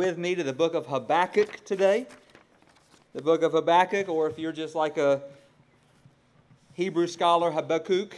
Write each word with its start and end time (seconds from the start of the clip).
with 0.00 0.16
me 0.16 0.34
to 0.34 0.42
the 0.42 0.54
book 0.54 0.72
of 0.72 0.86
Habakkuk 0.86 1.62
today. 1.66 2.06
The 3.12 3.20
book 3.20 3.42
of 3.42 3.52
Habakkuk, 3.52 4.08
or 4.08 4.30
if 4.30 4.38
you're 4.38 4.50
just 4.50 4.74
like 4.74 4.96
a 4.96 5.20
Hebrew 6.72 7.06
scholar, 7.06 7.50
Habakkuk, 7.50 8.16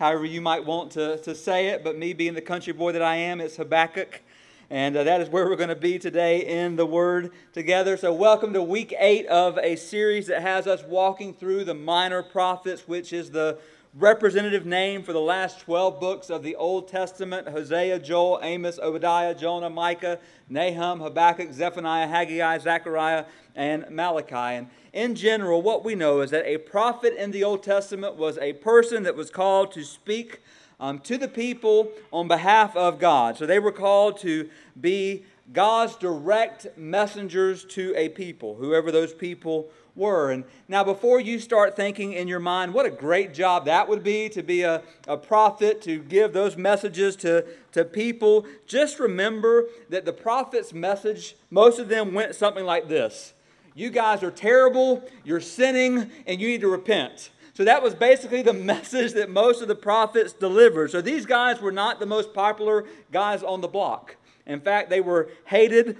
however 0.00 0.24
you 0.24 0.40
might 0.40 0.64
want 0.64 0.90
to, 0.94 1.18
to 1.18 1.32
say 1.36 1.68
it, 1.68 1.84
but 1.84 1.96
me 1.96 2.12
being 2.12 2.34
the 2.34 2.40
country 2.40 2.72
boy 2.72 2.90
that 2.90 3.02
I 3.02 3.14
am, 3.14 3.40
it's 3.40 3.54
Habakkuk. 3.54 4.20
And 4.68 4.96
uh, 4.96 5.04
that 5.04 5.20
is 5.20 5.28
where 5.28 5.44
we're 5.48 5.54
going 5.54 5.68
to 5.68 5.76
be 5.76 5.96
today 5.96 6.44
in 6.44 6.74
the 6.74 6.86
Word 6.86 7.30
together. 7.52 7.96
So, 7.96 8.12
welcome 8.12 8.52
to 8.54 8.60
week 8.60 8.92
eight 8.98 9.26
of 9.26 9.58
a 9.58 9.76
series 9.76 10.26
that 10.26 10.42
has 10.42 10.66
us 10.66 10.82
walking 10.82 11.34
through 11.34 11.62
the 11.66 11.74
minor 11.74 12.24
prophets, 12.24 12.88
which 12.88 13.12
is 13.12 13.30
the 13.30 13.58
representative 13.94 14.64
name 14.64 15.02
for 15.02 15.12
the 15.12 15.20
last 15.20 15.60
12 15.60 16.00
books 16.00 16.30
of 16.30 16.42
the 16.42 16.56
Old 16.56 16.88
Testament 16.88 17.48
Hosea, 17.48 17.98
Joel, 17.98 18.40
Amos, 18.42 18.78
Obadiah, 18.78 19.34
Jonah, 19.34 19.68
Micah, 19.68 20.18
Nahum, 20.48 21.00
Habakkuk, 21.00 21.52
Zephaniah, 21.52 22.06
Haggai, 22.06 22.58
Zechariah, 22.58 23.26
and 23.54 23.84
Malachi. 23.90 24.34
And 24.34 24.70
in 24.94 25.14
general, 25.14 25.60
what 25.60 25.84
we 25.84 25.94
know 25.94 26.22
is 26.22 26.30
that 26.30 26.46
a 26.46 26.56
prophet 26.58 27.14
in 27.18 27.32
the 27.32 27.44
Old 27.44 27.62
Testament 27.62 28.16
was 28.16 28.38
a 28.38 28.54
person 28.54 29.02
that 29.02 29.14
was 29.14 29.30
called 29.30 29.72
to 29.72 29.84
speak 29.84 30.40
um, 30.80 30.98
to 31.00 31.18
the 31.18 31.28
people 31.28 31.92
on 32.12 32.28
behalf 32.28 32.74
of 32.74 32.98
God. 32.98 33.36
So 33.36 33.44
they 33.44 33.58
were 33.58 33.72
called 33.72 34.18
to 34.20 34.48
be 34.80 35.24
God's 35.52 35.96
direct 35.96 36.66
messengers 36.78 37.64
to 37.66 37.92
a 37.94 38.08
people, 38.08 38.54
whoever 38.54 38.90
those 38.90 39.12
people 39.12 39.70
were. 39.94 40.30
And 40.30 40.44
now, 40.68 40.84
before 40.84 41.20
you 41.20 41.38
start 41.38 41.76
thinking 41.76 42.12
in 42.12 42.28
your 42.28 42.40
mind, 42.40 42.72
what 42.72 42.86
a 42.86 42.90
great 42.90 43.34
job 43.34 43.66
that 43.66 43.88
would 43.88 44.02
be 44.02 44.28
to 44.30 44.42
be 44.42 44.62
a, 44.62 44.82
a 45.06 45.16
prophet, 45.16 45.82
to 45.82 45.98
give 45.98 46.32
those 46.32 46.56
messages 46.56 47.16
to, 47.16 47.44
to 47.72 47.84
people, 47.84 48.46
just 48.66 48.98
remember 48.98 49.66
that 49.88 50.04
the 50.04 50.12
prophet's 50.12 50.72
message, 50.72 51.36
most 51.50 51.78
of 51.78 51.88
them 51.88 52.14
went 52.14 52.34
something 52.34 52.64
like 52.64 52.88
this 52.88 53.34
You 53.74 53.90
guys 53.90 54.22
are 54.22 54.30
terrible, 54.30 55.02
you're 55.24 55.40
sinning, 55.40 56.10
and 56.26 56.40
you 56.40 56.48
need 56.48 56.62
to 56.62 56.68
repent. 56.68 57.30
So 57.54 57.64
that 57.64 57.82
was 57.82 57.94
basically 57.94 58.42
the 58.42 58.52
message 58.74 59.12
that 59.12 59.30
most 59.30 59.60
of 59.60 59.68
the 59.68 59.74
prophets 59.74 60.32
delivered. 60.32 60.90
So 60.90 61.00
these 61.00 61.26
guys 61.26 61.60
were 61.60 61.72
not 61.72 62.00
the 62.00 62.06
most 62.06 62.32
popular 62.32 62.86
guys 63.12 63.42
on 63.42 63.60
the 63.60 63.68
block. 63.68 64.16
In 64.46 64.60
fact, 64.60 64.90
they 64.90 65.00
were 65.00 65.30
hated 65.44 65.98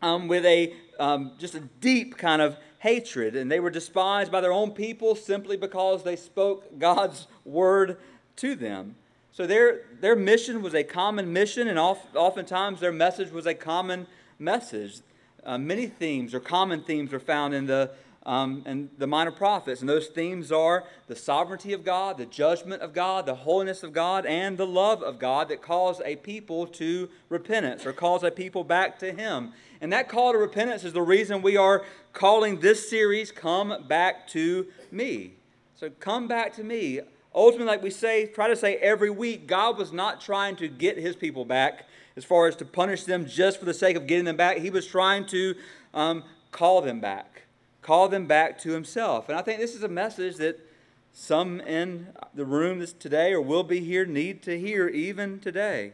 um, 0.00 0.28
with 0.28 0.44
a 0.44 0.74
um, 1.00 1.32
just 1.38 1.54
a 1.54 1.60
deep 1.80 2.16
kind 2.16 2.40
of 2.40 2.56
hatred, 2.84 3.34
and 3.34 3.50
they 3.50 3.60
were 3.60 3.70
despised 3.70 4.30
by 4.30 4.42
their 4.42 4.52
own 4.52 4.70
people 4.70 5.14
simply 5.14 5.56
because 5.56 6.02
they 6.02 6.16
spoke 6.16 6.78
God's 6.78 7.26
word 7.42 7.96
to 8.36 8.54
them. 8.54 8.94
So 9.32 9.46
their, 9.46 9.86
their 10.02 10.14
mission 10.14 10.60
was 10.60 10.74
a 10.74 10.84
common 10.84 11.32
mission, 11.32 11.66
and 11.66 11.78
oftentimes 11.78 12.80
their 12.80 12.92
message 12.92 13.30
was 13.32 13.46
a 13.46 13.54
common 13.54 14.06
message. 14.38 15.00
Uh, 15.42 15.56
many 15.56 15.86
themes 15.86 16.34
or 16.34 16.40
common 16.40 16.82
themes 16.82 17.14
are 17.14 17.18
found 17.18 17.54
in 17.54 17.66
the 17.66 17.90
um, 18.26 18.62
and 18.64 18.88
the 18.98 19.06
minor 19.06 19.30
prophets. 19.30 19.80
And 19.80 19.88
those 19.88 20.06
themes 20.06 20.50
are 20.50 20.84
the 21.06 21.16
sovereignty 21.16 21.72
of 21.72 21.84
God, 21.84 22.18
the 22.18 22.26
judgment 22.26 22.82
of 22.82 22.92
God, 22.92 23.26
the 23.26 23.34
holiness 23.34 23.82
of 23.82 23.92
God, 23.92 24.24
and 24.26 24.56
the 24.56 24.66
love 24.66 25.02
of 25.02 25.18
God 25.18 25.48
that 25.48 25.60
calls 25.60 26.00
a 26.04 26.16
people 26.16 26.66
to 26.68 27.08
repentance 27.28 27.84
or 27.84 27.92
calls 27.92 28.22
a 28.22 28.30
people 28.30 28.64
back 28.64 28.98
to 29.00 29.12
Him. 29.12 29.52
And 29.80 29.92
that 29.92 30.08
call 30.08 30.32
to 30.32 30.38
repentance 30.38 30.84
is 30.84 30.92
the 30.92 31.02
reason 31.02 31.42
we 31.42 31.56
are 31.56 31.84
calling 32.12 32.60
this 32.60 32.88
series 32.88 33.30
Come 33.30 33.86
Back 33.86 34.26
to 34.28 34.66
Me. 34.90 35.34
So 35.74 35.90
come 36.00 36.28
back 36.28 36.54
to 36.54 36.64
me. 36.64 37.00
Ultimately, 37.34 37.66
like 37.66 37.82
we 37.82 37.90
say, 37.90 38.26
try 38.26 38.46
to 38.46 38.54
say 38.54 38.76
every 38.76 39.10
week, 39.10 39.48
God 39.48 39.76
was 39.76 39.92
not 39.92 40.20
trying 40.20 40.54
to 40.56 40.68
get 40.68 40.96
his 40.96 41.16
people 41.16 41.44
back 41.44 41.88
as 42.16 42.24
far 42.24 42.46
as 42.46 42.54
to 42.56 42.64
punish 42.64 43.04
them 43.04 43.26
just 43.26 43.58
for 43.58 43.64
the 43.64 43.74
sake 43.74 43.96
of 43.96 44.06
getting 44.06 44.24
them 44.24 44.36
back. 44.36 44.58
He 44.58 44.70
was 44.70 44.86
trying 44.86 45.26
to 45.26 45.56
um, 45.92 46.22
call 46.52 46.80
them 46.80 47.00
back 47.00 47.43
call 47.84 48.08
them 48.08 48.26
back 48.26 48.58
to 48.58 48.72
himself. 48.72 49.28
And 49.28 49.36
I 49.38 49.42
think 49.42 49.60
this 49.60 49.74
is 49.74 49.82
a 49.82 49.88
message 49.88 50.36
that 50.36 50.58
some 51.12 51.60
in 51.60 52.06
the 52.32 52.46
room 52.46 52.82
today 52.98 53.34
or 53.34 53.42
will 53.42 53.62
be 53.62 53.80
here 53.80 54.06
need 54.06 54.42
to 54.44 54.58
hear 54.58 54.88
even 54.88 55.38
today. 55.38 55.92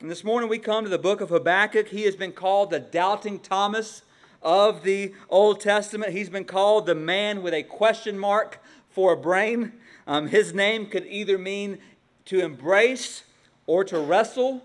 And 0.00 0.08
this 0.08 0.22
morning 0.22 0.48
we 0.48 0.60
come 0.60 0.84
to 0.84 0.88
the 0.88 1.00
book 1.00 1.20
of 1.20 1.30
Habakkuk. 1.30 1.88
He 1.88 2.02
has 2.02 2.14
been 2.14 2.30
called 2.30 2.70
the 2.70 2.78
doubting 2.78 3.40
Thomas 3.40 4.02
of 4.40 4.84
the 4.84 5.14
Old 5.28 5.60
Testament. 5.60 6.12
He's 6.12 6.30
been 6.30 6.44
called 6.44 6.86
the 6.86 6.94
man 6.94 7.42
with 7.42 7.54
a 7.54 7.64
question 7.64 8.16
mark 8.16 8.62
for 8.88 9.14
a 9.14 9.16
brain. 9.16 9.72
Um, 10.06 10.28
his 10.28 10.54
name 10.54 10.86
could 10.86 11.06
either 11.06 11.38
mean 11.38 11.78
to 12.26 12.38
embrace 12.38 13.24
or 13.66 13.82
to 13.82 13.98
wrestle, 13.98 14.62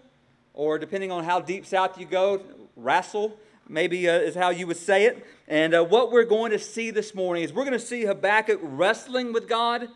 or 0.54 0.78
depending 0.78 1.12
on 1.12 1.24
how 1.24 1.40
deep 1.40 1.66
south 1.66 2.00
you 2.00 2.06
go, 2.06 2.44
wrestle 2.76 3.36
maybe 3.72 4.08
uh, 4.10 4.20
is 4.20 4.36
how 4.36 4.50
you 4.50 4.68
would 4.68 4.78
say 4.78 5.06
it. 5.06 5.26
And 5.48 5.74
uh, 5.74 5.84
what 5.84 6.12
we're 6.12 6.26
going 6.26 6.52
to 6.52 6.60
see 6.60 6.92
this 6.92 7.16
morning 7.16 7.44
is 7.44 7.54
we're 7.54 7.66
going 7.66 7.80
to 7.80 7.80
see 7.80 8.04
Habakkuk 8.04 8.60
wrestling 8.62 9.34
with 9.34 9.48
God, 9.48 9.88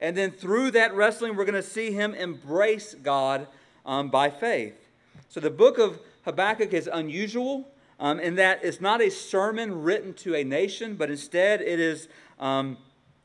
and 0.00 0.16
then 0.16 0.30
through 0.30 0.70
that 0.72 0.94
wrestling, 0.94 1.36
we're 1.36 1.44
going 1.44 1.54
to 1.54 1.62
see 1.62 1.90
him 1.90 2.14
embrace 2.14 2.94
God 2.94 3.48
um, 3.84 4.08
by 4.10 4.30
faith. 4.30 4.88
So 5.28 5.40
the 5.40 5.50
book 5.50 5.78
of 5.78 5.98
Habakkuk 6.24 6.72
is 6.72 6.88
unusual 6.92 7.68
um, 7.98 8.20
in 8.20 8.36
that 8.36 8.60
it's 8.62 8.80
not 8.80 9.00
a 9.00 9.10
sermon 9.10 9.82
written 9.82 10.14
to 10.14 10.34
a 10.34 10.44
nation, 10.44 10.96
but 10.96 11.10
instead 11.10 11.60
it 11.60 11.80
is 11.80 12.08
um, 12.38 12.76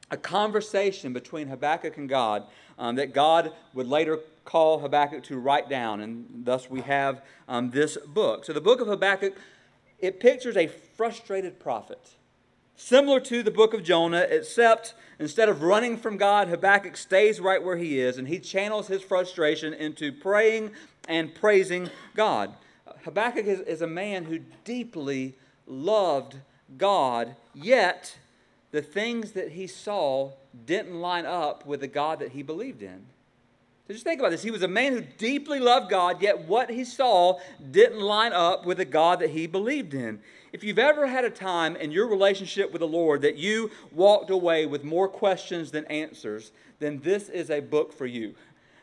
a 0.10 0.18
conversation 0.18 1.14
between 1.14 1.48
Habakkuk 1.48 1.98
and 1.98 2.10
God 2.10 2.46
um, 2.78 2.96
that 2.96 3.14
God 3.14 3.54
would 3.74 3.88
later 3.88 4.20
call 4.46 4.80
Habakkuk 4.80 5.24
to 5.24 5.38
write 5.38 5.70
down, 5.70 6.02
and 6.02 6.26
thus 6.46 6.70
we 6.70 6.82
have 6.82 7.22
um, 7.48 7.70
this 7.72 7.98
book. 7.98 8.46
So 8.46 8.54
the 8.54 8.62
book 8.62 8.82
of 8.82 8.88
Habakkuk 8.88 9.36
it 10.02 10.20
pictures 10.20 10.58
a 10.58 10.68
frustrated 10.68 11.60
prophet, 11.60 12.16
similar 12.76 13.20
to 13.22 13.44
the 13.44 13.52
book 13.52 13.74
of 13.74 13.84
Jonah, 13.84 14.26
except 14.30 14.94
instead 15.20 15.50
of 15.50 15.62
running 15.62 15.98
from 15.98 16.18
God, 16.18 16.48
Habakkuk 16.48 16.98
stays 16.98 17.40
right 17.40 17.64
where 17.64 17.78
he 17.78 18.00
is 18.00 18.18
and 18.18 18.28
he 18.28 18.40
channels 18.40 18.88
his 18.88 19.04
frustration 19.04 19.74
into 19.74 20.12
praying 20.12 20.72
and 21.08 21.34
praising 21.34 21.90
God. 22.16 22.54
Habakkuk 23.04 23.46
is, 23.46 23.60
is 23.62 23.82
a 23.82 23.88
man 23.88 24.26
who 24.26 24.40
deeply 24.64 25.36
loved 25.68 26.38
God, 26.78 27.36
yet 27.54 28.18
the 28.72 28.82
things 28.82 29.34
that 29.34 29.52
he 29.52 29.68
saw 29.68 30.32
didn't 30.66 31.00
line 31.00 31.26
up 31.26 31.66
with 31.66 31.82
the 31.82 31.88
God 31.88 32.20
that 32.20 32.32
he 32.32 32.42
believed 32.42 32.82
in. 32.82 33.06
So 33.88 33.94
just 33.94 34.04
think 34.04 34.20
about 34.20 34.32
this. 34.32 34.44
He 34.44 34.52
was 34.52 34.62
a 34.62 34.68
man 34.68 34.94
who 34.94 35.02
deeply 35.02 35.60
loved 35.60 35.90
God, 35.90 36.22
yet 36.22 36.48
what 36.48 36.70
he 36.70 36.84
saw 36.84 37.40
didn't 37.72 38.00
line 38.00 38.32
up 38.32 38.66
with 38.66 38.78
the 38.78 38.86
God 38.86 39.20
that 39.20 39.32
he 39.32 39.48
believed 39.48 39.94
in. 39.94 40.20
If 40.54 40.64
you've 40.64 40.80
ever 40.80 41.08
had 41.08 41.26
a 41.26 41.30
time 41.30 41.76
in 41.76 41.92
your 41.92 42.08
relationship 42.08 42.72
with 42.72 42.82
the 42.82 42.88
Lord 42.88 43.22
that 43.22 43.38
you 43.38 43.72
walked 43.92 44.30
away 44.30 44.66
with 44.66 44.84
more 44.84 45.08
questions 45.08 45.72
than 45.72 45.86
answers, 45.86 46.52
then 46.80 47.00
this 47.04 47.30
is 47.30 47.50
a 47.50 47.60
book 47.62 47.94
for 47.94 48.06
you. 48.06 48.36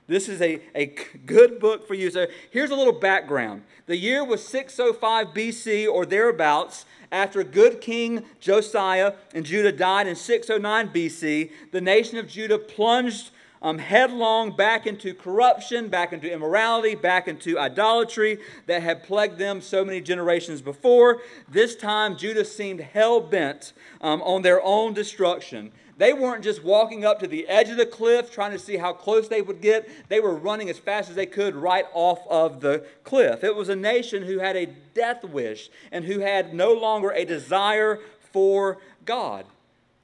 This 0.08 0.30
is 0.30 0.40
a, 0.40 0.60
a 0.74 0.86
good 1.26 1.60
book 1.60 1.86
for 1.86 1.92
you. 1.92 2.10
So 2.10 2.26
here's 2.50 2.70
a 2.70 2.74
little 2.74 2.98
background. 2.98 3.62
The 3.86 3.96
year 3.96 4.24
was 4.24 4.46
605 4.48 5.28
BC 5.28 5.86
or 5.86 6.06
thereabouts. 6.06 6.86
After 7.12 7.42
good 7.44 7.80
King 7.80 8.24
Josiah 8.40 9.14
and 9.34 9.44
Judah 9.44 9.72
died 9.72 10.06
in 10.06 10.16
609 10.16 10.88
BC, 10.88 11.50
the 11.72 11.80
nation 11.80 12.18
of 12.18 12.28
Judah 12.28 12.58
plunged 12.58 13.30
um, 13.62 13.78
headlong 13.78 14.54
back 14.54 14.86
into 14.86 15.14
corruption, 15.14 15.88
back 15.88 16.12
into 16.12 16.32
immorality, 16.32 16.94
back 16.94 17.28
into 17.28 17.58
idolatry 17.58 18.38
that 18.66 18.82
had 18.82 19.02
plagued 19.02 19.38
them 19.38 19.60
so 19.60 19.84
many 19.84 20.00
generations 20.00 20.62
before. 20.62 21.20
This 21.48 21.76
time, 21.76 22.16
Judah 22.16 22.44
seemed 22.44 22.80
hell 22.80 23.20
bent 23.20 23.72
um, 24.00 24.22
on 24.22 24.42
their 24.42 24.62
own 24.62 24.94
destruction. 24.94 25.72
They 25.98 26.12
weren't 26.12 26.44
just 26.44 26.62
walking 26.62 27.04
up 27.04 27.18
to 27.20 27.26
the 27.26 27.48
edge 27.48 27.70
of 27.70 27.76
the 27.76 27.84
cliff 27.84 28.30
trying 28.30 28.52
to 28.52 28.58
see 28.58 28.76
how 28.76 28.92
close 28.92 29.26
they 29.26 29.42
would 29.42 29.60
get. 29.60 29.88
They 30.08 30.20
were 30.20 30.34
running 30.34 30.70
as 30.70 30.78
fast 30.78 31.10
as 31.10 31.16
they 31.16 31.26
could 31.26 31.56
right 31.56 31.86
off 31.92 32.20
of 32.28 32.60
the 32.60 32.86
cliff. 33.02 33.42
It 33.42 33.56
was 33.56 33.68
a 33.68 33.74
nation 33.74 34.22
who 34.22 34.38
had 34.38 34.56
a 34.56 34.66
death 34.94 35.24
wish 35.24 35.70
and 35.90 36.04
who 36.04 36.20
had 36.20 36.54
no 36.54 36.72
longer 36.72 37.10
a 37.10 37.24
desire 37.24 37.98
for 38.32 38.78
God. 39.04 39.44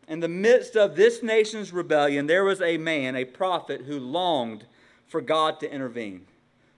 In 0.07 0.21
the 0.21 0.29
midst 0.29 0.77
of 0.77 0.97
this 0.97 1.23
nation's 1.23 1.73
rebellion, 1.73 2.27
there 2.27 2.45
was 2.45 2.61
a 2.61 2.77
man, 2.77 3.17
a 3.17 3.25
prophet, 3.25 3.83
who 3.83 3.99
longed 3.99 4.65
for 5.07 5.21
God 5.21 5.61
to 5.61 5.73
intervene, 5.73 6.27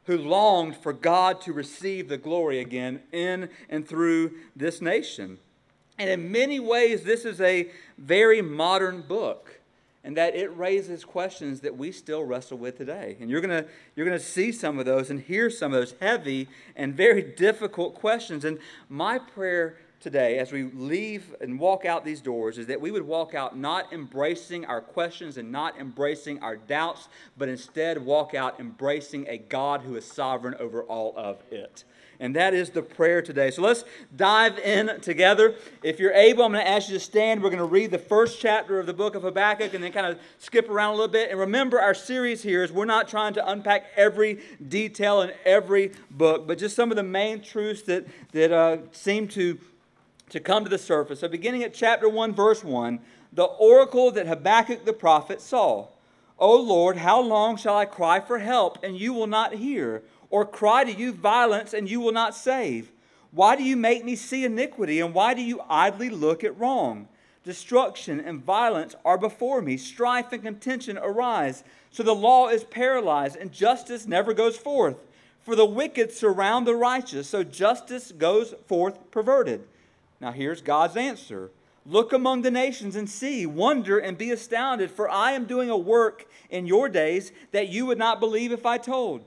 who 0.04 0.16
longed 0.16 0.76
for 0.76 0.92
God 0.92 1.40
to 1.42 1.52
receive 1.52 2.08
the 2.08 2.18
glory 2.18 2.60
again 2.60 3.00
in 3.12 3.48
and 3.68 3.86
through 3.86 4.32
this 4.54 4.80
nation. 4.80 5.38
And 5.98 6.10
in 6.10 6.30
many 6.30 6.60
ways, 6.60 7.02
this 7.02 7.24
is 7.24 7.40
a 7.40 7.70
very 7.98 8.42
modern 8.42 9.02
book, 9.02 9.60
and 10.04 10.16
that 10.16 10.36
it 10.36 10.56
raises 10.56 11.04
questions 11.04 11.60
that 11.60 11.76
we 11.76 11.90
still 11.90 12.22
wrestle 12.22 12.58
with 12.58 12.78
today. 12.78 13.16
And 13.20 13.28
you're 13.28 13.40
going 13.40 13.64
to 13.64 13.68
you're 13.96 14.06
going 14.06 14.18
to 14.18 14.24
see 14.24 14.52
some 14.52 14.78
of 14.78 14.84
those 14.84 15.10
and 15.10 15.20
hear 15.20 15.50
some 15.50 15.72
of 15.72 15.80
those 15.80 15.94
heavy 16.00 16.48
and 16.76 16.94
very 16.94 17.22
difficult 17.36 17.94
questions. 17.94 18.44
And 18.44 18.58
my 18.88 19.18
prayer 19.18 19.78
today, 20.00 20.38
as 20.38 20.52
we 20.52 20.64
leave 20.64 21.34
and 21.40 21.58
walk 21.58 21.84
out 21.84 22.04
these 22.04 22.20
doors, 22.20 22.58
is 22.58 22.66
that 22.66 22.80
we 22.80 22.90
would 22.90 23.06
walk 23.06 23.34
out 23.34 23.56
not 23.56 23.92
embracing 23.92 24.64
our 24.64 24.80
questions 24.80 25.36
and 25.36 25.50
not 25.50 25.78
embracing 25.78 26.42
our 26.42 26.56
doubts, 26.56 27.08
but 27.36 27.48
instead 27.48 28.04
walk 28.04 28.34
out 28.34 28.60
embracing 28.60 29.26
a 29.28 29.38
God 29.38 29.82
who 29.82 29.96
is 29.96 30.04
sovereign 30.04 30.54
over 30.58 30.82
all 30.82 31.14
of 31.16 31.42
it. 31.50 31.84
and 32.20 32.34
that 32.36 32.54
is 32.54 32.70
the 32.70 32.82
prayer 32.82 33.22
today. 33.22 33.50
So 33.50 33.62
let's 33.62 33.84
dive 34.14 34.58
in 34.58 35.00
together. 35.00 35.54
If 35.82 35.98
you're 35.98 36.12
able, 36.12 36.44
I'm 36.44 36.52
going 36.52 36.64
to 36.64 36.70
ask 36.70 36.88
you 36.88 36.94
to 36.94 37.00
stand. 37.00 37.42
We're 37.42 37.50
going 37.50 37.58
to 37.58 37.64
read 37.64 37.90
the 37.90 37.98
first 37.98 38.40
chapter 38.40 38.78
of 38.78 38.86
the 38.86 38.94
book 38.94 39.14
of 39.14 39.22
Habakkuk 39.22 39.74
and 39.74 39.82
then 39.82 39.92
kind 39.92 40.06
of 40.06 40.18
skip 40.38 40.68
around 40.68 40.90
a 40.90 40.96
little 40.96 41.08
bit. 41.08 41.30
And 41.30 41.38
remember, 41.38 41.80
our 41.80 41.94
series 41.94 42.42
here 42.42 42.62
is 42.62 42.72
we're 42.72 42.84
not 42.84 43.08
trying 43.08 43.34
to 43.34 43.48
unpack 43.48 43.86
every 43.96 44.40
detail 44.66 45.22
in 45.22 45.32
every 45.44 45.92
book, 46.10 46.46
but 46.46 46.58
just 46.58 46.76
some 46.76 46.90
of 46.90 46.96
the 46.96 47.02
main 47.02 47.42
truths 47.42 47.82
that, 47.82 48.06
that 48.32 48.52
uh, 48.52 48.78
seem 48.92 49.28
to, 49.28 49.58
to 50.30 50.40
come 50.40 50.64
to 50.64 50.70
the 50.70 50.78
surface. 50.78 51.20
So, 51.20 51.28
beginning 51.28 51.62
at 51.62 51.74
chapter 51.74 52.08
1, 52.08 52.34
verse 52.34 52.64
1, 52.64 53.00
the 53.32 53.44
oracle 53.44 54.10
that 54.12 54.26
Habakkuk 54.26 54.84
the 54.84 54.92
prophet 54.92 55.40
saw. 55.40 55.88
O 56.38 56.54
Lord, 56.54 56.98
how 56.98 57.20
long 57.20 57.56
shall 57.56 57.76
I 57.76 57.86
cry 57.86 58.20
for 58.20 58.38
help, 58.38 58.82
and 58.82 58.98
you 58.98 59.12
will 59.12 59.26
not 59.26 59.54
hear? 59.54 60.02
or 60.30 60.44
cry 60.44 60.84
to 60.84 60.92
you 60.92 61.12
violence 61.12 61.72
and 61.72 61.88
you 61.88 62.00
will 62.00 62.12
not 62.12 62.34
save? 62.34 62.90
Why 63.30 63.56
do 63.56 63.62
you 63.62 63.76
make 63.76 64.04
me 64.04 64.16
see 64.16 64.44
iniquity 64.44 65.00
and 65.00 65.14
why 65.14 65.34
do 65.34 65.42
you 65.42 65.60
idly 65.68 66.08
look 66.10 66.44
at 66.44 66.58
wrong? 66.58 67.08
Destruction 67.44 68.18
and 68.18 68.42
violence 68.42 68.94
are 69.04 69.18
before 69.18 69.62
me, 69.62 69.76
strife 69.76 70.32
and 70.32 70.42
contention 70.42 70.98
arise. 70.98 71.62
So 71.90 72.02
the 72.02 72.14
law 72.14 72.48
is 72.48 72.64
paralyzed 72.64 73.36
and 73.36 73.52
justice 73.52 74.06
never 74.06 74.32
goes 74.32 74.56
forth. 74.56 74.96
For 75.40 75.54
the 75.54 75.64
wicked 75.64 76.10
surround 76.10 76.66
the 76.66 76.74
righteous, 76.74 77.28
so 77.28 77.44
justice 77.44 78.10
goes 78.10 78.54
forth 78.66 79.12
perverted. 79.12 79.62
Now 80.20 80.32
here's 80.32 80.62
God's 80.62 80.96
answer 80.96 81.50
Look 81.88 82.12
among 82.12 82.42
the 82.42 82.50
nations 82.50 82.96
and 82.96 83.08
see, 83.08 83.46
wonder 83.46 83.98
and 83.98 84.18
be 84.18 84.32
astounded, 84.32 84.90
for 84.90 85.08
I 85.08 85.32
am 85.32 85.44
doing 85.44 85.70
a 85.70 85.76
work 85.76 86.26
in 86.50 86.66
your 86.66 86.88
days 86.88 87.30
that 87.52 87.68
you 87.68 87.86
would 87.86 87.98
not 87.98 88.18
believe 88.18 88.50
if 88.50 88.66
I 88.66 88.76
told. 88.76 89.24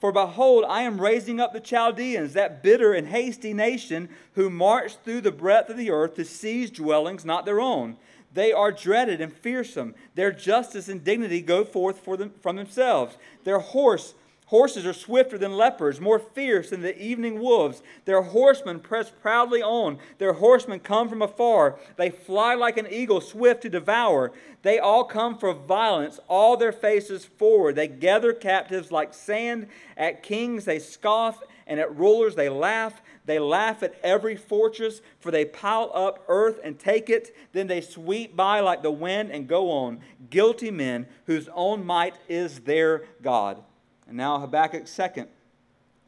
For 0.00 0.10
behold, 0.10 0.64
I 0.66 0.82
am 0.82 0.98
raising 0.98 1.40
up 1.40 1.52
the 1.52 1.60
Chaldeans, 1.60 2.32
that 2.32 2.62
bitter 2.62 2.94
and 2.94 3.08
hasty 3.08 3.52
nation, 3.52 4.08
who 4.34 4.48
march 4.48 4.96
through 5.04 5.20
the 5.20 5.30
breadth 5.30 5.68
of 5.68 5.76
the 5.76 5.90
earth 5.90 6.14
to 6.14 6.24
seize 6.24 6.70
dwellings 6.70 7.26
not 7.26 7.44
their 7.44 7.60
own. 7.60 7.98
They 8.32 8.50
are 8.50 8.72
dreaded 8.72 9.20
and 9.20 9.30
fearsome. 9.30 9.94
Their 10.14 10.32
justice 10.32 10.88
and 10.88 11.04
dignity 11.04 11.42
go 11.42 11.64
forth 11.64 11.98
for 11.98 12.16
them, 12.16 12.32
from 12.40 12.56
themselves. 12.56 13.18
Their 13.44 13.58
horse 13.58 14.14
Horses 14.50 14.84
are 14.84 14.92
swifter 14.92 15.38
than 15.38 15.56
leopards, 15.56 16.00
more 16.00 16.18
fierce 16.18 16.70
than 16.70 16.82
the 16.82 17.00
evening 17.00 17.38
wolves. 17.38 17.84
Their 18.04 18.20
horsemen 18.20 18.80
press 18.80 19.08
proudly 19.08 19.62
on. 19.62 19.98
Their 20.18 20.32
horsemen 20.32 20.80
come 20.80 21.08
from 21.08 21.22
afar. 21.22 21.78
They 21.94 22.10
fly 22.10 22.56
like 22.56 22.76
an 22.76 22.88
eagle, 22.90 23.20
swift 23.20 23.62
to 23.62 23.68
devour. 23.68 24.32
They 24.62 24.80
all 24.80 25.04
come 25.04 25.38
for 25.38 25.54
violence, 25.54 26.18
all 26.26 26.56
their 26.56 26.72
faces 26.72 27.24
forward. 27.24 27.76
They 27.76 27.86
gather 27.86 28.32
captives 28.32 28.90
like 28.90 29.14
sand. 29.14 29.68
At 29.96 30.24
kings 30.24 30.64
they 30.64 30.80
scoff, 30.80 31.40
and 31.68 31.78
at 31.78 31.96
rulers 31.96 32.34
they 32.34 32.48
laugh. 32.48 33.00
They 33.26 33.38
laugh 33.38 33.84
at 33.84 33.94
every 34.02 34.34
fortress, 34.34 35.00
for 35.20 35.30
they 35.30 35.44
pile 35.44 35.92
up 35.94 36.24
earth 36.26 36.58
and 36.64 36.76
take 36.76 37.08
it. 37.08 37.36
Then 37.52 37.68
they 37.68 37.82
sweep 37.82 38.34
by 38.34 38.58
like 38.58 38.82
the 38.82 38.90
wind 38.90 39.30
and 39.30 39.46
go 39.46 39.70
on. 39.70 40.00
Guilty 40.28 40.72
men 40.72 41.06
whose 41.26 41.48
own 41.54 41.86
might 41.86 42.16
is 42.28 42.58
their 42.62 43.04
God. 43.22 43.62
And 44.10 44.16
now 44.16 44.40
Habakkuk's 44.40 44.90
second 44.90 45.28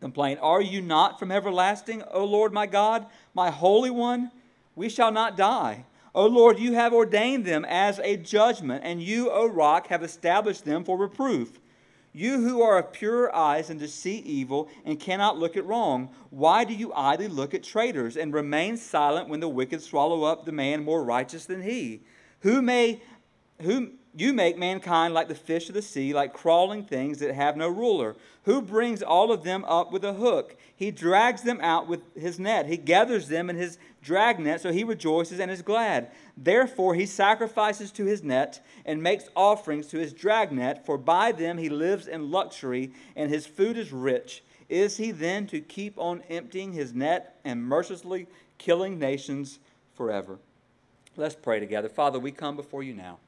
complaint 0.00 0.40
Are 0.42 0.60
you 0.60 0.82
not 0.82 1.20
from 1.20 1.30
everlasting, 1.30 2.02
O 2.10 2.24
Lord 2.24 2.52
my 2.52 2.66
God, 2.66 3.06
my 3.32 3.48
Holy 3.50 3.90
One? 3.90 4.32
We 4.74 4.88
shall 4.88 5.12
not 5.12 5.36
die. 5.36 5.84
O 6.12 6.26
Lord, 6.26 6.58
you 6.58 6.72
have 6.72 6.92
ordained 6.92 7.44
them 7.44 7.64
as 7.64 8.00
a 8.00 8.16
judgment, 8.16 8.82
and 8.84 9.00
you, 9.00 9.30
O 9.30 9.46
rock, 9.46 9.86
have 9.86 10.02
established 10.02 10.64
them 10.64 10.82
for 10.82 10.98
reproof. 10.98 11.60
You 12.12 12.40
who 12.40 12.60
are 12.60 12.76
of 12.76 12.92
pure 12.92 13.34
eyes 13.34 13.70
and 13.70 13.78
to 13.78 13.86
see 13.86 14.16
evil 14.16 14.68
and 14.84 14.98
cannot 14.98 15.38
look 15.38 15.56
at 15.56 15.64
wrong, 15.64 16.10
why 16.30 16.64
do 16.64 16.74
you 16.74 16.92
idly 16.94 17.28
look 17.28 17.54
at 17.54 17.62
traitors 17.62 18.16
and 18.16 18.34
remain 18.34 18.76
silent 18.76 19.28
when 19.28 19.38
the 19.38 19.48
wicked 19.48 19.80
swallow 19.80 20.24
up 20.24 20.44
the 20.44 20.50
man 20.50 20.84
more 20.84 21.04
righteous 21.04 21.46
than 21.46 21.62
he? 21.62 22.02
Who 22.40 22.62
may 22.62 23.00
who 23.60 23.92
you 24.14 24.34
make 24.34 24.58
mankind 24.58 25.14
like 25.14 25.28
the 25.28 25.34
fish 25.34 25.68
of 25.68 25.74
the 25.74 25.82
sea, 25.82 26.12
like 26.12 26.34
crawling 26.34 26.84
things 26.84 27.18
that 27.18 27.34
have 27.34 27.56
no 27.56 27.68
ruler. 27.68 28.14
Who 28.44 28.60
brings 28.60 29.02
all 29.02 29.32
of 29.32 29.42
them 29.42 29.64
up 29.64 29.90
with 29.90 30.04
a 30.04 30.12
hook? 30.12 30.56
He 30.74 30.90
drags 30.90 31.42
them 31.42 31.60
out 31.62 31.86
with 31.86 32.00
his 32.14 32.38
net. 32.38 32.66
He 32.66 32.76
gathers 32.76 33.28
them 33.28 33.48
in 33.48 33.56
his 33.56 33.78
dragnet, 34.02 34.60
so 34.60 34.70
he 34.70 34.84
rejoices 34.84 35.40
and 35.40 35.50
is 35.50 35.62
glad. 35.62 36.10
Therefore, 36.36 36.94
he 36.94 37.06
sacrifices 37.06 37.90
to 37.92 38.04
his 38.04 38.22
net 38.22 38.62
and 38.84 39.02
makes 39.02 39.30
offerings 39.34 39.86
to 39.88 39.98
his 39.98 40.12
dragnet, 40.12 40.84
for 40.84 40.98
by 40.98 41.32
them 41.32 41.56
he 41.56 41.70
lives 41.70 42.06
in 42.06 42.30
luxury, 42.30 42.92
and 43.16 43.30
his 43.30 43.46
food 43.46 43.78
is 43.78 43.92
rich. 43.92 44.42
Is 44.68 44.98
he 44.98 45.10
then 45.10 45.46
to 45.46 45.60
keep 45.60 45.98
on 45.98 46.22
emptying 46.28 46.72
his 46.72 46.92
net 46.92 47.38
and 47.44 47.62
mercilessly 47.62 48.26
killing 48.58 48.98
nations 48.98 49.58
forever? 49.94 50.38
Let's 51.16 51.34
pray 51.34 51.60
together. 51.60 51.88
Father, 51.88 52.18
we 52.18 52.30
come 52.30 52.56
before 52.56 52.82
you 52.82 52.94
now 52.94 53.18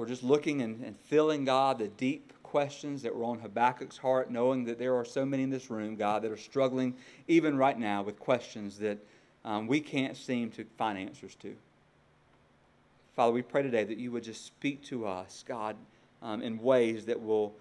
or 0.00 0.06
just 0.06 0.22
looking 0.22 0.62
and, 0.62 0.82
and 0.82 0.98
feeling, 0.98 1.44
God, 1.44 1.78
the 1.78 1.88
deep 1.88 2.32
questions 2.42 3.02
that 3.02 3.14
were 3.14 3.24
on 3.24 3.38
Habakkuk's 3.38 3.98
heart, 3.98 4.30
knowing 4.30 4.64
that 4.64 4.78
there 4.78 4.94
are 4.94 5.04
so 5.04 5.26
many 5.26 5.42
in 5.42 5.50
this 5.50 5.68
room, 5.68 5.94
God, 5.94 6.22
that 6.22 6.32
are 6.32 6.38
struggling 6.38 6.94
even 7.28 7.58
right 7.58 7.78
now 7.78 8.02
with 8.02 8.18
questions 8.18 8.78
that 8.78 8.96
um, 9.44 9.66
we 9.66 9.78
can't 9.78 10.16
seem 10.16 10.50
to 10.52 10.64
find 10.78 10.98
answers 10.98 11.34
to. 11.42 11.54
Father, 13.14 13.30
we 13.30 13.42
pray 13.42 13.62
today 13.62 13.84
that 13.84 13.98
you 13.98 14.10
would 14.10 14.24
just 14.24 14.46
speak 14.46 14.82
to 14.84 15.06
us, 15.06 15.44
God, 15.46 15.76
um, 16.22 16.40
in 16.40 16.62
ways 16.62 17.04
that 17.04 17.20
will, 17.20 17.52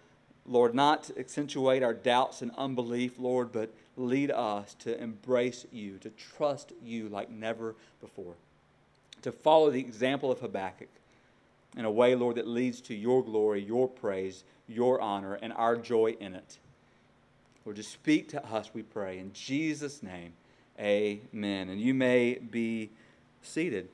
Lord, 0.45 0.73
not 0.73 1.11
accentuate 1.17 1.83
our 1.83 1.93
doubts 1.93 2.41
and 2.41 2.51
unbelief, 2.57 3.19
Lord, 3.19 3.51
but 3.51 3.69
lead 3.97 4.31
us 4.31 4.75
to 4.75 4.97
embrace 4.97 5.65
you, 5.73 5.97
to 5.97 6.09
trust 6.11 6.71
you 6.81 7.09
like 7.09 7.29
never 7.29 7.75
before, 7.99 8.35
to 9.23 9.33
follow 9.33 9.69
the 9.71 9.81
example 9.81 10.31
of 10.31 10.39
Habakkuk 10.39 10.87
in 11.77 11.85
a 11.85 11.91
way, 11.91 12.15
Lord, 12.15 12.35
that 12.37 12.47
leads 12.47 12.81
to 12.81 12.95
your 12.95 13.23
glory, 13.23 13.63
your 13.63 13.87
praise, 13.87 14.43
your 14.67 14.99
honor, 15.01 15.35
and 15.35 15.53
our 15.53 15.75
joy 15.75 16.15
in 16.19 16.35
it. 16.35 16.57
Lord, 17.65 17.75
just 17.75 17.91
speak 17.91 18.29
to 18.29 18.45
us, 18.45 18.71
we 18.73 18.81
pray. 18.81 19.19
In 19.19 19.31
Jesus' 19.33 20.01
name, 20.01 20.33
amen. 20.79 21.69
And 21.69 21.79
you 21.79 21.93
may 21.93 22.35
be 22.35 22.89
seated. 23.41 23.89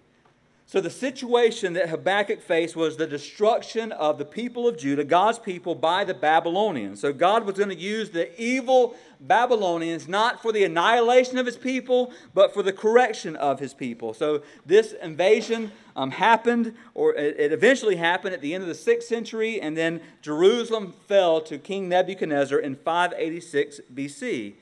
So, 0.68 0.82
the 0.82 0.90
situation 0.90 1.74
that 1.74 1.90
Habakkuk 1.90 2.42
faced 2.42 2.76
was 2.76 2.98
the 2.98 3.06
destruction 3.06 3.92
of 3.92 4.18
the 4.18 4.26
people 4.26 4.68
of 4.68 4.80
Judah, 4.80 5.04
God's 5.04 5.38
people, 5.38 5.76
by 5.76 6.04
the 6.04 6.16
Babylonians. 6.16 7.00
So, 7.00 7.14
God 7.14 7.46
was 7.46 7.56
going 7.56 7.70
to 7.70 7.76
use 7.76 8.10
the 8.10 8.42
evil 8.42 8.96
Babylonians 9.20 10.08
not 10.08 10.42
for 10.42 10.52
the 10.52 10.64
annihilation 10.64 11.38
of 11.38 11.46
his 11.46 11.56
people, 11.56 12.12
but 12.34 12.52
for 12.52 12.64
the 12.64 12.74
correction 12.74 13.36
of 13.36 13.60
his 13.60 13.76
people. 13.76 14.16
So, 14.16 14.42
this 14.66 14.94
invasion 14.94 15.72
um, 15.96 16.10
happened, 16.10 16.74
or 16.96 17.14
it, 17.14 17.40
it 17.40 17.52
eventually 17.52 17.98
happened 17.98 18.34
at 18.34 18.42
the 18.42 18.56
end 18.56 18.64
of 18.64 18.68
the 18.68 18.74
6th 18.74 19.04
century, 19.04 19.62
and 19.62 19.78
then 19.78 20.02
Jerusalem 20.24 20.96
fell 21.08 21.42
to 21.42 21.60
King 21.60 21.90
Nebuchadnezzar 21.90 22.58
in 22.58 22.76
586 22.76 23.82
BC. 23.94 24.56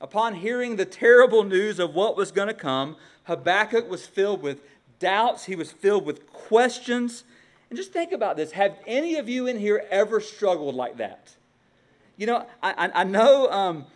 Upon 0.00 0.34
hearing 0.34 0.74
the 0.74 0.84
terrible 0.84 1.44
news 1.44 1.78
of 1.78 1.94
what 1.94 2.16
was 2.16 2.32
going 2.32 2.48
to 2.48 2.54
come, 2.54 2.96
Habakkuk 3.24 3.88
was 3.88 4.06
filled 4.06 4.42
with 4.42 4.60
doubts, 4.98 5.44
he 5.44 5.56
was 5.56 5.70
filled 5.70 6.04
with 6.04 6.26
questions. 6.32 7.24
And 7.70 7.76
just 7.76 7.92
think 7.92 8.12
about 8.12 8.36
this. 8.36 8.52
Have 8.52 8.76
any 8.86 9.16
of 9.16 9.28
you 9.28 9.46
in 9.46 9.58
here 9.58 9.84
ever 9.90 10.20
struggled 10.20 10.74
like 10.74 10.98
that? 10.98 11.34
You 12.16 12.26
know, 12.26 12.46
I, 12.62 12.90
I 12.94 13.04
know 13.04 13.50
um, 13.50 13.86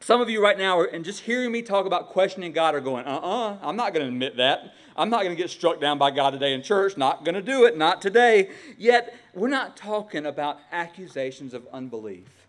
some 0.00 0.20
of 0.20 0.30
you 0.30 0.42
right 0.42 0.56
now, 0.56 0.78
are, 0.78 0.84
and 0.84 1.04
just 1.04 1.20
hearing 1.20 1.50
me 1.50 1.62
talk 1.62 1.86
about 1.86 2.10
questioning 2.10 2.52
God, 2.52 2.74
are 2.74 2.80
going, 2.80 3.04
uh 3.04 3.18
uh-uh, 3.18 3.50
uh, 3.50 3.58
i 3.62 3.68
am 3.68 3.76
not 3.76 3.92
going 3.92 4.06
to 4.06 4.12
admit 4.12 4.36
that. 4.36 4.74
I'm 4.96 5.10
not 5.10 5.22
going 5.22 5.34
to 5.34 5.40
get 5.40 5.50
struck 5.50 5.80
down 5.80 5.98
by 5.98 6.10
God 6.10 6.30
today 6.30 6.54
in 6.54 6.62
church. 6.62 6.96
Not 6.96 7.24
going 7.24 7.34
to 7.34 7.42
do 7.42 7.64
it, 7.64 7.76
not 7.76 8.00
today. 8.00 8.50
Yet, 8.76 9.14
we're 9.34 9.48
not 9.48 9.76
talking 9.76 10.26
about 10.26 10.58
accusations 10.70 11.52
of 11.54 11.66
unbelief. 11.72 12.46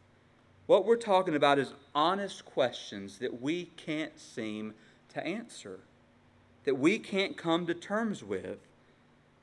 What 0.68 0.86
we're 0.86 0.98
talking 0.98 1.36
about 1.36 1.58
is 1.58 1.74
honest 1.96 2.46
questions 2.46 3.18
that 3.20 3.42
we 3.42 3.66
can't 3.76 4.20
seem 4.20 4.76
to 5.10 5.26
answer 5.26 5.80
that 6.66 6.76
we 6.76 7.00
can't 7.00 7.38
come 7.38 7.66
to 7.68 7.74
terms 7.74 8.24
with. 8.24 8.60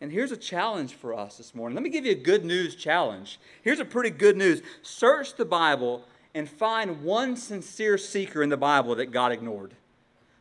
And 0.01 0.13
here's 0.13 0.33
a 0.33 0.37
challenge 0.37 0.95
for 0.95 1.15
us 1.15 1.39
this 1.39 1.55
morning. 1.55 1.75
Let 1.75 1.83
me 1.83 1.91
give 1.91 2.05
you 2.05 2.13
a 2.13 2.17
good 2.17 2.45
news 2.45 2.75
challenge. 2.77 3.39
Here's 3.63 3.81
a 3.81 3.85
pretty 3.85 4.11
good 4.11 4.37
news. 4.37 4.63
Search 4.83 5.35
the 5.37 5.45
Bible 5.45 6.05
and 6.35 6.49
find 6.49 7.03
one 7.03 7.37
sincere 7.37 7.97
seeker 7.97 8.43
in 8.43 8.51
the 8.51 8.59
Bible 8.59 8.95
that 8.97 9.11
God 9.11 9.33
ignored. 9.33 9.73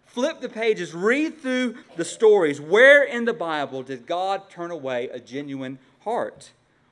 Flip 0.04 0.42
the 0.42 0.50
pages, 0.50 0.94
read 0.94 1.42
through 1.42 1.76
the 1.96 2.06
stories. 2.06 2.60
Where 2.60 3.04
in 3.04 3.26
the 3.26 3.34
Bible 3.34 3.82
did 3.82 4.06
God 4.06 4.50
turn 4.50 4.72
away 4.72 5.10
a 5.10 5.20
genuine 5.20 5.80
heart? 6.04 6.52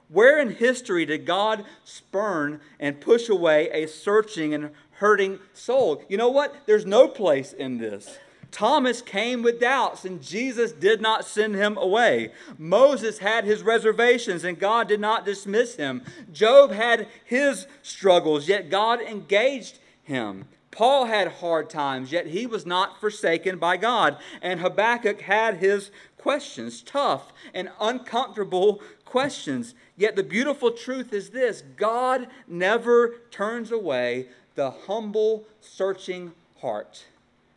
Where 0.09 0.39
in 0.39 0.55
history 0.55 1.05
did 1.05 1.25
God 1.25 1.65
spurn 1.83 2.61
and 2.79 3.01
push 3.01 3.29
away 3.29 3.69
a 3.71 3.87
searching 3.87 4.53
and 4.53 4.71
hurting 4.91 5.39
soul? 5.53 6.03
You 6.07 6.17
know 6.17 6.29
what? 6.29 6.55
There's 6.65 6.85
no 6.85 7.07
place 7.07 7.51
in 7.51 7.77
this. 7.77 8.17
Thomas 8.53 9.01
came 9.01 9.41
with 9.41 9.59
doubts, 9.59 10.05
and 10.05 10.21
Jesus 10.21 10.71
did 10.71 11.01
not 11.01 11.25
send 11.25 11.55
him 11.55 11.75
away. 11.75 12.31
Moses 12.57 13.17
had 13.17 13.45
his 13.45 13.63
reservations, 13.63 14.43
and 14.43 14.59
God 14.59 14.87
did 14.87 14.99
not 14.99 15.25
dismiss 15.25 15.75
him. 15.75 16.03
Job 16.31 16.71
had 16.71 17.07
his 17.25 17.65
struggles, 17.81 18.47
yet 18.47 18.69
God 18.69 19.01
engaged 19.01 19.79
him. 20.03 20.45
Paul 20.69 21.05
had 21.05 21.27
hard 21.27 21.69
times, 21.69 22.11
yet 22.11 22.27
he 22.27 22.45
was 22.45 22.65
not 22.65 22.99
forsaken 22.99 23.57
by 23.57 23.75
God. 23.75 24.17
And 24.41 24.59
Habakkuk 24.59 25.21
had 25.21 25.57
his 25.57 25.89
questions, 26.17 26.81
tough 26.81 27.33
and 27.55 27.69
uncomfortable 27.81 28.81
questions. 29.03 29.73
Yet 29.97 30.15
the 30.15 30.23
beautiful 30.23 30.71
truth 30.71 31.11
is 31.11 31.31
this 31.31 31.63
God 31.75 32.27
never 32.47 33.15
turns 33.31 33.71
away 33.71 34.27
the 34.55 34.71
humble, 34.71 35.45
searching 35.59 36.33
heart. 36.61 37.05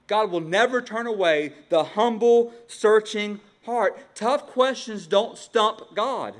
God 0.06 0.30
will 0.30 0.40
never 0.40 0.80
turn 0.80 1.06
away 1.06 1.52
the 1.68 1.84
humble, 1.84 2.52
searching 2.66 3.40
heart. 3.64 3.98
Tough 4.14 4.46
questions 4.46 5.06
don't 5.06 5.36
stump 5.36 5.94
God. 5.94 6.34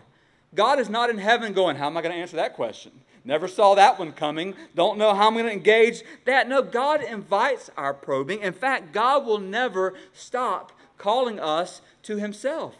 God 0.54 0.78
is 0.78 0.88
not 0.88 1.10
in 1.10 1.18
heaven 1.18 1.52
going, 1.52 1.76
How 1.76 1.86
am 1.86 1.96
I 1.96 2.02
going 2.02 2.14
to 2.14 2.20
answer 2.20 2.36
that 2.36 2.54
question? 2.54 2.92
Never 3.24 3.48
saw 3.48 3.74
that 3.74 3.98
one 3.98 4.12
coming. 4.12 4.54
Don't 4.76 4.98
know 4.98 5.12
how 5.12 5.26
I'm 5.26 5.34
going 5.34 5.46
to 5.46 5.52
engage 5.52 6.02
that. 6.26 6.48
No, 6.48 6.62
God 6.62 7.02
invites 7.02 7.70
our 7.76 7.92
probing. 7.92 8.40
In 8.40 8.52
fact, 8.52 8.92
God 8.92 9.26
will 9.26 9.40
never 9.40 9.94
stop 10.12 10.70
calling 10.96 11.40
us 11.40 11.80
to 12.04 12.18
Himself. 12.18 12.74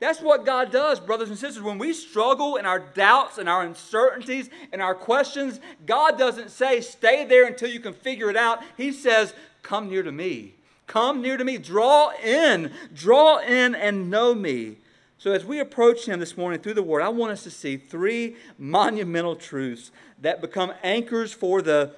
That's 0.00 0.20
what 0.20 0.46
God 0.46 0.70
does, 0.70 1.00
brothers 1.00 1.28
and 1.28 1.38
sisters. 1.38 1.62
When 1.62 1.78
we 1.78 1.92
struggle 1.92 2.56
in 2.56 2.66
our 2.66 2.78
doubts 2.78 3.38
and 3.38 3.48
our 3.48 3.62
uncertainties 3.62 4.48
and 4.72 4.80
our 4.80 4.94
questions, 4.94 5.60
God 5.86 6.18
doesn't 6.18 6.50
say, 6.50 6.80
stay 6.80 7.24
there 7.24 7.46
until 7.46 7.68
you 7.68 7.80
can 7.80 7.94
figure 7.94 8.30
it 8.30 8.36
out. 8.36 8.62
He 8.76 8.92
says, 8.92 9.34
come 9.62 9.88
near 9.88 10.02
to 10.02 10.12
me. 10.12 10.54
Come 10.86 11.20
near 11.20 11.36
to 11.36 11.44
me. 11.44 11.58
Draw 11.58 12.12
in. 12.24 12.72
Draw 12.94 13.40
in 13.40 13.74
and 13.74 14.10
know 14.10 14.34
me. 14.34 14.76
So, 15.18 15.32
as 15.32 15.44
we 15.44 15.58
approach 15.58 16.06
Him 16.06 16.20
this 16.20 16.36
morning 16.36 16.60
through 16.60 16.74
the 16.74 16.82
Word, 16.82 17.02
I 17.02 17.08
want 17.08 17.32
us 17.32 17.42
to 17.42 17.50
see 17.50 17.76
three 17.76 18.36
monumental 18.56 19.34
truths 19.36 19.90
that 20.20 20.40
become 20.40 20.72
anchors 20.82 21.32
for 21.32 21.60
the, 21.60 21.92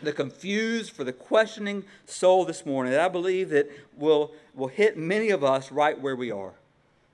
the 0.00 0.12
confused, 0.12 0.92
for 0.92 1.04
the 1.04 1.12
questioning 1.12 1.84
soul 2.06 2.44
this 2.44 2.64
morning 2.64 2.92
that 2.92 3.00
I 3.00 3.08
believe 3.08 3.50
that 3.50 3.68
will, 3.96 4.32
will 4.54 4.68
hit 4.68 4.96
many 4.96 5.30
of 5.30 5.42
us 5.42 5.72
right 5.72 6.00
where 6.00 6.16
we 6.16 6.30
are. 6.30 6.52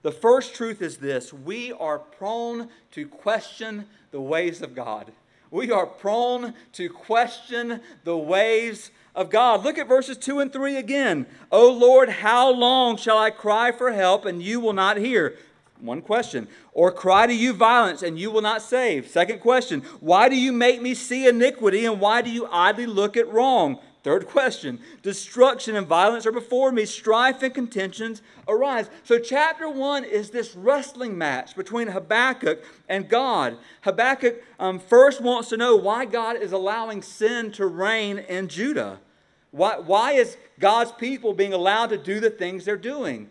The 0.02 0.12
first 0.12 0.54
truth 0.54 0.80
is 0.80 0.98
this 0.98 1.32
we 1.32 1.72
are 1.72 1.98
prone 1.98 2.68
to 2.92 3.08
question 3.08 3.86
the 4.10 4.20
ways 4.20 4.62
of 4.62 4.74
God. 4.74 5.12
We 5.50 5.72
are 5.72 5.86
prone 5.86 6.54
to 6.74 6.90
question 6.90 7.80
the 8.04 8.16
ways 8.16 8.90
of 9.18 9.30
God. 9.30 9.64
Look 9.64 9.78
at 9.78 9.88
verses 9.88 10.16
2 10.16 10.38
and 10.38 10.52
3 10.52 10.76
again. 10.76 11.26
O 11.50 11.70
Lord, 11.72 12.08
how 12.08 12.50
long 12.50 12.96
shall 12.96 13.18
I 13.18 13.30
cry 13.30 13.72
for 13.72 13.92
help 13.92 14.24
and 14.24 14.40
you 14.40 14.60
will 14.60 14.72
not 14.72 14.96
hear? 14.96 15.36
One 15.80 16.02
question. 16.02 16.46
Or 16.72 16.92
cry 16.92 17.26
to 17.26 17.34
you 17.34 17.52
violence 17.52 18.02
and 18.02 18.16
you 18.16 18.30
will 18.30 18.42
not 18.42 18.62
save. 18.62 19.08
Second 19.08 19.40
question. 19.40 19.82
Why 19.98 20.28
do 20.28 20.36
you 20.36 20.52
make 20.52 20.80
me 20.80 20.94
see 20.94 21.26
iniquity 21.26 21.84
and 21.84 22.00
why 22.00 22.22
do 22.22 22.30
you 22.30 22.46
idly 22.46 22.86
look 22.86 23.16
at 23.16 23.28
wrong? 23.32 23.80
Third 24.04 24.26
question 24.28 24.78
Destruction 25.02 25.74
and 25.74 25.88
violence 25.88 26.24
are 26.24 26.32
before 26.32 26.70
me, 26.70 26.84
strife 26.84 27.42
and 27.42 27.52
contentions 27.52 28.22
arise. 28.46 28.88
So, 29.02 29.18
chapter 29.18 29.68
one 29.68 30.04
is 30.04 30.30
this 30.30 30.54
wrestling 30.54 31.18
match 31.18 31.56
between 31.56 31.88
Habakkuk 31.88 32.62
and 32.88 33.08
God. 33.08 33.58
Habakkuk 33.80 34.44
um, 34.60 34.78
first 34.78 35.20
wants 35.20 35.48
to 35.48 35.56
know 35.56 35.74
why 35.74 36.04
God 36.04 36.36
is 36.36 36.52
allowing 36.52 37.02
sin 37.02 37.50
to 37.52 37.66
reign 37.66 38.18
in 38.18 38.46
Judah. 38.46 39.00
Why, 39.50 39.78
why 39.78 40.12
is 40.12 40.36
God's 40.58 40.92
people 40.92 41.32
being 41.32 41.52
allowed 41.52 41.90
to 41.90 41.98
do 41.98 42.20
the 42.20 42.30
things 42.30 42.64
they're 42.64 42.76
doing? 42.76 43.28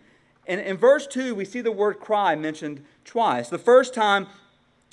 And 0.47 0.61
in 0.61 0.77
verse 0.77 1.05
2, 1.07 1.35
we 1.35 1.45
see 1.45 1.61
the 1.61 1.71
word 1.71 1.99
cry 1.99 2.35
mentioned 2.35 2.83
twice. 3.05 3.49
The 3.49 3.57
first 3.57 3.93
time, 3.93 4.27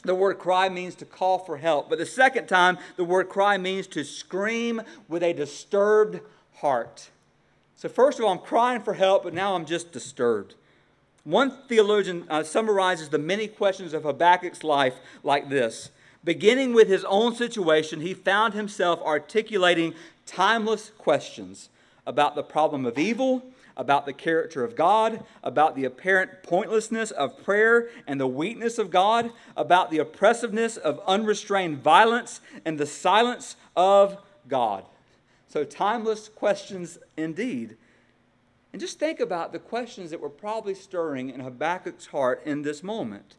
the 0.04 0.14
word 0.14 0.38
cry 0.38 0.69
means 0.69 0.95
to 0.97 1.04
call 1.04 1.38
for 1.38 1.57
help. 1.57 1.88
But 1.88 1.99
the 1.99 2.07
second 2.07 2.47
time, 2.47 2.78
the 2.97 3.04
word 3.04 3.28
cry 3.28 3.57
means 3.57 3.87
to 3.88 4.04
scream 4.04 4.83
with 5.09 5.23
a 5.23 5.33
disturbed 5.33 6.21
heart. 6.57 7.09
So, 7.76 7.88
first 7.88 8.19
of 8.19 8.25
all, 8.25 8.33
I'm 8.33 8.38
crying 8.38 8.83
for 8.83 8.95
help, 8.95 9.25
but 9.25 9.35
now 9.35 9.54
I'm 9.54 9.64
just 9.64 9.93
disturbed. 9.93 10.54
One 11.25 11.52
theologian 11.69 12.26
uh, 12.28 12.43
summarizes 12.43 13.09
the 13.09 13.19
many 13.19 13.49
questions 13.49 13.95
of 13.95 14.02
Habakkuk's 14.02 14.62
life 14.62 14.95
like 15.23 15.49
this 15.49 15.90
Beginning 16.23 16.73
with 16.73 16.88
his 16.88 17.04
own 17.04 17.35
situation, 17.35 18.00
he 18.00 18.14
found 18.14 18.54
himself 18.54 19.00
articulating 19.02 19.95
timeless 20.26 20.90
questions 20.99 21.69
about 22.07 22.35
the 22.35 22.43
problem 22.43 22.85
of 22.87 22.99
evil, 22.99 23.43
about 23.76 24.07
the 24.07 24.12
character 24.12 24.62
of 24.62 24.76
God, 24.76 25.25
about 25.43 25.75
the 25.75 25.85
apparent 25.85 26.43
pointlessness 26.43 27.11
of 27.11 27.43
prayer 27.43 27.88
and 28.07 28.21
the 28.21 28.26
weakness 28.26 28.78
of 28.78 28.90
God, 28.90 29.31
about 29.57 29.90
the 29.90 29.99
oppressiveness 29.99 30.76
of 30.76 31.00
unrestrained 31.07 31.78
violence 31.78 32.40
and 32.64 32.78
the 32.78 32.87
silence 32.87 33.57
of 33.76 34.19
God. 34.49 34.85
So, 35.49 35.64
timeless 35.64 36.28
questions 36.28 36.99
indeed. 37.16 37.76
And 38.73 38.81
just 38.81 38.99
think 38.99 39.21
about 39.21 39.52
the 39.52 39.61
questions 39.61 40.11
that 40.11 40.21
were 40.21 40.28
probably 40.28 40.75
stirring 40.75 41.31
in 41.31 41.40
Habakkuk's 41.40 42.07
heart 42.07 42.43
in 42.45 42.62
this 42.62 42.83
moment. 42.83 43.37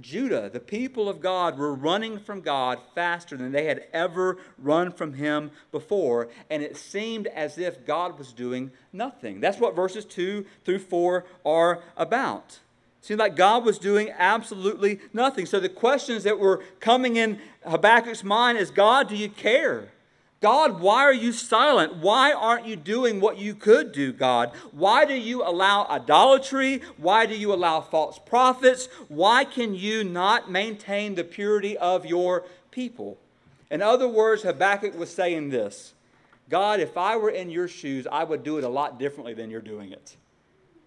Judah, 0.00 0.50
the 0.52 0.60
people 0.60 1.08
of 1.08 1.20
God, 1.20 1.58
were 1.58 1.74
running 1.74 2.18
from 2.18 2.40
God 2.40 2.78
faster 2.94 3.36
than 3.36 3.52
they 3.52 3.64
had 3.64 3.84
ever 3.92 4.38
run 4.58 4.92
from 4.92 5.14
Him 5.14 5.50
before, 5.72 6.28
and 6.50 6.62
it 6.62 6.76
seemed 6.76 7.26
as 7.28 7.56
if 7.58 7.86
God 7.86 8.18
was 8.18 8.32
doing 8.32 8.70
nothing. 8.92 9.40
That's 9.40 9.58
what 9.58 9.74
verses 9.74 10.04
2 10.04 10.44
through 10.64 10.80
4 10.80 11.24
are 11.44 11.82
about. 11.96 12.58
It 13.00 13.06
seemed 13.06 13.20
like 13.20 13.36
God 13.36 13.64
was 13.64 13.78
doing 13.78 14.10
absolutely 14.18 15.00
nothing. 15.12 15.46
So 15.46 15.60
the 15.60 15.68
questions 15.68 16.24
that 16.24 16.38
were 16.38 16.62
coming 16.80 17.16
in 17.16 17.38
Habakkuk's 17.66 18.24
mind 18.24 18.58
is 18.58 18.70
God, 18.70 19.08
do 19.08 19.16
you 19.16 19.28
care? 19.28 19.90
God, 20.40 20.80
why 20.80 21.02
are 21.02 21.14
you 21.14 21.32
silent? 21.32 21.96
Why 21.96 22.32
aren't 22.32 22.66
you 22.66 22.76
doing 22.76 23.20
what 23.20 23.38
you 23.38 23.54
could 23.54 23.92
do, 23.92 24.12
God? 24.12 24.52
Why 24.70 25.06
do 25.06 25.14
you 25.14 25.42
allow 25.42 25.86
idolatry? 25.88 26.82
Why 26.98 27.24
do 27.24 27.34
you 27.34 27.54
allow 27.54 27.80
false 27.80 28.18
prophets? 28.18 28.88
Why 29.08 29.44
can 29.44 29.74
you 29.74 30.04
not 30.04 30.50
maintain 30.50 31.14
the 31.14 31.24
purity 31.24 31.78
of 31.78 32.04
your 32.04 32.44
people? 32.70 33.16
In 33.70 33.80
other 33.80 34.06
words, 34.06 34.42
Habakkuk 34.42 34.96
was 34.96 35.10
saying 35.10 35.50
this 35.50 35.94
God, 36.48 36.80
if 36.80 36.96
I 36.96 37.16
were 37.16 37.30
in 37.30 37.50
your 37.50 37.66
shoes, 37.66 38.06
I 38.10 38.22
would 38.24 38.44
do 38.44 38.58
it 38.58 38.64
a 38.64 38.68
lot 38.68 38.98
differently 38.98 39.34
than 39.34 39.50
you're 39.50 39.60
doing 39.60 39.90
it. 39.90 40.16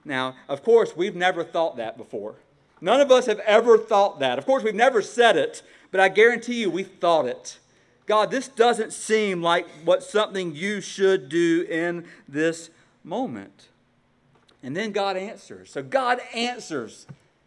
Now, 0.06 0.36
of 0.48 0.64
course, 0.64 0.96
we've 0.96 1.16
never 1.16 1.44
thought 1.44 1.76
that 1.78 1.98
before. 1.98 2.36
None 2.82 3.02
of 3.02 3.12
us 3.12 3.26
have 3.26 3.40
ever 3.40 3.78
thought 3.78 4.20
that. 4.20 4.38
Of 4.38 4.46
course, 4.46 4.64
we've 4.64 4.76
never 4.76 5.02
said 5.02 5.36
it, 5.36 5.62
but 5.92 6.00
I 6.00 6.08
guarantee 6.08 6.62
you 6.62 6.70
we 6.70 6.84
thought 6.84 7.26
it. 7.26 7.60
God, 8.10 8.32
this 8.32 8.48
doesn't 8.48 8.92
seem 8.92 9.44
like 9.44 9.68
what 9.86 10.02
something 10.02 10.56
you 10.56 10.82
should 10.82 11.30
do 11.30 11.68
in 11.70 12.06
this 12.28 12.72
moment. 13.04 13.68
And 14.64 14.76
then 14.76 14.92
God 14.92 15.16
answers. 15.16 15.70
So 15.70 15.84
God 15.84 16.20
answers. 16.34 17.06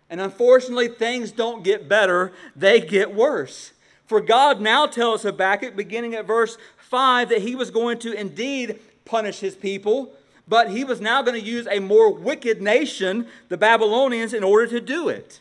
And 0.08 0.20
unfortunately, 0.20 0.86
things 0.86 1.32
don't 1.32 1.64
get 1.64 1.88
better, 1.88 2.32
they 2.54 2.80
get 2.80 3.12
worse. 3.12 3.72
For 4.06 4.20
God 4.20 4.60
now 4.60 4.86
tells 4.86 5.24
Habakkuk, 5.24 5.74
beginning 5.74 6.14
at 6.14 6.28
verse 6.28 6.56
5, 6.76 7.30
that 7.30 7.42
he 7.42 7.56
was 7.56 7.72
going 7.72 7.98
to 7.98 8.12
indeed 8.12 8.78
punish 9.04 9.40
his 9.40 9.56
people, 9.56 10.12
but 10.46 10.70
he 10.70 10.84
was 10.84 11.00
now 11.00 11.22
going 11.22 11.40
to 11.40 11.44
use 11.44 11.66
a 11.66 11.80
more 11.80 12.12
wicked 12.14 12.62
nation, 12.62 13.26
the 13.48 13.56
Babylonians, 13.56 14.32
in 14.32 14.44
order 14.44 14.68
to 14.68 14.80
do 14.80 15.08
it. 15.08 15.40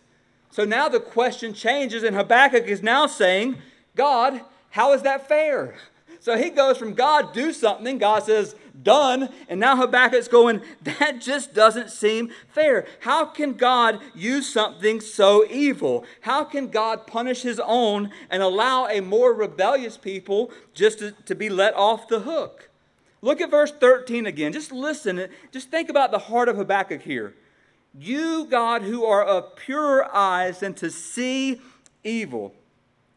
So 0.50 0.66
now 0.66 0.90
the 0.90 1.00
question 1.00 1.54
changes, 1.54 2.02
and 2.02 2.16
Habakkuk 2.16 2.66
is 2.66 2.82
now 2.82 3.06
saying, 3.06 3.58
God, 3.96 4.42
how 4.72 4.94
is 4.94 5.04
that 5.04 5.28
fair? 5.28 5.76
So 6.22 6.38
he 6.38 6.50
goes 6.50 6.78
from 6.78 6.94
God, 6.94 7.34
do 7.34 7.52
something. 7.52 7.98
God 7.98 8.24
says, 8.24 8.56
done. 8.84 9.30
And 9.50 9.60
now 9.60 9.76
Habakkuk's 9.76 10.28
going, 10.28 10.62
that 10.84 11.20
just 11.20 11.54
doesn't 11.54 11.90
seem 11.90 12.30
fair. 12.48 12.86
How 13.02 13.26
can 13.26 13.54
God 13.54 14.00
use 14.14 14.48
something 14.48 15.02
so 15.02 15.46
evil? 15.50 16.06
How 16.22 16.44
can 16.44 16.68
God 16.68 17.08
punish 17.08 17.42
his 17.42 17.60
own 17.60 18.12
and 18.30 18.44
allow 18.44 18.88
a 18.88 19.02
more 19.02 19.34
rebellious 19.34 19.98
people 19.98 20.52
just 20.74 21.00
to, 21.00 21.12
to 21.12 21.34
be 21.34 21.50
let 21.50 21.74
off 21.74 22.08
the 22.08 22.20
hook? 22.20 22.70
Look 23.24 23.42
at 23.42 23.52
verse 23.52 23.72
13 23.72 24.26
again. 24.26 24.54
Just 24.54 24.72
listen. 24.72 25.28
Just 25.52 25.70
think 25.70 25.90
about 25.90 26.12
the 26.12 26.20
heart 26.20 26.50
of 26.50 26.56
Habakkuk 26.56 27.02
here. 27.02 27.36
You, 27.98 28.46
God, 28.46 28.84
who 28.84 29.04
are 29.06 29.24
of 29.24 29.56
purer 29.56 30.08
eyes 30.16 30.60
than 30.60 30.76
to 30.76 30.90
see 30.90 31.60
evil 32.04 32.54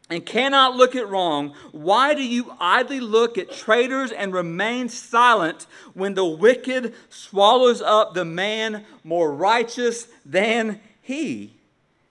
and 0.09 0.25
cannot 0.25 0.75
look 0.75 0.95
at 0.95 1.09
wrong, 1.09 1.53
why 1.71 2.13
do 2.13 2.23
you 2.23 2.53
idly 2.59 2.99
look 2.99 3.37
at 3.37 3.51
traitors 3.51 4.11
and 4.11 4.33
remain 4.33 4.87
silent 4.87 5.65
when 5.93 6.13
the 6.13 6.25
wicked 6.25 6.93
swallows 7.09 7.81
up 7.81 8.13
the 8.13 8.25
man 8.25 8.85
more 9.03 9.33
righteous 9.33 10.07
than 10.25 10.79
he? 11.01 11.53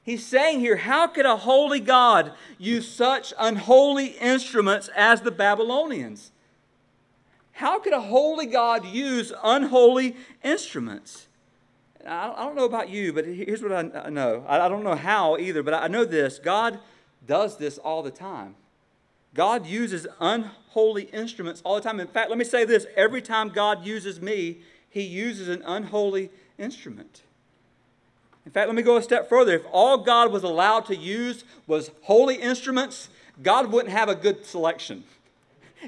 He's 0.02 0.26
saying 0.26 0.60
here, 0.60 0.76
how 0.76 1.06
could 1.06 1.24
a 1.24 1.36
holy 1.36 1.80
God 1.80 2.32
use 2.58 2.86
such 2.86 3.32
unholy 3.38 4.08
instruments 4.20 4.90
as 4.94 5.22
the 5.22 5.30
Babylonians? 5.30 6.30
How 7.52 7.78
could 7.78 7.92
a 7.92 8.00
holy 8.00 8.46
God 8.46 8.84
use 8.84 9.32
unholy 9.42 10.16
instruments? 10.42 11.28
I 12.06 12.34
don't 12.36 12.56
know 12.56 12.66
about 12.66 12.90
you, 12.90 13.12
but 13.12 13.24
here's 13.24 13.62
what 13.62 13.72
I 13.72 14.10
know. 14.10 14.44
I 14.46 14.68
don't 14.68 14.82
know 14.82 14.96
how 14.96 15.38
either, 15.38 15.62
but 15.62 15.72
I 15.72 15.86
know 15.86 16.04
this 16.04 16.38
God 16.38 16.78
does 17.26 17.56
this 17.56 17.78
all 17.78 18.02
the 18.02 18.10
time. 18.10 18.56
God 19.34 19.66
uses 19.66 20.06
unholy 20.20 21.04
instruments 21.04 21.60
all 21.64 21.74
the 21.74 21.80
time. 21.80 21.98
In 21.98 22.06
fact, 22.06 22.30
let 22.30 22.38
me 22.38 22.44
say 22.44 22.64
this 22.64 22.86
every 22.96 23.20
time 23.20 23.48
God 23.48 23.84
uses 23.84 24.20
me, 24.20 24.58
he 24.88 25.02
uses 25.02 25.48
an 25.48 25.62
unholy 25.66 26.30
instrument. 26.56 27.22
In 28.46 28.52
fact, 28.52 28.68
let 28.68 28.76
me 28.76 28.82
go 28.82 28.96
a 28.96 29.02
step 29.02 29.28
further. 29.28 29.54
If 29.54 29.64
all 29.72 29.98
God 29.98 30.30
was 30.30 30.44
allowed 30.44 30.86
to 30.86 30.96
use 30.96 31.44
was 31.66 31.90
holy 32.02 32.36
instruments, 32.36 33.08
God 33.42 33.72
wouldn't 33.72 33.92
have 33.92 34.08
a 34.08 34.14
good 34.14 34.44
selection. 34.46 35.04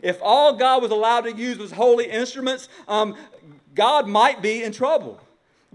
If 0.02 0.18
all 0.22 0.54
God 0.54 0.82
was 0.82 0.90
allowed 0.90 1.22
to 1.22 1.32
use 1.32 1.58
was 1.58 1.72
holy 1.72 2.06
instruments, 2.06 2.68
um, 2.88 3.14
God 3.74 4.08
might 4.08 4.42
be 4.42 4.62
in 4.62 4.72
trouble. 4.72 5.20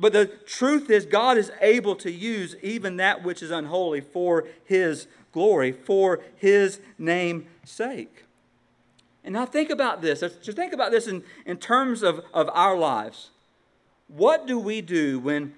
But 0.01 0.13
the 0.13 0.25
truth 0.25 0.89
is, 0.89 1.05
God 1.05 1.37
is 1.37 1.51
able 1.61 1.95
to 1.97 2.09
use 2.09 2.55
even 2.63 2.97
that 2.97 3.23
which 3.23 3.43
is 3.43 3.51
unholy 3.51 4.01
for 4.01 4.47
His 4.65 5.05
glory, 5.31 5.71
for 5.71 6.21
His 6.35 6.81
name's 6.97 7.45
sake. 7.63 8.25
And 9.23 9.33
now 9.33 9.45
think 9.45 9.69
about 9.69 10.01
this. 10.01 10.21
Just 10.41 10.57
think 10.57 10.73
about 10.73 10.89
this 10.89 11.07
in, 11.07 11.23
in 11.45 11.57
terms 11.57 12.01
of, 12.01 12.25
of 12.33 12.49
our 12.51 12.75
lives. 12.75 13.29
What 14.07 14.47
do 14.47 14.57
we 14.57 14.81
do 14.81 15.19
when 15.19 15.53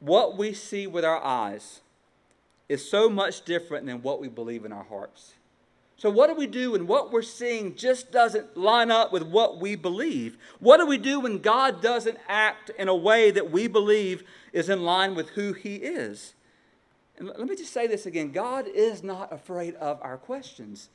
what 0.00 0.36
we 0.36 0.52
see 0.52 0.86
with 0.86 1.04
our 1.04 1.24
eyes 1.24 1.80
is 2.68 2.86
so 2.86 3.08
much 3.08 3.42
different 3.46 3.86
than 3.86 4.02
what 4.02 4.20
we 4.20 4.28
believe 4.28 4.66
in 4.66 4.72
our 4.72 4.84
hearts? 4.84 5.32
So, 6.02 6.10
what 6.10 6.26
do 6.26 6.34
we 6.34 6.48
do 6.48 6.72
when 6.72 6.88
what 6.88 7.12
we're 7.12 7.22
seeing 7.22 7.76
just 7.76 8.10
doesn't 8.10 8.56
line 8.56 8.90
up 8.90 9.12
with 9.12 9.22
what 9.22 9.60
we 9.60 9.76
believe? 9.76 10.36
What 10.58 10.78
do 10.78 10.86
we 10.86 10.98
do 10.98 11.20
when 11.20 11.38
God 11.38 11.80
doesn't 11.80 12.18
act 12.28 12.70
in 12.70 12.88
a 12.88 12.96
way 12.96 13.30
that 13.30 13.52
we 13.52 13.68
believe 13.68 14.24
is 14.52 14.68
in 14.68 14.82
line 14.82 15.14
with 15.14 15.28
who 15.28 15.52
He 15.52 15.76
is? 15.76 16.34
And 17.16 17.28
let 17.28 17.46
me 17.46 17.54
just 17.54 17.72
say 17.72 17.86
this 17.86 18.04
again 18.04 18.32
God 18.32 18.66
is 18.66 19.04
not 19.04 19.32
afraid 19.32 19.76
of 19.76 20.00
our 20.02 20.16
questions. 20.16 20.88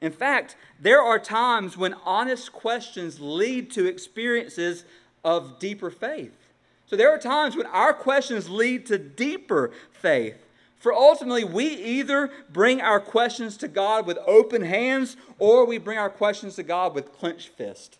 In 0.00 0.10
fact, 0.10 0.56
there 0.80 1.00
are 1.00 1.20
times 1.20 1.76
when 1.76 1.94
honest 2.04 2.52
questions 2.52 3.20
lead 3.20 3.70
to 3.70 3.86
experiences 3.86 4.84
of 5.22 5.60
deeper 5.60 5.92
faith. 5.92 6.50
So, 6.86 6.96
there 6.96 7.14
are 7.14 7.18
times 7.18 7.54
when 7.54 7.66
our 7.66 7.94
questions 7.94 8.50
lead 8.50 8.84
to 8.86 8.98
deeper 8.98 9.70
faith. 9.92 10.44
For 10.80 10.94
ultimately, 10.94 11.44
we 11.44 11.66
either 11.66 12.30
bring 12.50 12.80
our 12.80 13.00
questions 13.00 13.58
to 13.58 13.68
God 13.68 14.06
with 14.06 14.16
open 14.26 14.62
hands 14.62 15.16
or 15.38 15.66
we 15.66 15.76
bring 15.76 15.98
our 15.98 16.08
questions 16.08 16.56
to 16.56 16.62
God 16.62 16.94
with 16.94 17.12
clenched 17.12 17.50
fists. 17.50 17.98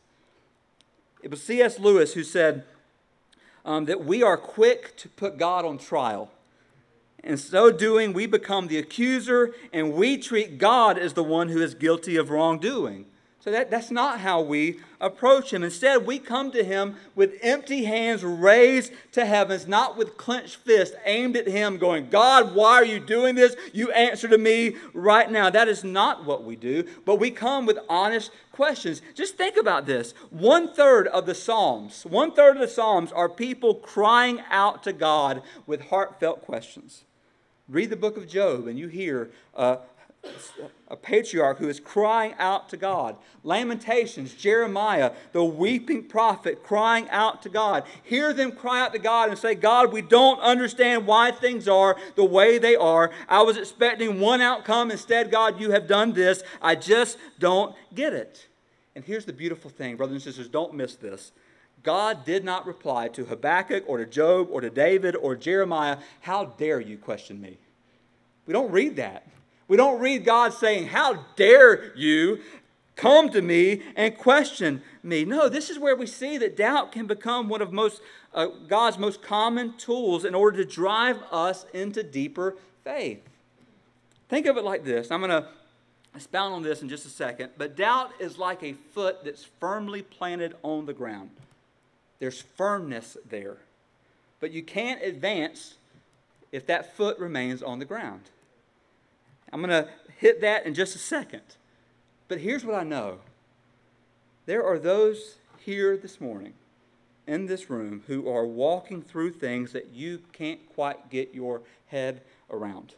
It 1.22 1.30
was 1.30 1.42
C.S. 1.42 1.78
Lewis 1.78 2.14
who 2.14 2.24
said 2.24 2.64
um, 3.66 3.84
that 3.84 4.06
we 4.06 4.22
are 4.22 4.38
quick 4.38 4.96
to 4.96 5.10
put 5.10 5.36
God 5.36 5.66
on 5.66 5.76
trial. 5.76 6.30
In 7.22 7.36
so 7.36 7.70
doing, 7.70 8.14
we 8.14 8.24
become 8.24 8.68
the 8.68 8.78
accuser 8.78 9.54
and 9.74 9.92
we 9.92 10.16
treat 10.16 10.56
God 10.56 10.96
as 10.96 11.12
the 11.12 11.22
one 11.22 11.50
who 11.50 11.60
is 11.60 11.74
guilty 11.74 12.16
of 12.16 12.30
wrongdoing. 12.30 13.04
So 13.42 13.50
that, 13.50 13.70
that's 13.70 13.90
not 13.90 14.20
how 14.20 14.42
we 14.42 14.80
approach 15.00 15.54
him. 15.54 15.62
Instead, 15.62 16.04
we 16.04 16.18
come 16.18 16.50
to 16.52 16.62
him 16.62 16.96
with 17.14 17.38
empty 17.40 17.84
hands 17.84 18.22
raised 18.22 18.92
to 19.12 19.24
heavens, 19.24 19.66
not 19.66 19.96
with 19.96 20.18
clenched 20.18 20.56
fists 20.56 20.94
aimed 21.06 21.38
at 21.38 21.48
him, 21.48 21.78
going, 21.78 22.10
God, 22.10 22.54
why 22.54 22.74
are 22.74 22.84
you 22.84 23.00
doing 23.00 23.36
this? 23.36 23.56
You 23.72 23.90
answer 23.92 24.28
to 24.28 24.36
me 24.36 24.76
right 24.92 25.30
now. 25.30 25.48
That 25.48 25.68
is 25.68 25.82
not 25.82 26.26
what 26.26 26.44
we 26.44 26.54
do, 26.54 26.84
but 27.06 27.16
we 27.16 27.30
come 27.30 27.64
with 27.64 27.78
honest 27.88 28.30
questions. 28.52 29.00
Just 29.14 29.38
think 29.38 29.56
about 29.56 29.86
this. 29.86 30.12
One 30.28 30.74
third 30.74 31.06
of 31.08 31.24
the 31.24 31.34
Psalms, 31.34 32.04
one 32.04 32.32
third 32.32 32.56
of 32.56 32.60
the 32.60 32.68
Psalms 32.68 33.10
are 33.10 33.30
people 33.30 33.74
crying 33.74 34.42
out 34.50 34.82
to 34.82 34.92
God 34.92 35.42
with 35.66 35.88
heartfelt 35.88 36.42
questions. 36.42 37.04
Read 37.70 37.88
the 37.88 37.96
book 37.96 38.16
of 38.16 38.28
Job, 38.28 38.66
and 38.66 38.78
you 38.78 38.88
hear 38.88 39.30
uh, 39.54 39.76
a 40.88 40.96
patriarch 40.96 41.58
who 41.58 41.68
is 41.68 41.80
crying 41.80 42.34
out 42.38 42.68
to 42.68 42.76
God. 42.76 43.16
Lamentations, 43.42 44.34
Jeremiah, 44.34 45.12
the 45.32 45.44
weeping 45.44 46.04
prophet 46.04 46.62
crying 46.62 47.08
out 47.10 47.42
to 47.42 47.48
God. 47.48 47.84
Hear 48.02 48.32
them 48.32 48.52
cry 48.52 48.80
out 48.80 48.92
to 48.92 48.98
God 48.98 49.30
and 49.30 49.38
say, 49.38 49.54
God, 49.54 49.92
we 49.92 50.02
don't 50.02 50.40
understand 50.40 51.06
why 51.06 51.30
things 51.30 51.68
are 51.68 51.96
the 52.16 52.24
way 52.24 52.58
they 52.58 52.76
are. 52.76 53.10
I 53.28 53.42
was 53.42 53.56
expecting 53.56 54.20
one 54.20 54.40
outcome. 54.40 54.90
Instead, 54.90 55.30
God, 55.30 55.60
you 55.60 55.70
have 55.70 55.86
done 55.86 56.12
this. 56.12 56.42
I 56.60 56.74
just 56.74 57.16
don't 57.38 57.74
get 57.94 58.12
it. 58.12 58.48
And 58.94 59.04
here's 59.04 59.24
the 59.24 59.32
beautiful 59.32 59.70
thing, 59.70 59.96
brothers 59.96 60.14
and 60.14 60.22
sisters, 60.22 60.48
don't 60.48 60.74
miss 60.74 60.96
this. 60.96 61.32
God 61.82 62.26
did 62.26 62.44
not 62.44 62.66
reply 62.66 63.08
to 63.08 63.24
Habakkuk 63.24 63.84
or 63.86 63.96
to 63.98 64.04
Job 64.04 64.48
or 64.50 64.60
to 64.60 64.68
David 64.68 65.16
or 65.16 65.34
Jeremiah, 65.34 65.96
How 66.20 66.44
dare 66.44 66.80
you 66.80 66.98
question 66.98 67.40
me? 67.40 67.58
We 68.44 68.52
don't 68.52 68.70
read 68.70 68.96
that. 68.96 69.26
We 69.70 69.76
don't 69.76 70.00
read 70.00 70.24
God 70.24 70.52
saying, 70.52 70.88
How 70.88 71.26
dare 71.36 71.96
you 71.96 72.40
come 72.96 73.28
to 73.28 73.40
me 73.40 73.82
and 73.94 74.18
question 74.18 74.82
me? 75.00 75.24
No, 75.24 75.48
this 75.48 75.70
is 75.70 75.78
where 75.78 75.94
we 75.94 76.06
see 76.06 76.38
that 76.38 76.56
doubt 76.56 76.90
can 76.90 77.06
become 77.06 77.48
one 77.48 77.62
of 77.62 77.72
most, 77.72 78.02
uh, 78.34 78.46
God's 78.66 78.98
most 78.98 79.22
common 79.22 79.76
tools 79.76 80.24
in 80.24 80.34
order 80.34 80.64
to 80.64 80.68
drive 80.68 81.22
us 81.30 81.66
into 81.72 82.02
deeper 82.02 82.56
faith. 82.82 83.22
Think 84.28 84.46
of 84.46 84.56
it 84.56 84.64
like 84.64 84.84
this. 84.84 85.12
I'm 85.12 85.20
going 85.20 85.30
to 85.30 85.46
expound 86.16 86.52
on 86.52 86.62
this 86.64 86.82
in 86.82 86.88
just 86.88 87.06
a 87.06 87.10
second, 87.10 87.50
but 87.56 87.76
doubt 87.76 88.10
is 88.18 88.38
like 88.38 88.64
a 88.64 88.72
foot 88.72 89.22
that's 89.22 89.46
firmly 89.60 90.02
planted 90.02 90.56
on 90.64 90.86
the 90.86 90.92
ground. 90.92 91.30
There's 92.18 92.42
firmness 92.42 93.16
there. 93.28 93.58
But 94.40 94.50
you 94.50 94.64
can't 94.64 95.00
advance 95.00 95.76
if 96.50 96.66
that 96.66 96.96
foot 96.96 97.20
remains 97.20 97.62
on 97.62 97.78
the 97.78 97.84
ground. 97.84 98.22
I'm 99.52 99.60
going 99.60 99.70
to 99.70 99.88
hit 100.18 100.40
that 100.42 100.66
in 100.66 100.74
just 100.74 100.94
a 100.94 100.98
second. 100.98 101.42
But 102.28 102.40
here's 102.40 102.64
what 102.64 102.76
I 102.76 102.84
know 102.84 103.18
there 104.46 104.64
are 104.64 104.78
those 104.78 105.36
here 105.58 105.96
this 105.96 106.20
morning 106.20 106.54
in 107.26 107.46
this 107.46 107.70
room 107.70 108.02
who 108.06 108.28
are 108.28 108.46
walking 108.46 109.02
through 109.02 109.32
things 109.32 109.72
that 109.72 109.90
you 109.90 110.20
can't 110.32 110.60
quite 110.74 111.10
get 111.10 111.34
your 111.34 111.62
head 111.86 112.22
around. 112.50 112.94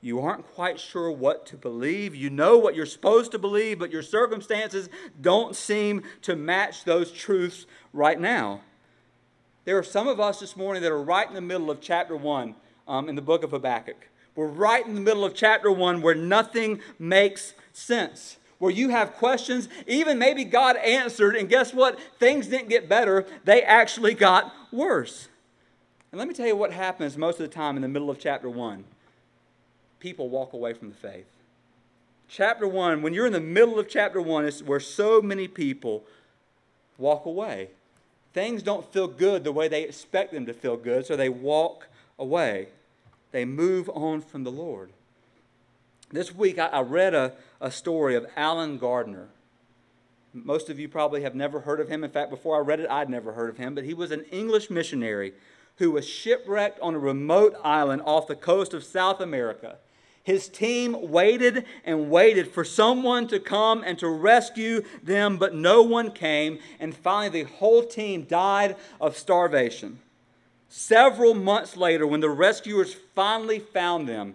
You 0.00 0.20
aren't 0.20 0.46
quite 0.54 0.78
sure 0.78 1.10
what 1.10 1.46
to 1.46 1.56
believe. 1.56 2.14
You 2.14 2.30
know 2.30 2.58
what 2.58 2.74
you're 2.74 2.86
supposed 2.86 3.32
to 3.32 3.38
believe, 3.38 3.78
but 3.78 3.90
your 3.90 4.02
circumstances 4.02 4.88
don't 5.20 5.56
seem 5.56 6.02
to 6.22 6.36
match 6.36 6.84
those 6.84 7.10
truths 7.10 7.66
right 7.92 8.20
now. 8.20 8.60
There 9.64 9.76
are 9.76 9.82
some 9.82 10.06
of 10.06 10.20
us 10.20 10.38
this 10.38 10.56
morning 10.56 10.82
that 10.82 10.92
are 10.92 11.02
right 11.02 11.26
in 11.28 11.34
the 11.34 11.40
middle 11.40 11.70
of 11.70 11.80
chapter 11.80 12.16
1 12.16 12.54
um, 12.86 13.08
in 13.08 13.16
the 13.16 13.22
book 13.22 13.42
of 13.42 13.50
Habakkuk. 13.50 14.08
We're 14.36 14.46
right 14.46 14.86
in 14.86 14.94
the 14.94 15.00
middle 15.00 15.24
of 15.24 15.34
chapter 15.34 15.72
one 15.72 16.02
where 16.02 16.14
nothing 16.14 16.80
makes 16.98 17.54
sense. 17.72 18.36
Where 18.58 18.70
you 18.70 18.90
have 18.90 19.14
questions, 19.14 19.68
even 19.86 20.18
maybe 20.18 20.44
God 20.44 20.76
answered, 20.76 21.36
and 21.36 21.48
guess 21.48 21.74
what? 21.74 21.98
Things 22.18 22.46
didn't 22.46 22.68
get 22.68 22.88
better, 22.88 23.26
they 23.44 23.62
actually 23.62 24.14
got 24.14 24.52
worse. 24.72 25.28
And 26.12 26.18
let 26.18 26.28
me 26.28 26.34
tell 26.34 26.46
you 26.46 26.56
what 26.56 26.72
happens 26.72 27.18
most 27.18 27.40
of 27.40 27.48
the 27.48 27.54
time 27.54 27.76
in 27.76 27.82
the 27.82 27.88
middle 27.88 28.10
of 28.10 28.18
chapter 28.18 28.48
one 28.48 28.84
people 29.98 30.28
walk 30.28 30.52
away 30.52 30.72
from 30.72 30.90
the 30.90 30.94
faith. 30.94 31.26
Chapter 32.28 32.68
one, 32.68 33.02
when 33.02 33.14
you're 33.14 33.26
in 33.26 33.32
the 33.32 33.40
middle 33.40 33.78
of 33.78 33.88
chapter 33.88 34.20
one, 34.20 34.44
it's 34.44 34.62
where 34.62 34.78
so 34.78 35.20
many 35.20 35.48
people 35.48 36.04
walk 36.98 37.26
away. 37.26 37.70
Things 38.32 38.62
don't 38.62 38.92
feel 38.92 39.08
good 39.08 39.42
the 39.42 39.52
way 39.52 39.68
they 39.68 39.82
expect 39.82 40.32
them 40.32 40.46
to 40.46 40.52
feel 40.52 40.76
good, 40.76 41.06
so 41.06 41.16
they 41.16 41.28
walk 41.28 41.88
away 42.18 42.68
they 43.32 43.44
move 43.44 43.88
on 43.90 44.20
from 44.20 44.44
the 44.44 44.52
Lord. 44.52 44.90
This 46.10 46.34
week, 46.34 46.58
I, 46.58 46.80
read 46.80 47.14
a, 47.14 47.32
a 47.60 47.70
story 47.70 48.14
of 48.14 48.26
Alan 48.36 48.78
Gardner. 48.78 49.28
Most 50.32 50.70
of 50.70 50.78
you 50.78 50.88
probably 50.88 51.22
have 51.22 51.34
never 51.34 51.60
heard 51.60 51.80
of 51.80 51.88
him. 51.88 52.04
In 52.04 52.10
fact, 52.10 52.30
before 52.30 52.56
I 52.56 52.60
read 52.60 52.80
it, 52.80 52.88
I'd 52.88 53.10
never 53.10 53.32
heard 53.32 53.50
of 53.50 53.56
him. 53.56 53.74
But 53.74 53.84
he 53.84 53.94
was 53.94 54.12
an 54.12 54.24
English 54.30 54.70
missionary 54.70 55.32
who 55.78 55.90
was 55.90 56.08
shipwrecked 56.08 56.78
on 56.80 56.94
a 56.94 56.98
remote 56.98 57.56
island 57.64 58.02
off 58.04 58.28
the 58.28 58.36
coast 58.36 58.72
of 58.72 58.84
South 58.84 59.20
America. 59.20 59.78
His 60.22 60.48
team 60.48 61.10
waited 61.10 61.64
and 61.84 62.10
waited 62.10 62.52
for 62.52 62.64
someone 62.64 63.28
to 63.28 63.38
come 63.38 63.84
and 63.84 63.98
to 63.98 64.08
rescue 64.08 64.82
them, 65.02 65.36
but 65.36 65.54
no 65.54 65.82
one 65.82 66.10
came. 66.10 66.58
And 66.80 66.96
finally, 66.96 67.42
the 67.42 67.50
whole 67.50 67.84
team 67.84 68.24
died 68.24 68.76
of 69.00 69.16
starvation. 69.16 70.00
Several 70.68 71.34
months 71.34 71.76
later, 71.76 72.06
when 72.06 72.20
the 72.20 72.30
rescuers 72.30 72.94
finally 73.14 73.58
found 73.58 74.08
them, 74.08 74.34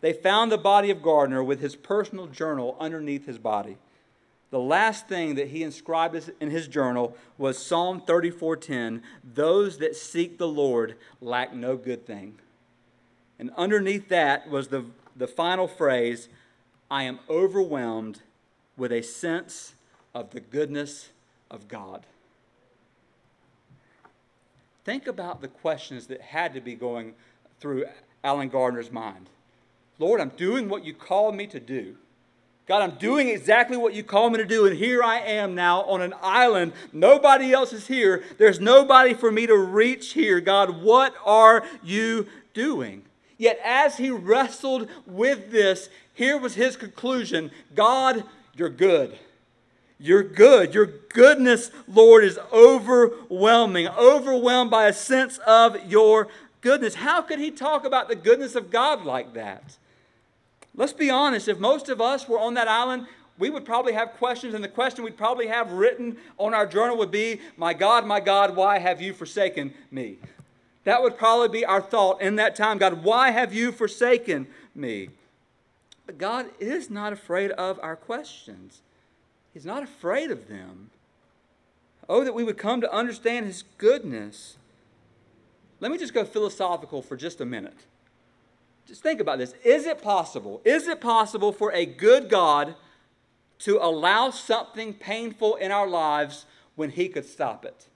they 0.00 0.12
found 0.12 0.52
the 0.52 0.58
body 0.58 0.90
of 0.90 1.02
Gardner 1.02 1.42
with 1.42 1.60
his 1.60 1.76
personal 1.76 2.26
journal 2.26 2.76
underneath 2.78 3.26
his 3.26 3.38
body. 3.38 3.78
The 4.50 4.58
last 4.60 5.08
thing 5.08 5.34
that 5.34 5.48
he 5.48 5.62
inscribed 5.62 6.30
in 6.40 6.50
his 6.50 6.68
journal 6.68 7.16
was 7.38 7.58
Psalm 7.58 8.00
34:10, 8.00 9.02
"Those 9.24 9.78
that 9.78 9.96
seek 9.96 10.38
the 10.38 10.46
Lord 10.46 10.96
lack 11.20 11.54
no 11.54 11.76
good 11.76 12.06
thing." 12.06 12.38
And 13.38 13.50
underneath 13.56 14.08
that 14.10 14.48
was 14.48 14.68
the, 14.68 14.84
the 15.16 15.26
final 15.26 15.66
phrase, 15.66 16.28
I 16.90 17.04
am 17.04 17.18
overwhelmed 17.28 18.22
with 18.76 18.92
a 18.92 19.02
sense 19.02 19.74
of 20.14 20.30
the 20.30 20.40
goodness 20.40 21.10
of 21.50 21.66
God. 21.66 22.06
Think 24.84 25.06
about 25.06 25.40
the 25.40 25.48
questions 25.48 26.06
that 26.08 26.20
had 26.20 26.54
to 26.54 26.60
be 26.60 26.74
going 26.74 27.14
through 27.58 27.86
Alan 28.22 28.48
Gardner's 28.48 28.92
mind. 28.92 29.28
Lord, 29.98 30.20
I'm 30.20 30.30
doing 30.30 30.68
what 30.68 30.84
you 30.84 30.92
called 30.92 31.34
me 31.34 31.46
to 31.48 31.60
do. 31.60 31.96
God, 32.66 32.82
I'm 32.82 32.96
doing 32.98 33.28
exactly 33.28 33.76
what 33.76 33.94
you 33.94 34.02
call 34.02 34.30
me 34.30 34.38
to 34.38 34.44
do, 34.46 34.66
and 34.66 34.76
here 34.76 35.02
I 35.02 35.18
am 35.18 35.54
now 35.54 35.82
on 35.82 36.00
an 36.00 36.14
island. 36.22 36.72
Nobody 36.92 37.52
else 37.52 37.74
is 37.74 37.86
here. 37.86 38.24
There's 38.38 38.58
nobody 38.58 39.12
for 39.12 39.30
me 39.30 39.46
to 39.46 39.56
reach 39.56 40.12
here. 40.12 40.40
God, 40.40 40.82
what 40.82 41.14
are 41.24 41.66
you 41.82 42.26
doing? 42.54 43.02
Yet, 43.36 43.60
as 43.62 43.98
he 43.98 44.10
wrestled 44.10 44.88
with 45.06 45.50
this, 45.50 45.90
here 46.14 46.38
was 46.38 46.54
his 46.54 46.76
conclusion 46.76 47.50
God, 47.74 48.24
you're 48.56 48.70
good. 48.70 49.18
You're 50.04 50.22
good. 50.22 50.74
Your 50.74 50.84
goodness, 50.84 51.70
Lord, 51.88 52.24
is 52.24 52.38
overwhelming, 52.52 53.88
overwhelmed 53.88 54.70
by 54.70 54.86
a 54.86 54.92
sense 54.92 55.38
of 55.46 55.90
your 55.90 56.28
goodness. 56.60 56.96
How 56.96 57.22
could 57.22 57.38
he 57.38 57.50
talk 57.50 57.86
about 57.86 58.08
the 58.08 58.14
goodness 58.14 58.54
of 58.54 58.70
God 58.70 59.06
like 59.06 59.32
that? 59.32 59.78
Let's 60.74 60.92
be 60.92 61.08
honest, 61.08 61.48
if 61.48 61.58
most 61.58 61.88
of 61.88 62.02
us 62.02 62.28
were 62.28 62.38
on 62.38 62.52
that 62.52 62.68
island, 62.68 63.06
we 63.38 63.48
would 63.48 63.64
probably 63.64 63.94
have 63.94 64.12
questions, 64.12 64.52
and 64.52 64.62
the 64.62 64.68
question 64.68 65.04
we'd 65.04 65.16
probably 65.16 65.46
have 65.46 65.72
written 65.72 66.18
on 66.36 66.52
our 66.52 66.66
journal 66.66 66.98
would 66.98 67.10
be, 67.10 67.40
My 67.56 67.72
God, 67.72 68.04
my 68.04 68.20
God, 68.20 68.54
why 68.54 68.80
have 68.80 69.00
you 69.00 69.14
forsaken 69.14 69.72
me? 69.90 70.18
That 70.84 71.02
would 71.02 71.16
probably 71.16 71.48
be 71.48 71.64
our 71.64 71.80
thought 71.80 72.20
in 72.20 72.36
that 72.36 72.56
time 72.56 72.76
God, 72.76 73.04
why 73.04 73.30
have 73.30 73.54
you 73.54 73.72
forsaken 73.72 74.48
me? 74.74 75.08
But 76.04 76.18
God 76.18 76.50
is 76.60 76.90
not 76.90 77.14
afraid 77.14 77.52
of 77.52 77.80
our 77.82 77.96
questions, 77.96 78.82
He's 79.54 79.64
not 79.64 79.84
afraid 79.84 80.32
of 80.32 80.48
them. 80.48 80.90
Oh, 82.08 82.24
that 82.24 82.34
we 82.34 82.44
would 82.44 82.58
come 82.58 82.80
to 82.80 82.92
understand 82.92 83.46
His 83.46 83.62
goodness. 83.78 84.56
Let 85.80 85.92
me 85.92 85.96
just 85.96 86.12
go 86.12 86.24
philosophical 86.24 87.00
for 87.00 87.16
just 87.16 87.40
a 87.40 87.46
minute. 87.46 87.86
Just 88.86 89.02
think 89.02 89.20
about 89.20 89.38
this. 89.38 89.54
Is 89.64 89.86
it 89.86 90.02
possible? 90.02 90.60
Is 90.64 90.88
it 90.88 91.00
possible 91.00 91.52
for 91.52 91.72
a 91.72 91.86
good 91.86 92.28
God 92.28 92.74
to 93.60 93.78
allow 93.78 94.30
something 94.30 94.92
painful 94.92 95.54
in 95.54 95.70
our 95.70 95.86
lives 95.86 96.44
when 96.74 96.90
He 96.90 97.08
could 97.08 97.24
stop 97.24 97.64
it? 97.64 97.86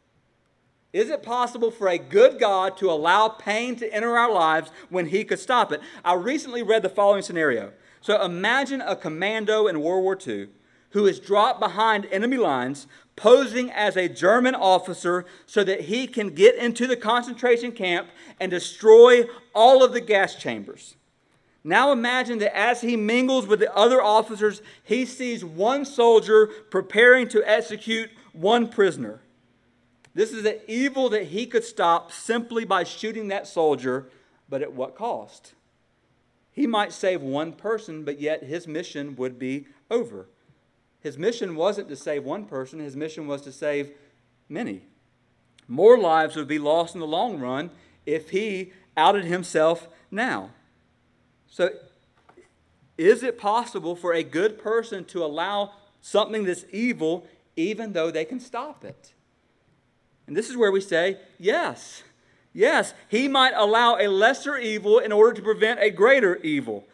Is 0.93 1.11
it 1.11 1.23
possible 1.23 1.71
for 1.71 1.89
a 1.89 1.99
good 1.99 2.39
God 2.39 2.77
to 2.79 2.91
allow 2.91 3.29
pain 3.29 3.77
to 3.77 3.93
enter 3.93 4.17
our 4.17 4.33
lives 4.33 4.71
when 4.89 5.07
He 5.07 5.25
could 5.25 5.41
stop 5.41 5.73
it? 5.73 5.81
I 6.05 6.15
recently 6.15 6.63
read 6.63 6.83
the 6.83 6.89
following 6.89 7.23
scenario. 7.23 7.73
So 8.01 8.23
imagine 8.23 8.81
a 8.81 8.97
commando 8.97 9.67
in 9.67 9.83
World 9.83 10.05
War 10.05 10.17
II 10.27 10.49
who 10.91 11.07
is 11.07 11.21
dropped 11.21 11.61
behind 11.61 12.07
enemy 12.07 12.37
lines, 12.37 12.87
posing 13.17 13.71
as 13.71 13.97
a 13.97 14.09
German 14.09 14.55
officer 14.55 15.27
so 15.45 15.65
that 15.65 15.83
he 15.83 16.07
can 16.07 16.31
get 16.31 16.55
into 16.55 16.87
the 16.87 16.97
concentration 16.97 17.73
camp 17.73 18.09
and 18.41 18.51
destroy 18.51 19.25
all 19.55 19.83
of 19.83 19.93
the 19.93 20.01
gas 20.01 20.35
chambers. 20.35 20.97
Now 21.65 21.93
imagine 21.93 22.39
that 22.39 22.57
as 22.57 22.81
he 22.81 22.97
mingles 22.97 23.47
with 23.47 23.61
the 23.61 23.75
other 23.75 24.01
officers, 24.01 24.63
he 24.83 25.05
sees 25.05 25.45
one 25.45 25.85
soldier 25.85 26.47
preparing 26.71 27.29
to 27.29 27.47
execute 27.49 28.11
one 28.33 28.69
prisoner. 28.69 29.21
This 30.15 30.33
is 30.33 30.45
an 30.47 30.61
evil 30.67 31.09
that 31.11 31.25
he 31.25 31.47
could 31.47 31.65
stop 31.65 32.11
simply 32.13 32.65
by 32.65 32.85
shooting 32.85 33.29
that 33.29 33.47
soldier, 33.47 34.09
but 34.49 34.63
at 34.63 34.73
what 34.73 34.97
cost? 34.97 35.55
He 36.53 36.67
might 36.67 36.93
save 36.93 37.21
one 37.21 37.53
person, 37.53 38.05
but 38.05 38.21
yet 38.21 38.43
his 38.43 38.67
mission 38.67 39.15
would 39.17 39.39
be 39.39 39.67
over. 39.91 40.27
His 41.09 41.17
mission 41.17 41.57
wasn't 41.57 41.89
to 41.89 41.97
save 41.97 42.25
one 42.25 42.45
person, 42.45 42.81
his 42.81 42.95
mission 42.95 43.27
was 43.27 43.41
to 43.41 43.51
save 43.51 43.93
many. 44.47 44.83
More 45.67 45.97
lives 45.97 46.37
would 46.37 46.47
be 46.47 46.59
lost 46.59 46.93
in 46.93 47.01
the 47.01 47.07
long 47.07 47.41
run 47.41 47.71
if 48.05 48.29
he 48.29 48.75
outed 48.95 49.25
himself 49.25 49.89
now. 50.11 50.51
So, 51.47 51.71
is 52.99 53.23
it 53.23 53.39
possible 53.39 53.97
for 53.97 54.13
a 54.13 54.23
good 54.23 54.59
person 54.59 55.07
to 55.07 55.25
allow 55.25 55.73
something 56.03 56.45
that's 56.45 56.67
evil 56.73 57.27
even 57.57 57.95
though 57.95 58.11
they 58.11 58.27
can 58.27 58.39
stop 58.39 58.85
it? 58.85 59.15
And 60.27 60.37
this 60.37 60.51
is 60.51 60.59
where 60.59 60.71
we 60.71 60.83
say, 60.83 61.17
yes. 61.39 62.03
Yes, 62.53 62.93
he 63.09 63.29
might 63.29 63.55
allow 63.57 63.97
a 63.97 64.09
lesser 64.09 64.59
evil 64.59 64.99
in 64.99 65.13
order 65.13 65.33
to 65.33 65.41
prevent 65.41 65.81
a 65.81 65.89
greater 65.89 66.37
evil. 66.43 66.85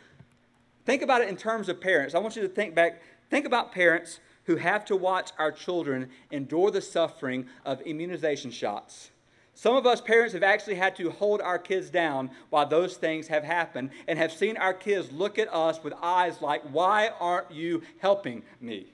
Think 0.85 1.03
about 1.03 1.23
it 1.23 1.29
in 1.29 1.37
terms 1.37 1.69
of 1.69 1.81
parents. 1.81 2.15
I 2.15 2.19
want 2.19 2.37
you 2.37 2.43
to 2.43 2.49
think 2.49 2.77
back 2.77 3.01
Think 3.31 3.47
about 3.47 3.73
parents 3.73 4.21
who 4.45 4.57
have 4.57 4.85
to 4.87 4.97
watch 4.97 5.31
our 5.39 5.51
children 5.51 6.11
endure 6.31 6.71
the 6.71 6.81
suffering 6.81 7.47
of 7.65 7.81
immunization 7.83 8.51
shots. 8.51 9.11
Some 9.55 9.77
of 9.77 9.87
us 9.87 10.01
parents 10.01 10.35
have 10.35 10.43
actually 10.43 10.75
had 10.75 10.97
to 10.97 11.11
hold 11.11 11.41
our 11.41 11.59
kids 11.59 11.89
down 11.89 12.31
while 12.51 12.67
those 12.67 12.97
things 12.97 13.29
have 13.29 13.45
happened 13.45 13.91
and 14.09 14.19
have 14.19 14.33
seen 14.33 14.57
our 14.57 14.75
kids 14.75 15.13
look 15.13 15.39
at 15.39 15.53
us 15.53 15.83
with 15.83 15.95
eyes 16.03 16.43
like, 16.43 16.63
Why 16.63 17.11
aren't 17.21 17.53
you 17.53 17.83
helping 18.01 18.43
me? 18.61 18.87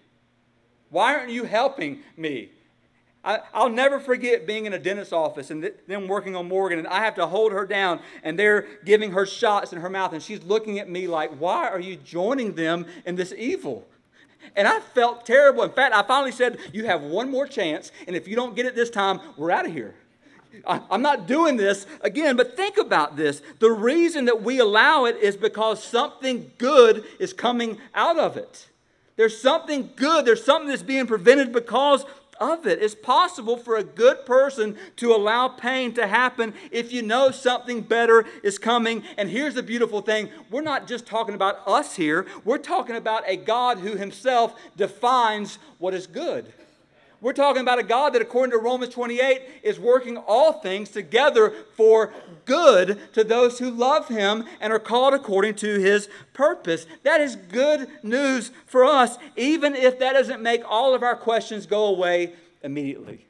Why 0.90 1.14
aren't 1.14 1.30
you 1.30 1.44
helping 1.44 2.00
me? 2.16 2.50
I, 3.22 3.40
will 3.54 3.68
never 3.68 4.00
forget 4.00 4.46
being 4.46 4.64
in 4.66 4.72
a 4.72 4.78
dentist's 4.78 5.12
office 5.12 5.50
and 5.50 5.62
th- 5.62 5.74
them 5.86 6.08
working 6.08 6.34
on 6.34 6.48
Morgan, 6.48 6.78
and 6.78 6.88
I 6.88 7.00
have 7.00 7.14
to 7.16 7.26
hold 7.26 7.52
her 7.52 7.66
down, 7.66 8.00
and 8.22 8.38
they're 8.38 8.66
giving 8.84 9.12
her 9.12 9.26
shots 9.26 9.74
in 9.74 9.80
her 9.80 9.90
mouth, 9.90 10.14
and 10.14 10.22
she's 10.22 10.42
looking 10.42 10.78
at 10.78 10.88
me 10.88 11.06
like, 11.06 11.30
Why 11.32 11.68
are 11.68 11.80
you 11.80 11.96
joining 11.96 12.54
them 12.54 12.86
in 13.06 13.16
this 13.16 13.32
evil? 13.36 13.86
And 14.56 14.66
I 14.66 14.80
felt 14.80 15.24
terrible. 15.26 15.62
In 15.62 15.70
fact, 15.70 15.94
I 15.94 16.02
finally 16.02 16.32
said, 16.32 16.58
You 16.72 16.86
have 16.86 17.02
one 17.02 17.30
more 17.30 17.46
chance, 17.46 17.92
and 18.06 18.16
if 18.16 18.28
you 18.28 18.36
don't 18.36 18.56
get 18.56 18.66
it 18.66 18.74
this 18.74 18.90
time, 18.90 19.20
we're 19.36 19.50
out 19.50 19.66
of 19.66 19.72
here. 19.72 19.94
I'm 20.66 21.02
not 21.02 21.26
doing 21.26 21.56
this 21.56 21.86
again, 22.00 22.36
but 22.36 22.56
think 22.56 22.76
about 22.76 23.16
this. 23.16 23.40
The 23.60 23.70
reason 23.70 24.24
that 24.24 24.42
we 24.42 24.58
allow 24.58 25.04
it 25.04 25.16
is 25.16 25.36
because 25.36 25.82
something 25.82 26.50
good 26.58 27.04
is 27.18 27.32
coming 27.32 27.78
out 27.94 28.18
of 28.18 28.36
it. 28.36 28.66
There's 29.16 29.40
something 29.40 29.90
good, 29.96 30.24
there's 30.24 30.44
something 30.44 30.68
that's 30.68 30.82
being 30.82 31.06
prevented 31.06 31.52
because 31.52 32.04
of 32.40 32.66
it. 32.66 32.82
It's 32.82 32.94
possible 32.94 33.56
for 33.56 33.76
a 33.76 33.84
good 33.84 34.24
person 34.24 34.76
to 34.96 35.14
allow 35.14 35.48
pain 35.48 35.92
to 35.94 36.06
happen 36.06 36.54
if 36.70 36.92
you 36.92 37.02
know 37.02 37.30
something 37.30 37.82
better 37.82 38.24
is 38.42 38.58
coming. 38.58 39.02
And 39.16 39.28
here's 39.28 39.54
the 39.54 39.62
beautiful 39.62 40.00
thing 40.00 40.30
we're 40.50 40.62
not 40.62 40.88
just 40.88 41.06
talking 41.06 41.34
about 41.34 41.60
us 41.66 41.96
here, 41.96 42.26
we're 42.44 42.58
talking 42.58 42.96
about 42.96 43.22
a 43.26 43.36
God 43.36 43.78
who 43.78 43.96
himself 43.96 44.58
defines 44.76 45.58
what 45.78 45.94
is 45.94 46.06
good. 46.06 46.52
We're 47.20 47.34
talking 47.34 47.60
about 47.60 47.78
a 47.78 47.82
God 47.82 48.14
that, 48.14 48.22
according 48.22 48.52
to 48.52 48.58
Romans 48.58 48.94
28, 48.94 49.42
is 49.62 49.78
working 49.78 50.16
all 50.16 50.54
things 50.54 50.88
together 50.88 51.52
for 51.76 52.14
good 52.46 53.12
to 53.12 53.22
those 53.22 53.58
who 53.58 53.70
love 53.70 54.08
Him 54.08 54.44
and 54.58 54.72
are 54.72 54.78
called 54.78 55.12
according 55.12 55.56
to 55.56 55.78
His 55.78 56.08
purpose. 56.32 56.86
That 57.02 57.20
is 57.20 57.36
good 57.36 57.88
news 58.02 58.52
for 58.64 58.86
us, 58.86 59.18
even 59.36 59.74
if 59.74 59.98
that 59.98 60.14
doesn't 60.14 60.42
make 60.42 60.62
all 60.66 60.94
of 60.94 61.02
our 61.02 61.16
questions 61.16 61.66
go 61.66 61.84
away 61.86 62.32
immediately. 62.62 63.26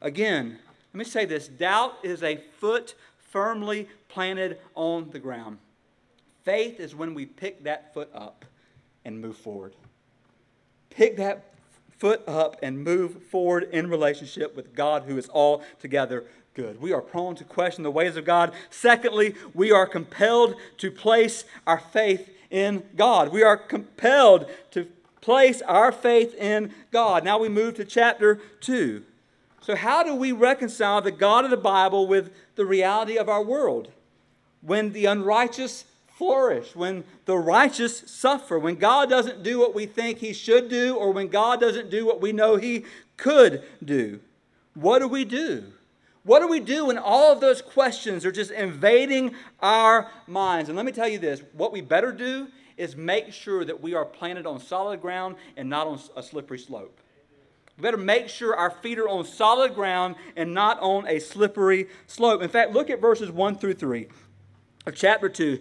Again, 0.00 0.58
let 0.92 0.98
me 0.98 1.04
say 1.04 1.26
this 1.26 1.48
doubt 1.48 1.96
is 2.02 2.22
a 2.22 2.36
foot 2.58 2.94
firmly 3.18 3.88
planted 4.08 4.58
on 4.74 5.10
the 5.10 5.18
ground. 5.18 5.58
Faith 6.42 6.80
is 6.80 6.94
when 6.94 7.14
we 7.14 7.26
pick 7.26 7.64
that 7.64 7.92
foot 7.92 8.08
up 8.14 8.44
and 9.04 9.20
move 9.20 9.36
forward. 9.36 9.74
Pick 10.90 11.16
that 11.16 11.53
foot 11.98 12.22
up 12.26 12.56
and 12.62 12.82
move 12.82 13.22
forward 13.24 13.68
in 13.72 13.88
relationship 13.88 14.56
with 14.56 14.74
God 14.74 15.04
who 15.04 15.16
is 15.16 15.28
altogether 15.30 16.24
good. 16.54 16.80
We 16.80 16.92
are 16.92 17.00
prone 17.00 17.34
to 17.36 17.44
question 17.44 17.82
the 17.82 17.90
ways 17.90 18.16
of 18.16 18.24
God. 18.24 18.52
Secondly, 18.70 19.34
we 19.52 19.72
are 19.72 19.86
compelled 19.86 20.54
to 20.78 20.90
place 20.90 21.44
our 21.66 21.78
faith 21.78 22.30
in 22.50 22.84
God. 22.96 23.32
We 23.32 23.42
are 23.42 23.56
compelled 23.56 24.50
to 24.70 24.86
place 25.20 25.62
our 25.62 25.90
faith 25.90 26.34
in 26.34 26.72
God. 26.92 27.24
Now 27.24 27.38
we 27.38 27.48
move 27.48 27.74
to 27.76 27.84
chapter 27.84 28.40
2. 28.60 29.02
So, 29.60 29.74
how 29.74 30.02
do 30.02 30.14
we 30.14 30.30
reconcile 30.30 31.00
the 31.00 31.10
God 31.10 31.44
of 31.44 31.50
the 31.50 31.56
Bible 31.56 32.06
with 32.06 32.32
the 32.54 32.66
reality 32.66 33.16
of 33.16 33.28
our 33.28 33.42
world? 33.42 33.90
When 34.60 34.92
the 34.92 35.06
unrighteous 35.06 35.86
flourish, 36.14 36.74
when 36.74 37.04
the 37.24 37.36
righteous 37.36 38.04
suffer, 38.06 38.58
when 38.58 38.76
God 38.76 39.10
doesn't 39.10 39.42
do 39.42 39.58
what 39.58 39.74
we 39.74 39.86
think 39.86 40.18
He 40.18 40.32
should 40.32 40.68
do, 40.68 40.96
or 40.96 41.12
when 41.12 41.28
God 41.28 41.60
doesn't 41.60 41.90
do 41.90 42.06
what 42.06 42.20
we 42.20 42.32
know 42.32 42.56
He 42.56 42.84
could 43.16 43.62
do. 43.84 44.20
What 44.74 45.00
do 45.00 45.08
we 45.08 45.24
do? 45.24 45.64
What 46.24 46.40
do 46.40 46.48
we 46.48 46.60
do 46.60 46.86
when 46.86 46.98
all 46.98 47.32
of 47.32 47.40
those 47.40 47.60
questions 47.60 48.24
are 48.24 48.32
just 48.32 48.50
invading 48.50 49.34
our 49.60 50.10
minds? 50.26 50.68
And 50.70 50.76
let 50.76 50.86
me 50.86 50.92
tell 50.92 51.08
you 51.08 51.18
this 51.18 51.42
what 51.52 51.72
we 51.72 51.80
better 51.80 52.12
do 52.12 52.48
is 52.76 52.96
make 52.96 53.32
sure 53.32 53.64
that 53.64 53.82
we 53.82 53.94
are 53.94 54.04
planted 54.04 54.46
on 54.46 54.58
solid 54.58 55.00
ground 55.00 55.36
and 55.56 55.68
not 55.68 55.86
on 55.86 56.00
a 56.16 56.22
slippery 56.22 56.58
slope. 56.58 56.98
We 57.76 57.82
better 57.82 57.96
make 57.96 58.28
sure 58.28 58.56
our 58.56 58.70
feet 58.70 58.98
are 58.98 59.08
on 59.08 59.24
solid 59.24 59.74
ground 59.74 60.16
and 60.36 60.54
not 60.54 60.80
on 60.80 61.06
a 61.06 61.18
slippery 61.18 61.88
slope. 62.06 62.40
In 62.40 62.48
fact, 62.48 62.72
look 62.72 62.88
at 62.88 63.00
verses 63.00 63.30
1 63.30 63.58
through 63.58 63.74
3 63.74 64.08
of 64.86 64.94
chapter 64.94 65.28
2. 65.28 65.58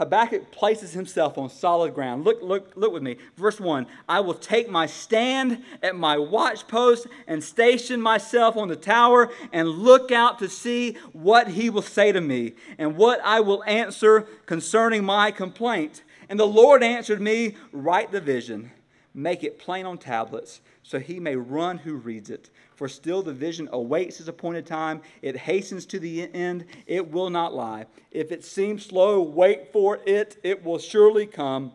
Habakkuk 0.00 0.50
places 0.50 0.94
himself 0.94 1.36
on 1.36 1.50
solid 1.50 1.92
ground. 1.92 2.24
Look, 2.24 2.40
look, 2.40 2.72
look 2.74 2.90
with 2.90 3.02
me. 3.02 3.18
Verse 3.36 3.60
1 3.60 3.86
I 4.08 4.20
will 4.20 4.32
take 4.32 4.70
my 4.70 4.86
stand 4.86 5.62
at 5.82 5.94
my 5.94 6.16
watchpost 6.16 7.06
and 7.26 7.44
station 7.44 8.00
myself 8.00 8.56
on 8.56 8.68
the 8.68 8.76
tower 8.76 9.30
and 9.52 9.68
look 9.68 10.10
out 10.10 10.38
to 10.38 10.48
see 10.48 10.96
what 11.12 11.48
he 11.48 11.68
will 11.68 11.82
say 11.82 12.12
to 12.12 12.20
me 12.22 12.54
and 12.78 12.96
what 12.96 13.20
I 13.22 13.40
will 13.40 13.62
answer 13.64 14.22
concerning 14.46 15.04
my 15.04 15.30
complaint. 15.30 16.02
And 16.30 16.40
the 16.40 16.46
Lord 16.46 16.82
answered 16.82 17.20
me, 17.20 17.56
Write 17.70 18.10
the 18.10 18.22
vision, 18.22 18.70
make 19.12 19.44
it 19.44 19.58
plain 19.58 19.84
on 19.84 19.98
tablets, 19.98 20.62
so 20.82 20.98
he 20.98 21.20
may 21.20 21.36
run 21.36 21.76
who 21.76 21.96
reads 21.96 22.30
it. 22.30 22.48
For 22.80 22.88
still 22.88 23.20
the 23.20 23.34
vision 23.34 23.68
awaits 23.72 24.20
its 24.20 24.28
appointed 24.30 24.64
time. 24.64 25.02
It 25.20 25.36
hastens 25.36 25.84
to 25.84 25.98
the 25.98 26.32
end. 26.32 26.64
It 26.86 27.10
will 27.10 27.28
not 27.28 27.52
lie. 27.52 27.84
If 28.10 28.32
it 28.32 28.42
seems 28.42 28.86
slow, 28.86 29.20
wait 29.20 29.70
for 29.70 30.00
it. 30.06 30.38
It 30.42 30.64
will 30.64 30.78
surely 30.78 31.26
come. 31.26 31.72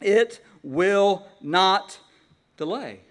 It 0.00 0.44
will 0.64 1.28
not 1.40 2.00
delay. 2.56 3.02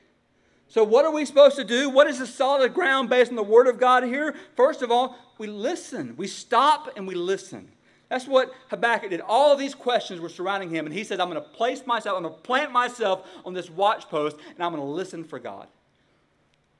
So, 0.67 0.83
what 0.83 1.05
are 1.05 1.11
we 1.13 1.23
supposed 1.23 1.55
to 1.55 1.63
do? 1.63 1.89
What 1.89 2.07
is 2.07 2.19
the 2.19 2.27
solid 2.27 2.73
ground 2.73 3.09
based 3.09 3.29
on 3.29 3.37
the 3.37 3.43
Word 3.43 3.67
of 3.67 3.79
God 3.79 4.03
here? 4.03 4.35
First 4.57 4.81
of 4.81 4.91
all, 4.91 5.15
we 5.37 5.47
listen. 5.47 6.15
We 6.17 6.27
stop 6.27 6.89
and 6.97 7.07
we 7.07 7.15
listen. 7.15 7.69
That's 8.09 8.27
what 8.27 8.51
Habakkuk 8.71 9.09
did. 9.09 9.21
All 9.21 9.55
these 9.55 9.73
questions 9.73 10.19
were 10.19 10.27
surrounding 10.27 10.69
him, 10.69 10.85
and 10.85 10.93
he 10.93 11.05
said, 11.05 11.21
I'm 11.21 11.29
going 11.29 11.41
to 11.41 11.49
place 11.49 11.85
myself, 11.85 12.17
I'm 12.17 12.23
going 12.23 12.35
to 12.35 12.41
plant 12.41 12.73
myself 12.73 13.25
on 13.45 13.53
this 13.53 13.69
watch 13.69 14.09
post, 14.09 14.35
and 14.53 14.61
I'm 14.61 14.73
going 14.73 14.83
to 14.83 14.91
listen 14.91 15.23
for 15.23 15.39
God. 15.39 15.69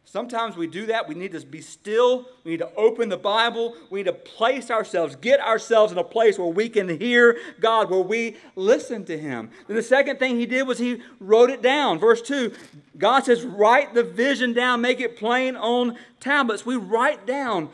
Sometimes 0.05 0.57
we 0.57 0.67
do 0.67 0.87
that. 0.87 1.07
We 1.07 1.15
need 1.15 1.31
to 1.31 1.39
be 1.45 1.61
still. 1.61 2.25
We 2.43 2.51
need 2.51 2.57
to 2.57 2.75
open 2.75 3.07
the 3.07 3.17
Bible. 3.17 3.75
We 3.89 3.99
need 3.99 4.07
to 4.07 4.13
place 4.13 4.69
ourselves, 4.69 5.15
get 5.15 5.39
ourselves 5.39 5.93
in 5.93 5.97
a 5.97 6.03
place 6.03 6.37
where 6.37 6.49
we 6.49 6.67
can 6.67 6.99
hear 6.99 7.37
God, 7.61 7.89
where 7.89 8.01
we 8.01 8.35
listen 8.57 9.05
to 9.05 9.17
Him. 9.17 9.51
Then 9.67 9.77
the 9.77 9.83
second 9.83 10.19
thing 10.19 10.37
he 10.37 10.45
did 10.45 10.67
was 10.67 10.79
he 10.79 11.01
wrote 11.21 11.49
it 11.49 11.61
down. 11.61 11.97
Verse 11.97 12.21
2 12.21 12.53
God 12.97 13.23
says, 13.23 13.43
Write 13.43 13.93
the 13.93 14.03
vision 14.03 14.51
down, 14.51 14.81
make 14.81 14.99
it 14.99 15.15
plain 15.15 15.55
on 15.55 15.97
tablets. 16.19 16.65
We 16.65 16.75
write 16.75 17.25
down. 17.25 17.69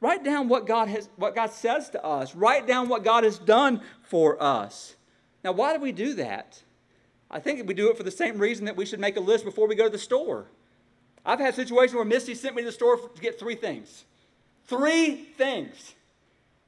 Write 0.00 0.22
down 0.22 0.48
what 0.48 0.66
God 0.66 0.88
has 0.88 1.08
what 1.16 1.34
God 1.34 1.50
says 1.50 1.88
to 1.90 2.04
us. 2.04 2.34
Write 2.34 2.66
down 2.66 2.88
what 2.88 3.02
God 3.02 3.24
has 3.24 3.38
done 3.38 3.80
for 4.02 4.40
us. 4.42 4.94
Now, 5.42 5.52
why 5.52 5.74
do 5.74 5.80
we 5.80 5.92
do 5.92 6.14
that? 6.14 6.62
I 7.30 7.40
think 7.40 7.66
we 7.66 7.74
do 7.74 7.90
it 7.90 7.96
for 7.96 8.02
the 8.02 8.10
same 8.10 8.38
reason 8.38 8.66
that 8.66 8.76
we 8.76 8.86
should 8.86 9.00
make 9.00 9.16
a 9.16 9.20
list 9.20 9.44
before 9.44 9.66
we 9.66 9.74
go 9.74 9.84
to 9.84 9.90
the 9.90 9.98
store. 9.98 10.46
I've 11.28 11.40
had 11.40 11.54
situations 11.54 11.94
where 11.94 12.06
Misty 12.06 12.34
sent 12.34 12.56
me 12.56 12.62
to 12.62 12.66
the 12.66 12.72
store 12.72 12.96
to 12.96 13.20
get 13.20 13.38
three 13.38 13.54
things. 13.54 14.04
Three 14.66 15.14
things. 15.14 15.94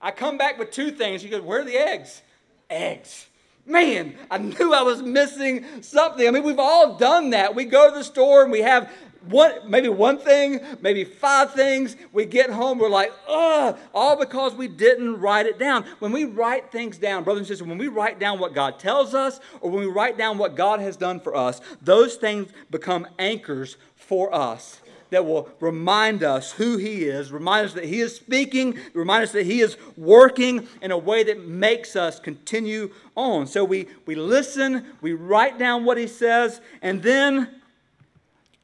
I 0.03 0.11
come 0.11 0.37
back 0.37 0.59
with 0.59 0.71
two 0.71 0.91
things. 0.91 1.23
She 1.23 1.31
goes, 1.31 1.41
Where 1.41 1.61
are 1.61 1.65
the 1.65 1.79
eggs? 1.79 2.21
Eggs. 2.69 3.27
Man, 3.65 4.17
I 4.31 4.37
knew 4.37 4.75
I 4.75 4.83
was 4.83 5.01
missing 5.01 5.65
something. 5.83 6.29
I 6.29 6.31
mean, 6.31 6.43
we've 6.43 6.59
all 6.59 6.97
done 6.97 7.31
that. 7.31 7.55
We 7.55 7.65
go 7.65 7.91
to 7.91 7.97
the 7.97 8.05
store 8.05 8.43
and 8.43 8.53
we 8.53 8.61
have 8.61 8.93
one, 9.29 9.53
maybe 9.67 9.89
one 9.89 10.19
thing, 10.19 10.61
maybe 10.81 11.05
five 11.05 11.53
things. 11.53 11.97
We 12.13 12.25
get 12.25 12.51
home, 12.51 12.79
we're 12.79 12.89
like, 12.89 13.13
ugh, 13.29 13.79
all 13.95 14.17
because 14.17 14.55
we 14.55 14.67
didn't 14.69 15.21
write 15.21 15.47
it 15.47 15.59
down. 15.59 15.85
When 15.99 16.13
we 16.13 16.25
write 16.25 16.73
things 16.73 16.97
down, 16.97 17.25
brothers 17.25 17.41
and 17.41 17.49
sisters, 17.49 17.67
when 17.67 17.79
we 17.79 17.89
write 17.89 18.19
down 18.19 18.39
what 18.39 18.55
God 18.55 18.79
tells 18.79 19.15
us 19.15 19.41
or 19.61 19.71
when 19.71 19.81
we 19.81 19.91
write 19.91 20.17
down 20.17 20.39
what 20.39 20.55
God 20.55 20.81
has 20.81 20.97
done 20.97 21.21
for 21.21 21.35
us, 21.35 21.61
those 21.83 22.17
things 22.17 22.51
become 22.71 23.07
anchors 23.19 23.77
for 24.11 24.35
us 24.35 24.81
that 25.11 25.25
will 25.25 25.49
remind 25.61 26.25
us 26.25 26.51
who 26.51 26.79
He 26.79 27.05
is, 27.05 27.31
remind 27.31 27.67
us 27.67 27.75
that 27.75 27.85
He 27.85 28.01
is 28.01 28.17
speaking, 28.17 28.77
remind 28.93 29.23
us 29.23 29.31
that 29.31 29.47
He 29.47 29.61
is 29.61 29.77
working 29.97 30.67
in 30.83 30.91
a 30.91 30.99
way 30.99 31.23
that 31.23 31.47
makes 31.47 31.95
us 31.95 32.19
continue 32.19 32.91
on. 33.15 33.47
So 33.47 33.65
we, 33.65 33.87
we 34.07 34.17
listen, 34.17 34.85
we 35.01 35.13
write 35.13 35.61
down 35.61 35.85
what 35.85 35.97
He 35.97 36.09
says, 36.09 36.61
and 36.83 37.01
then, 37.05 37.61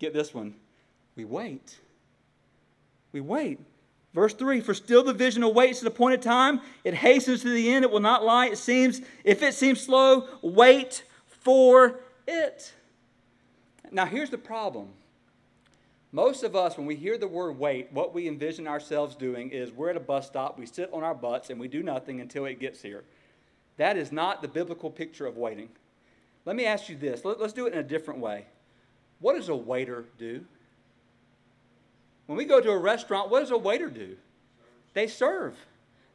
get 0.00 0.12
this 0.12 0.34
one, 0.34 0.54
we 1.14 1.24
wait. 1.24 1.78
We 3.12 3.20
wait. 3.20 3.60
Verse 4.12 4.34
3 4.34 4.60
For 4.60 4.74
still 4.74 5.04
the 5.04 5.14
vision 5.14 5.44
awaits 5.44 5.80
the 5.80 5.86
appointed 5.86 6.22
time. 6.22 6.60
It 6.82 6.94
hastens 6.94 7.42
to 7.42 7.50
the 7.50 7.72
end. 7.72 7.84
It 7.84 7.92
will 7.92 8.00
not 8.00 8.24
lie. 8.24 8.46
It 8.46 8.58
seems, 8.58 9.00
if 9.22 9.44
it 9.44 9.54
seems 9.54 9.80
slow, 9.80 10.26
wait 10.42 11.04
for 11.26 12.00
it. 12.26 12.72
Now, 13.92 14.06
here's 14.06 14.30
the 14.30 14.38
problem 14.38 14.88
most 16.16 16.44
of 16.44 16.56
us, 16.56 16.78
when 16.78 16.86
we 16.86 16.96
hear 16.96 17.18
the 17.18 17.28
word 17.28 17.58
wait, 17.58 17.92
what 17.92 18.14
we 18.14 18.26
envision 18.26 18.66
ourselves 18.66 19.14
doing 19.14 19.50
is 19.50 19.70
we're 19.70 19.90
at 19.90 19.98
a 19.98 20.00
bus 20.00 20.26
stop, 20.26 20.58
we 20.58 20.64
sit 20.64 20.88
on 20.90 21.04
our 21.04 21.14
butts, 21.14 21.50
and 21.50 21.60
we 21.60 21.68
do 21.68 21.82
nothing 21.82 22.22
until 22.22 22.46
it 22.46 22.58
gets 22.58 22.80
here. 22.80 23.04
That 23.76 23.98
is 23.98 24.10
not 24.10 24.40
the 24.40 24.48
biblical 24.48 24.90
picture 24.90 25.26
of 25.26 25.36
waiting. 25.36 25.68
Let 26.46 26.56
me 26.56 26.64
ask 26.64 26.88
you 26.88 26.96
this. 26.96 27.22
Let, 27.22 27.38
us 27.42 27.52
do 27.52 27.66
it 27.66 27.74
in 27.74 27.78
a 27.80 27.82
different 27.82 28.20
way. 28.20 28.46
What 29.20 29.36
does 29.36 29.50
a 29.50 29.54
waiter 29.54 30.06
do? 30.16 30.46
When 32.24 32.38
we 32.38 32.46
go 32.46 32.62
to 32.62 32.70
a 32.70 32.78
restaurant, 32.78 33.30
what 33.30 33.40
does 33.40 33.50
a 33.50 33.58
waiter 33.58 33.90
do? 33.90 34.16
They 34.94 35.08
serve. 35.08 35.54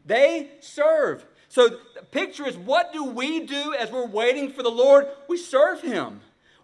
They 0.03 0.49
serve. 0.61 1.27
So 1.47 1.67
the 1.67 2.01
picture 2.09 2.47
is 2.47 2.57
what 2.57 2.91
do 2.91 3.03
we 3.03 3.45
do 3.45 3.75
as 3.75 3.91
we're 3.91 4.07
waiting 4.07 4.51
for 4.51 4.63
the 4.63 4.71
Lord? 4.71 5.09
We 5.27 5.37
serve 5.37 5.83
Him. 5.83 6.21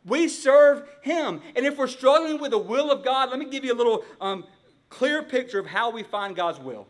We 0.08 0.28
serve 0.28 0.88
Him. 1.02 1.42
And 1.56 1.66
if 1.66 1.78
we're 1.78 1.88
struggling 1.88 2.40
with 2.40 2.52
the 2.52 2.58
will 2.58 2.92
of 2.92 3.04
God, 3.04 3.30
let 3.30 3.40
me 3.40 3.46
give 3.46 3.64
you 3.64 3.74
a 3.74 3.76
little 3.76 4.04
um, 4.20 4.46
clear 4.90 5.22
picture 5.22 5.60
of 5.60 5.68
how 5.68 5.92
we 5.92 6.04
find 6.04 6.36
God's 6.36 6.60
will. 6.60 6.88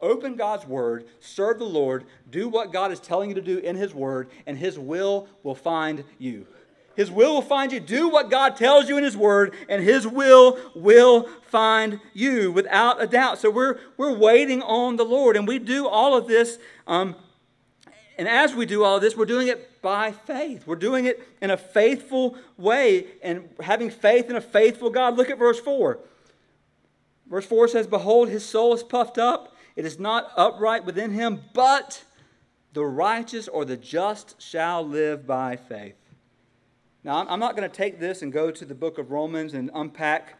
Open 0.00 0.36
God's 0.36 0.66
Word, 0.66 1.06
serve 1.20 1.58
the 1.58 1.64
Lord, 1.64 2.04
do 2.30 2.48
what 2.48 2.72
God 2.72 2.92
is 2.92 3.00
telling 3.00 3.30
you 3.30 3.34
to 3.34 3.40
do 3.40 3.58
in 3.58 3.76
His 3.76 3.94
Word, 3.94 4.28
and 4.46 4.58
His 4.58 4.78
will 4.78 5.28
will 5.42 5.54
find 5.54 6.04
you. 6.18 6.46
His 6.96 7.10
will 7.10 7.34
will 7.34 7.42
find 7.42 7.72
you. 7.72 7.80
Do 7.80 8.08
what 8.08 8.30
God 8.30 8.56
tells 8.56 8.88
you 8.88 8.96
in 8.96 9.04
His 9.04 9.16
Word, 9.16 9.54
and 9.68 9.82
His 9.82 10.06
will 10.06 10.58
will 10.74 11.28
find 11.42 12.00
you 12.14 12.52
without 12.52 13.02
a 13.02 13.06
doubt. 13.06 13.38
So 13.38 13.50
we're, 13.50 13.78
we're 13.96 14.16
waiting 14.16 14.62
on 14.62 14.96
the 14.96 15.04
Lord, 15.04 15.36
and 15.36 15.46
we 15.46 15.58
do 15.58 15.86
all 15.86 16.16
of 16.16 16.26
this 16.26 16.58
um, 16.86 17.16
and 18.18 18.26
as 18.26 18.54
we 18.54 18.64
do 18.64 18.82
all 18.82 18.98
this, 18.98 19.16
we're 19.16 19.26
doing 19.26 19.48
it 19.48 19.82
by 19.82 20.10
faith. 20.10 20.66
We're 20.66 20.76
doing 20.76 21.04
it 21.04 21.22
in 21.42 21.50
a 21.50 21.56
faithful 21.56 22.36
way 22.56 23.06
and 23.22 23.48
having 23.60 23.90
faith 23.90 24.30
in 24.30 24.36
a 24.36 24.40
faithful 24.40 24.90
God. 24.90 25.16
Look 25.16 25.28
at 25.28 25.38
verse 25.38 25.60
4. 25.60 25.98
Verse 27.28 27.46
4 27.46 27.68
says, 27.68 27.86
Behold, 27.86 28.28
his 28.28 28.44
soul 28.44 28.72
is 28.72 28.82
puffed 28.82 29.18
up. 29.18 29.54
It 29.74 29.84
is 29.84 29.98
not 29.98 30.30
upright 30.36 30.86
within 30.86 31.12
him, 31.12 31.42
but 31.52 32.04
the 32.72 32.84
righteous 32.84 33.48
or 33.48 33.64
the 33.64 33.76
just 33.76 34.40
shall 34.40 34.86
live 34.86 35.26
by 35.26 35.56
faith. 35.56 35.96
Now, 37.04 37.26
I'm 37.28 37.40
not 37.40 37.56
going 37.56 37.68
to 37.68 37.76
take 37.76 38.00
this 38.00 38.22
and 38.22 38.32
go 38.32 38.50
to 38.50 38.64
the 38.64 38.74
book 38.74 38.98
of 38.98 39.10
Romans 39.10 39.54
and 39.54 39.70
unpack 39.74 40.38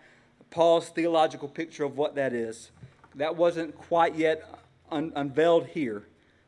Paul's 0.51 0.89
theological 0.89 1.49
picture 1.49 1.85
of 1.85 1.97
what 1.97 2.15
that 2.15 2.33
is. 2.33 2.71
That 3.15 3.37
wasn't 3.37 3.77
quite 3.77 4.17
yet 4.17 4.49
un- 4.91 5.13
unveiled 5.15 5.67
here. 5.67 6.05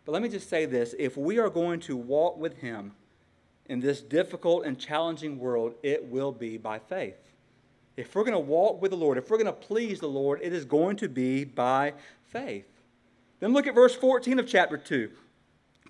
But 0.09 0.13
let 0.13 0.23
me 0.23 0.31
just 0.31 0.49
say 0.49 0.65
this 0.65 0.95
if 0.99 1.19
we 1.19 1.39
are 1.39 1.51
going 1.51 1.81
to 1.81 1.95
walk 1.95 2.39
with 2.39 2.57
Him 2.61 2.93
in 3.67 3.79
this 3.79 4.01
difficult 4.01 4.65
and 4.65 4.79
challenging 4.79 5.39
world, 5.39 5.75
it 5.83 6.03
will 6.03 6.33
be 6.33 6.57
by 6.57 6.79
faith. 6.79 7.19
If 7.95 8.15
we're 8.15 8.25
going 8.25 8.33
to 8.33 8.39
walk 8.39 8.81
with 8.81 8.93
the 8.93 8.97
Lord, 8.97 9.19
if 9.19 9.29
we're 9.29 9.37
going 9.37 9.45
to 9.45 9.53
please 9.53 10.01
the 10.01 10.09
Lord, 10.09 10.41
it 10.43 10.55
is 10.55 10.65
going 10.65 10.97
to 10.97 11.11
be 11.11 11.45
by 11.45 11.93
faith. 12.23 12.65
Then 13.41 13.53
look 13.53 13.67
at 13.67 13.75
verse 13.75 13.95
14 13.95 14.39
of 14.39 14.49
chapter 14.49 14.79
2. 14.79 15.11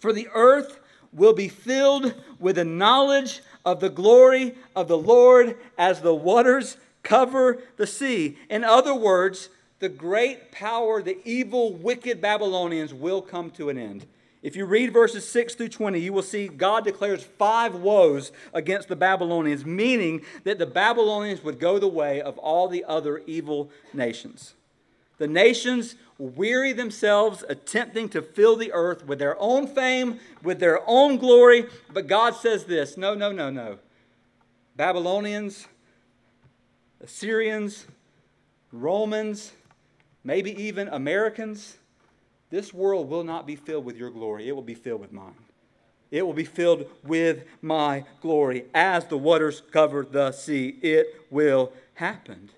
For 0.00 0.12
the 0.12 0.26
earth 0.34 0.80
will 1.12 1.32
be 1.32 1.46
filled 1.46 2.12
with 2.40 2.56
the 2.56 2.64
knowledge 2.64 3.40
of 3.64 3.78
the 3.78 3.88
glory 3.88 4.56
of 4.74 4.88
the 4.88 4.98
Lord 4.98 5.56
as 5.78 6.00
the 6.00 6.12
waters 6.12 6.76
cover 7.04 7.62
the 7.76 7.86
sea. 7.86 8.36
In 8.50 8.64
other 8.64 8.96
words, 8.96 9.48
the 9.80 9.88
great 9.88 10.50
power, 10.50 11.02
the 11.02 11.18
evil, 11.24 11.72
wicked 11.72 12.20
Babylonians 12.20 12.92
will 12.92 13.22
come 13.22 13.50
to 13.52 13.68
an 13.68 13.78
end. 13.78 14.06
If 14.42 14.54
you 14.54 14.66
read 14.66 14.92
verses 14.92 15.28
6 15.28 15.54
through 15.54 15.68
20, 15.68 15.98
you 15.98 16.12
will 16.12 16.22
see 16.22 16.46
God 16.46 16.84
declares 16.84 17.24
five 17.24 17.74
woes 17.74 18.30
against 18.54 18.88
the 18.88 18.96
Babylonians, 18.96 19.64
meaning 19.64 20.22
that 20.44 20.58
the 20.58 20.66
Babylonians 20.66 21.42
would 21.42 21.58
go 21.58 21.78
the 21.78 21.88
way 21.88 22.20
of 22.20 22.38
all 22.38 22.68
the 22.68 22.84
other 22.84 23.18
evil 23.26 23.70
nations. 23.92 24.54
The 25.18 25.26
nations 25.26 25.96
weary 26.18 26.72
themselves 26.72 27.44
attempting 27.48 28.08
to 28.10 28.22
fill 28.22 28.56
the 28.56 28.72
earth 28.72 29.04
with 29.04 29.18
their 29.18 29.40
own 29.40 29.66
fame, 29.66 30.20
with 30.42 30.60
their 30.60 30.80
own 30.86 31.16
glory, 31.16 31.66
but 31.92 32.06
God 32.06 32.36
says 32.36 32.64
this 32.64 32.96
no, 32.96 33.14
no, 33.14 33.32
no, 33.32 33.50
no. 33.50 33.78
Babylonians, 34.76 35.66
Assyrians, 37.00 37.86
Romans, 38.70 39.52
maybe 40.24 40.50
even 40.62 40.88
Americans, 40.88 41.78
this 42.50 42.72
world 42.72 43.08
will 43.08 43.24
not 43.24 43.46
be 43.46 43.56
filled 43.56 43.84
with 43.84 43.96
your 43.96 44.10
glory. 44.10 44.48
It 44.48 44.52
will 44.52 44.62
be 44.62 44.74
filled 44.74 45.00
with 45.00 45.12
mine. 45.12 45.34
It 46.10 46.26
will 46.26 46.32
be 46.32 46.44
filled 46.44 46.86
with 47.04 47.44
my 47.60 48.04
glory. 48.22 48.64
As 48.72 49.06
the 49.06 49.18
waters 49.18 49.62
cover 49.70 50.04
the 50.04 50.32
sea, 50.32 50.78
it 50.80 51.26
will 51.30 51.72
happen. 51.94 52.50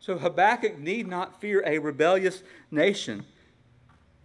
So 0.00 0.18
Habakkuk 0.18 0.78
need 0.78 1.06
not 1.06 1.40
fear 1.40 1.62
a 1.66 1.78
rebellious 1.78 2.42
nation 2.70 3.24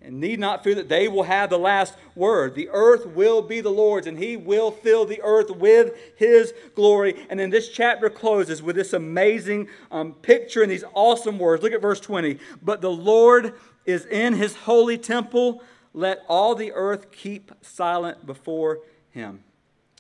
and 0.06 0.20
need 0.20 0.40
not 0.40 0.64
fear 0.64 0.76
that 0.76 0.88
they 0.88 1.08
will 1.08 1.24
have 1.24 1.50
the 1.50 1.58
last 1.58 1.96
word. 2.16 2.56
The 2.56 2.70
earth 2.72 3.06
will 3.08 3.42
be 3.42 3.60
the 3.62 3.72
Lord's, 3.72 4.08
and 4.08 4.18
He 4.18 4.38
will 4.38 4.72
fill 4.72 5.06
the 5.06 5.22
earth 5.24 5.50
with 5.50 5.96
His 6.16 6.54
glory. 6.76 7.26
And 7.30 7.40
then 7.40 7.50
this 7.50 7.70
chapter 7.70 8.10
closes 8.10 8.62
with 8.62 8.76
this 8.76 8.94
amazing 8.94 9.68
um, 9.92 10.14
picture 10.14 10.62
and 10.62 10.72
these 10.72 10.84
awesome 10.94 11.40
words. 11.40 11.64
Look 11.64 11.74
at 11.74 11.82
verse 11.82 12.00
20. 12.00 12.38
But 12.62 12.82
the 12.82 12.92
Lord 12.92 13.54
is 13.86 14.06
in 14.06 14.34
His 14.34 14.56
holy 14.56 14.98
temple. 14.98 15.64
Let 15.94 16.24
all 16.28 16.56
the 16.56 16.72
earth 16.74 17.12
keep 17.12 17.52
silent 17.62 18.26
before 18.26 18.80
Him. 19.10 19.44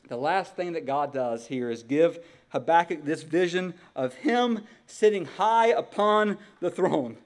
the 0.07 0.17
last 0.17 0.55
thing 0.55 0.73
that 0.73 0.85
God 0.85 1.13
does 1.13 1.47
here 1.47 1.71
is 1.71 1.81
give 1.83 2.19
Habakkuk 2.49 3.03
this 3.03 3.23
vision 3.23 3.73
of 3.95 4.13
him 4.13 4.61
sitting 4.87 5.25
high 5.25 5.67
upon 5.67 6.37
the 6.61 6.71
throne. 6.71 7.17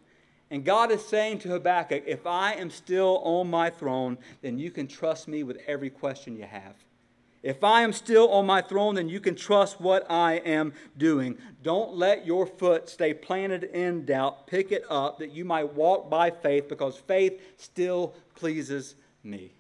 And 0.52 0.66
God 0.66 0.92
is 0.92 1.06
saying 1.06 1.40
to 1.40 1.50
Habakkuk, 1.50 2.04
if 2.08 2.26
I 2.26 2.54
am 2.54 2.72
still 2.72 3.20
on 3.24 3.50
my 3.50 3.70
throne, 3.70 4.18
then 4.42 4.58
you 4.58 4.72
can 4.72 4.88
trust 4.88 5.28
me 5.28 5.44
with 5.44 5.60
every 5.68 5.90
question 5.90 6.36
you 6.36 6.46
have. 6.46 6.76
If 7.42 7.64
I 7.64 7.84
am 7.84 7.94
still 7.94 8.30
on 8.32 8.46
my 8.46 8.62
throne, 8.62 8.96
then 8.96 9.08
you 9.08 9.22
can 9.22 9.36
trust 9.36 9.80
what 9.80 10.10
I 10.10 10.34
am 10.38 10.74
doing. 10.98 11.38
Don't 11.64 11.96
let 11.96 12.26
your 12.26 12.46
foot 12.46 12.90
stay 12.90 13.14
planted 13.14 13.64
in 13.64 14.06
doubt. 14.06 14.48
Pick 14.48 14.72
it 14.72 14.84
up 14.90 15.20
that 15.20 15.32
you 15.32 15.46
might 15.46 15.74
walk 15.74 16.10
by 16.10 16.32
faith 16.32 16.68
because 16.68 16.98
faith 16.98 17.40
still 17.56 18.14
pleases 18.36 18.96
me. 19.24 19.54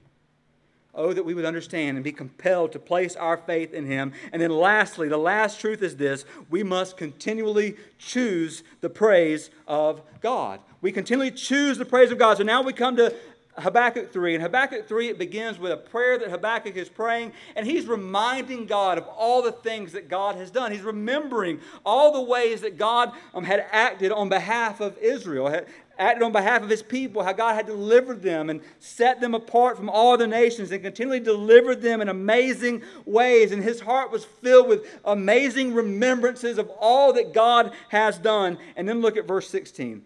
Oh, 0.95 1.13
that 1.13 1.23
we 1.23 1.35
would 1.35 1.45
understand 1.45 1.97
and 1.97 2.03
be 2.03 2.11
compelled 2.11 2.71
to 2.71 2.79
place 2.79 3.15
our 3.15 3.37
faith 3.37 3.73
in 3.73 3.85
Him. 3.85 4.11
And 4.33 4.41
then, 4.41 4.49
lastly, 4.49 5.07
the 5.07 5.17
last 5.17 5.59
truth 5.59 5.83
is 5.83 5.97
this 5.97 6.25
we 6.49 6.63
must 6.63 6.97
continually 6.97 7.77
choose 7.99 8.63
the 8.81 8.89
praise 8.89 9.51
of 9.67 10.01
God. 10.21 10.59
We 10.81 10.91
continually 10.91 11.31
choose 11.31 11.77
the 11.77 11.85
praise 11.85 12.11
of 12.11 12.17
God. 12.17 12.37
So 12.37 12.43
now 12.43 12.63
we 12.63 12.73
come 12.73 12.95
to 12.95 13.13
Habakkuk 13.61 14.11
3. 14.11 14.35
In 14.35 14.41
Habakkuk 14.41 14.87
3, 14.87 15.09
it 15.09 15.19
begins 15.19 15.59
with 15.59 15.71
a 15.71 15.77
prayer 15.77 16.17
that 16.17 16.29
Habakkuk 16.29 16.75
is 16.75 16.89
praying, 16.89 17.33
and 17.55 17.65
he's 17.65 17.87
reminding 17.87 18.65
God 18.65 18.97
of 18.97 19.05
all 19.07 19.41
the 19.41 19.51
things 19.51 19.91
that 19.93 20.07
God 20.09 20.35
has 20.35 20.51
done. 20.51 20.71
He's 20.71 20.81
remembering 20.81 21.59
all 21.85 22.11
the 22.11 22.21
ways 22.21 22.61
that 22.61 22.77
God 22.77 23.11
um, 23.33 23.43
had 23.43 23.65
acted 23.71 24.11
on 24.11 24.29
behalf 24.29 24.79
of 24.79 24.97
Israel, 24.97 25.47
had 25.49 25.67
acted 25.99 26.23
on 26.23 26.31
behalf 26.31 26.63
of 26.63 26.69
his 26.69 26.81
people, 26.81 27.21
how 27.21 27.33
God 27.33 27.55
had 27.55 27.65
delivered 27.65 28.21
them 28.21 28.49
and 28.49 28.61
set 28.79 29.19
them 29.19 29.35
apart 29.35 29.77
from 29.77 29.89
all 29.89 30.17
the 30.17 30.27
nations 30.27 30.71
and 30.71 30.81
continually 30.81 31.19
delivered 31.19 31.81
them 31.81 32.01
in 32.01 32.07
amazing 32.07 32.81
ways. 33.05 33.51
And 33.51 33.61
his 33.61 33.81
heart 33.81 34.09
was 34.09 34.23
filled 34.23 34.69
with 34.69 34.99
amazing 35.03 35.73
remembrances 35.73 36.57
of 36.57 36.69
all 36.79 37.13
that 37.13 37.33
God 37.33 37.73
has 37.89 38.17
done. 38.17 38.57
And 38.77 38.87
then 38.87 39.01
look 39.01 39.17
at 39.17 39.27
verse 39.27 39.49
16. 39.49 40.05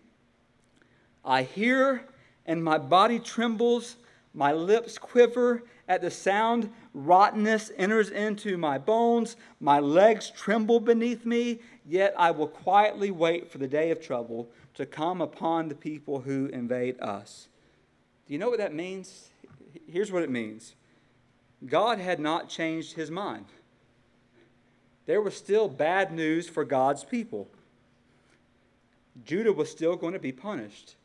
I 1.23 1.43
hear 1.43 2.05
and 2.45 2.63
my 2.63 2.77
body 2.77 3.19
trembles, 3.19 3.97
my 4.33 4.51
lips 4.51 4.97
quiver 4.97 5.63
at 5.87 6.01
the 6.01 6.11
sound. 6.11 6.69
Rottenness 6.93 7.71
enters 7.77 8.09
into 8.09 8.57
my 8.57 8.77
bones, 8.77 9.35
my 9.59 9.79
legs 9.79 10.29
tremble 10.29 10.79
beneath 10.79 11.25
me, 11.25 11.59
yet 11.85 12.13
I 12.17 12.31
will 12.31 12.47
quietly 12.47 13.11
wait 13.11 13.51
for 13.51 13.57
the 13.57 13.67
day 13.67 13.91
of 13.91 14.01
trouble 14.01 14.49
to 14.75 14.85
come 14.85 15.21
upon 15.21 15.67
the 15.67 15.75
people 15.75 16.21
who 16.21 16.47
invade 16.47 16.99
us. 16.99 17.47
Do 18.27 18.33
you 18.33 18.39
know 18.39 18.49
what 18.49 18.59
that 18.59 18.73
means? 18.73 19.29
Here's 19.89 20.11
what 20.11 20.23
it 20.23 20.29
means 20.29 20.75
God 21.65 21.99
had 21.99 22.19
not 22.19 22.49
changed 22.49 22.93
his 22.93 23.11
mind. 23.11 23.45
There 25.05 25.21
was 25.21 25.35
still 25.35 25.67
bad 25.67 26.13
news 26.13 26.47
for 26.47 26.63
God's 26.63 27.03
people. 27.03 27.49
Judah 29.25 29.53
was 29.53 29.69
still 29.69 29.95
going 29.95 30.13
to 30.13 30.19
be 30.19 30.31
punished. 30.31 30.95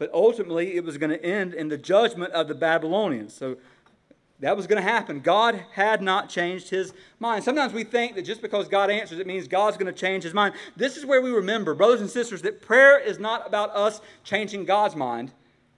But 0.00 0.10
ultimately, 0.14 0.76
it 0.76 0.82
was 0.82 0.96
going 0.96 1.10
to 1.10 1.22
end 1.22 1.52
in 1.52 1.68
the 1.68 1.76
judgment 1.76 2.32
of 2.32 2.48
the 2.48 2.54
Babylonians. 2.54 3.34
So 3.34 3.58
that 4.38 4.56
was 4.56 4.66
going 4.66 4.82
to 4.82 4.90
happen. 4.90 5.20
God 5.20 5.62
had 5.72 6.00
not 6.00 6.30
changed 6.30 6.70
his 6.70 6.94
mind. 7.18 7.44
Sometimes 7.44 7.74
we 7.74 7.84
think 7.84 8.14
that 8.14 8.22
just 8.22 8.40
because 8.40 8.66
God 8.66 8.88
answers, 8.88 9.18
it 9.18 9.26
means 9.26 9.46
God's 9.46 9.76
going 9.76 9.92
to 9.92 10.00
change 10.00 10.24
his 10.24 10.32
mind. 10.32 10.54
This 10.74 10.96
is 10.96 11.04
where 11.04 11.20
we 11.20 11.30
remember, 11.30 11.74
brothers 11.74 12.00
and 12.00 12.08
sisters, 12.08 12.40
that 12.42 12.62
prayer 12.62 12.98
is 12.98 13.18
not 13.18 13.46
about 13.46 13.76
us 13.76 14.00
changing 14.24 14.64
God's 14.64 14.96
mind. 14.96 15.32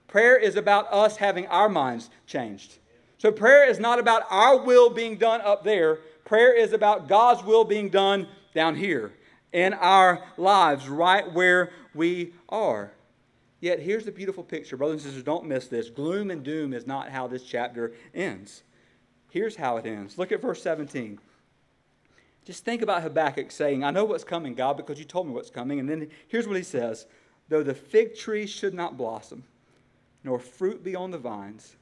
Prayer 0.07 0.37
is 0.37 0.55
about 0.55 0.87
us 0.93 1.17
having 1.17 1.45
our 1.47 1.67
minds 1.67 2.09
changed. 2.25 2.77
So 3.17 3.29
prayer 3.29 3.69
is 3.69 3.77
not 3.77 3.99
about 3.99 4.23
our 4.29 4.57
will 4.57 4.89
being 4.89 5.17
done 5.17 5.41
up 5.41 5.65
there. 5.65 5.97
Prayer 6.23 6.55
is 6.55 6.71
about 6.71 7.09
God's 7.09 7.43
will 7.43 7.65
being 7.65 7.89
done 7.89 8.29
down 8.55 8.75
here 8.75 9.11
in 9.51 9.73
our 9.73 10.23
lives, 10.37 10.87
right 10.87 11.29
where 11.33 11.73
we 11.93 12.31
are. 12.47 12.92
Yet 13.63 13.79
here's 13.79 14.03
the 14.03 14.11
beautiful 14.11 14.43
picture. 14.43 14.75
Brothers 14.75 14.95
and 14.95 15.03
sisters, 15.03 15.23
don't 15.23 15.45
miss 15.45 15.69
this. 15.69 15.89
Gloom 15.89 16.31
and 16.31 16.43
doom 16.43 16.73
is 16.73 16.85
not 16.85 17.07
how 17.07 17.27
this 17.27 17.43
chapter 17.43 17.93
ends. 18.13 18.61
Here's 19.31 19.55
how 19.55 19.77
it 19.77 19.85
ends. 19.85 20.17
Look 20.17 20.33
at 20.33 20.41
verse 20.41 20.61
17. 20.61 21.17
Just 22.43 22.65
think 22.65 22.81
about 22.81 23.03
Habakkuk 23.03 23.51
saying, 23.51 23.81
I 23.81 23.91
know 23.91 24.03
what's 24.03 24.25
coming, 24.25 24.53
God, 24.53 24.75
because 24.75 24.99
you 24.99 25.05
told 25.05 25.27
me 25.27 25.33
what's 25.33 25.49
coming. 25.49 25.79
And 25.79 25.87
then 25.87 26.09
here's 26.27 26.45
what 26.45 26.57
he 26.57 26.63
says 26.63 27.05
Though 27.47 27.63
the 27.63 27.73
fig 27.73 28.17
tree 28.17 28.47
should 28.47 28.73
not 28.73 28.97
blossom, 28.97 29.45
nor 30.25 30.39
fruit 30.39 30.83
be 30.83 30.93
on 30.93 31.11
the 31.11 31.17
vines, 31.17 31.77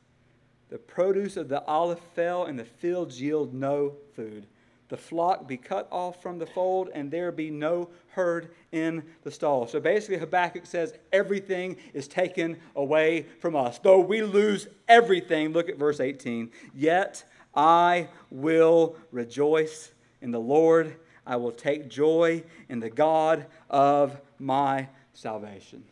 the 0.70 0.78
produce 0.78 1.36
of 1.36 1.50
the 1.50 1.66
olive 1.66 2.00
fell, 2.00 2.46
and 2.46 2.60
the 2.60 2.66
fields 2.66 3.20
yield 3.20 3.56
no 3.56 3.96
food 4.16 4.46
the 4.92 4.98
flock 4.98 5.48
be 5.48 5.56
cut 5.56 5.88
off 5.90 6.22
from 6.22 6.38
the 6.38 6.46
fold, 6.46 6.90
and 6.94 7.10
there 7.10 7.32
be 7.32 7.50
no 7.50 7.88
herd 8.10 8.50
in 8.74 9.02
the 9.24 9.32
stall. 9.32 9.66
So 9.66 9.80
basically, 9.80 10.18
Habakkuk 10.18 10.66
says 10.66 10.94
everything 11.14 11.78
is 11.94 12.10
taken 12.10 12.58
away 12.76 13.26
from 13.40 13.56
us. 13.56 13.80
Though 13.80 14.02
we 14.02 14.22
lose 14.22 14.68
everything, 14.90 15.54
look 15.54 15.70
at 15.70 15.78
verse 15.78 16.02
18. 16.02 16.52
Yet 16.76 17.24
I 17.56 18.10
will 18.30 18.98
rejoice 19.14 19.94
in 20.22 20.32
the 20.32 20.42
Lord. 20.42 20.98
I 21.26 21.38
will 21.38 21.54
take 21.54 21.88
joy 21.88 22.44
in 22.68 22.82
the 22.82 22.90
God 22.90 23.46
of 23.70 24.20
my 24.40 24.90
salvation. 25.14 25.86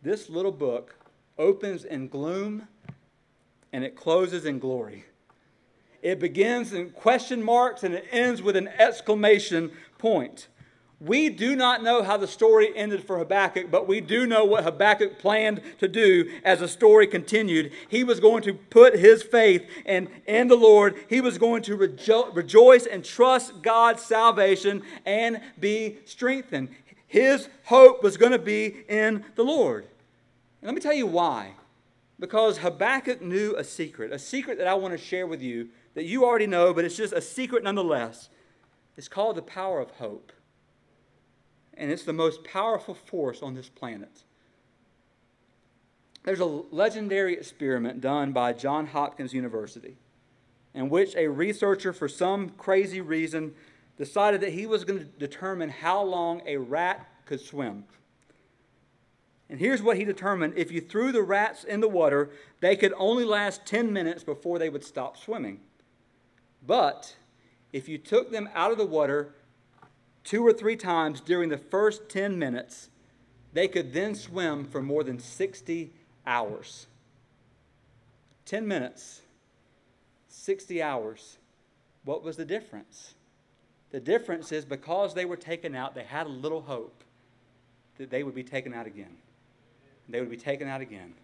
This 0.00 0.30
little 0.30 0.52
book 0.52 0.94
opens 1.36 1.84
in 1.84 2.06
gloom 2.06 2.68
and 3.72 3.82
it 3.82 3.96
closes 3.96 4.44
in 4.44 4.60
glory. 4.60 5.06
It 6.02 6.20
begins 6.20 6.72
in 6.72 6.90
question 6.90 7.42
marks 7.42 7.82
and 7.82 7.94
it 7.94 8.06
ends 8.10 8.40
with 8.40 8.56
an 8.56 8.68
exclamation 8.68 9.72
point. 9.98 10.48
We 11.00 11.28
do 11.28 11.54
not 11.54 11.84
know 11.84 12.02
how 12.02 12.16
the 12.16 12.26
story 12.26 12.76
ended 12.76 13.04
for 13.04 13.18
Habakkuk, 13.18 13.70
but 13.70 13.86
we 13.86 14.00
do 14.00 14.26
know 14.26 14.44
what 14.44 14.64
Habakkuk 14.64 15.20
planned 15.20 15.62
to 15.78 15.86
do 15.86 16.28
as 16.42 16.58
the 16.58 16.66
story 16.66 17.06
continued. 17.06 17.72
He 17.88 18.02
was 18.02 18.18
going 18.18 18.42
to 18.42 18.54
put 18.54 18.98
his 18.98 19.22
faith 19.22 19.64
in, 19.84 20.08
in 20.26 20.48
the 20.48 20.56
Lord. 20.56 20.96
He 21.08 21.20
was 21.20 21.38
going 21.38 21.62
to 21.62 21.76
rejo- 21.76 22.34
rejoice 22.34 22.84
and 22.84 23.04
trust 23.04 23.62
God's 23.62 24.02
salvation 24.02 24.82
and 25.06 25.40
be 25.60 25.98
strengthened. 26.04 26.70
His 27.06 27.48
hope 27.64 28.02
was 28.02 28.16
going 28.16 28.32
to 28.32 28.38
be 28.38 28.84
in 28.88 29.24
the 29.36 29.44
Lord. 29.44 29.84
And 30.60 30.66
let 30.66 30.74
me 30.74 30.80
tell 30.80 30.92
you 30.92 31.06
why. 31.06 31.52
Because 32.18 32.58
Habakkuk 32.58 33.22
knew 33.22 33.54
a 33.56 33.62
secret, 33.62 34.12
a 34.12 34.18
secret 34.18 34.58
that 34.58 34.66
I 34.66 34.74
want 34.74 34.98
to 34.98 34.98
share 34.98 35.28
with 35.28 35.40
you 35.40 35.68
that 35.98 36.04
you 36.04 36.24
already 36.24 36.46
know, 36.46 36.72
but 36.72 36.84
it's 36.84 36.96
just 36.96 37.12
a 37.12 37.20
secret 37.20 37.64
nonetheless. 37.64 38.28
It's 38.96 39.08
called 39.08 39.34
the 39.34 39.42
power 39.42 39.80
of 39.80 39.90
hope. 39.90 40.32
And 41.74 41.90
it's 41.90 42.04
the 42.04 42.12
most 42.12 42.44
powerful 42.44 42.94
force 42.94 43.42
on 43.42 43.54
this 43.54 43.68
planet. 43.68 44.22
There's 46.22 46.38
a 46.38 46.44
legendary 46.44 47.34
experiment 47.34 48.00
done 48.00 48.30
by 48.30 48.52
Johns 48.52 48.90
Hopkins 48.90 49.34
University 49.34 49.96
in 50.72 50.88
which 50.88 51.16
a 51.16 51.26
researcher, 51.26 51.92
for 51.92 52.06
some 52.06 52.50
crazy 52.50 53.00
reason, 53.00 53.52
decided 53.96 54.40
that 54.42 54.52
he 54.52 54.66
was 54.66 54.84
going 54.84 55.00
to 55.00 55.04
determine 55.04 55.68
how 55.68 56.00
long 56.00 56.42
a 56.46 56.58
rat 56.58 57.08
could 57.26 57.40
swim. 57.40 57.82
And 59.50 59.58
here's 59.58 59.82
what 59.82 59.96
he 59.96 60.04
determined 60.04 60.54
if 60.56 60.70
you 60.70 60.80
threw 60.80 61.10
the 61.10 61.22
rats 61.22 61.64
in 61.64 61.80
the 61.80 61.88
water, 61.88 62.30
they 62.60 62.76
could 62.76 62.94
only 62.96 63.24
last 63.24 63.66
10 63.66 63.92
minutes 63.92 64.22
before 64.22 64.60
they 64.60 64.68
would 64.68 64.84
stop 64.84 65.16
swimming. 65.16 65.58
But 66.68 67.16
if 67.72 67.88
you 67.88 67.96
took 67.96 68.30
them 68.30 68.50
out 68.54 68.70
of 68.70 68.78
the 68.78 68.84
water 68.84 69.34
two 70.22 70.46
or 70.46 70.52
three 70.52 70.76
times 70.76 71.22
during 71.22 71.48
the 71.48 71.56
first 71.56 72.10
10 72.10 72.38
minutes, 72.38 72.90
they 73.54 73.66
could 73.66 73.94
then 73.94 74.14
swim 74.14 74.66
for 74.66 74.82
more 74.82 75.02
than 75.02 75.18
60 75.18 75.90
hours. 76.26 76.86
10 78.44 78.68
minutes, 78.68 79.22
60 80.28 80.82
hours. 80.82 81.38
What 82.04 82.22
was 82.22 82.36
the 82.36 82.44
difference? 82.44 83.14
The 83.90 84.00
difference 84.00 84.52
is 84.52 84.66
because 84.66 85.14
they 85.14 85.24
were 85.24 85.36
taken 85.36 85.74
out, 85.74 85.94
they 85.94 86.04
had 86.04 86.26
a 86.26 86.30
little 86.30 86.60
hope 86.60 87.02
that 87.96 88.10
they 88.10 88.22
would 88.22 88.34
be 88.34 88.44
taken 88.44 88.74
out 88.74 88.86
again. 88.86 89.16
They 90.06 90.20
would 90.20 90.30
be 90.30 90.36
taken 90.36 90.68
out 90.68 90.82
again. 90.82 91.14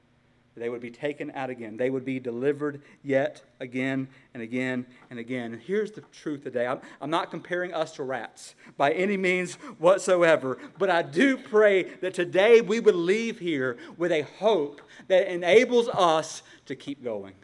They 0.56 0.68
would 0.68 0.80
be 0.80 0.90
taken 0.90 1.32
out 1.32 1.50
again. 1.50 1.76
They 1.76 1.90
would 1.90 2.04
be 2.04 2.20
delivered 2.20 2.80
yet 3.02 3.42
again 3.58 4.06
and 4.34 4.42
again 4.42 4.86
and 5.10 5.18
again. 5.18 5.52
And 5.52 5.60
here's 5.60 5.90
the 5.90 6.02
truth 6.12 6.44
today 6.44 6.66
I'm, 6.66 6.80
I'm 7.00 7.10
not 7.10 7.30
comparing 7.30 7.74
us 7.74 7.92
to 7.96 8.04
rats 8.04 8.54
by 8.76 8.92
any 8.92 9.16
means 9.16 9.54
whatsoever, 9.78 10.58
but 10.78 10.90
I 10.90 11.02
do 11.02 11.36
pray 11.36 11.84
that 12.00 12.14
today 12.14 12.60
we 12.60 12.78
would 12.78 12.94
leave 12.94 13.40
here 13.40 13.76
with 13.96 14.12
a 14.12 14.22
hope 14.22 14.80
that 15.08 15.26
enables 15.26 15.88
us 15.88 16.42
to 16.66 16.76
keep 16.76 17.02
going 17.02 17.34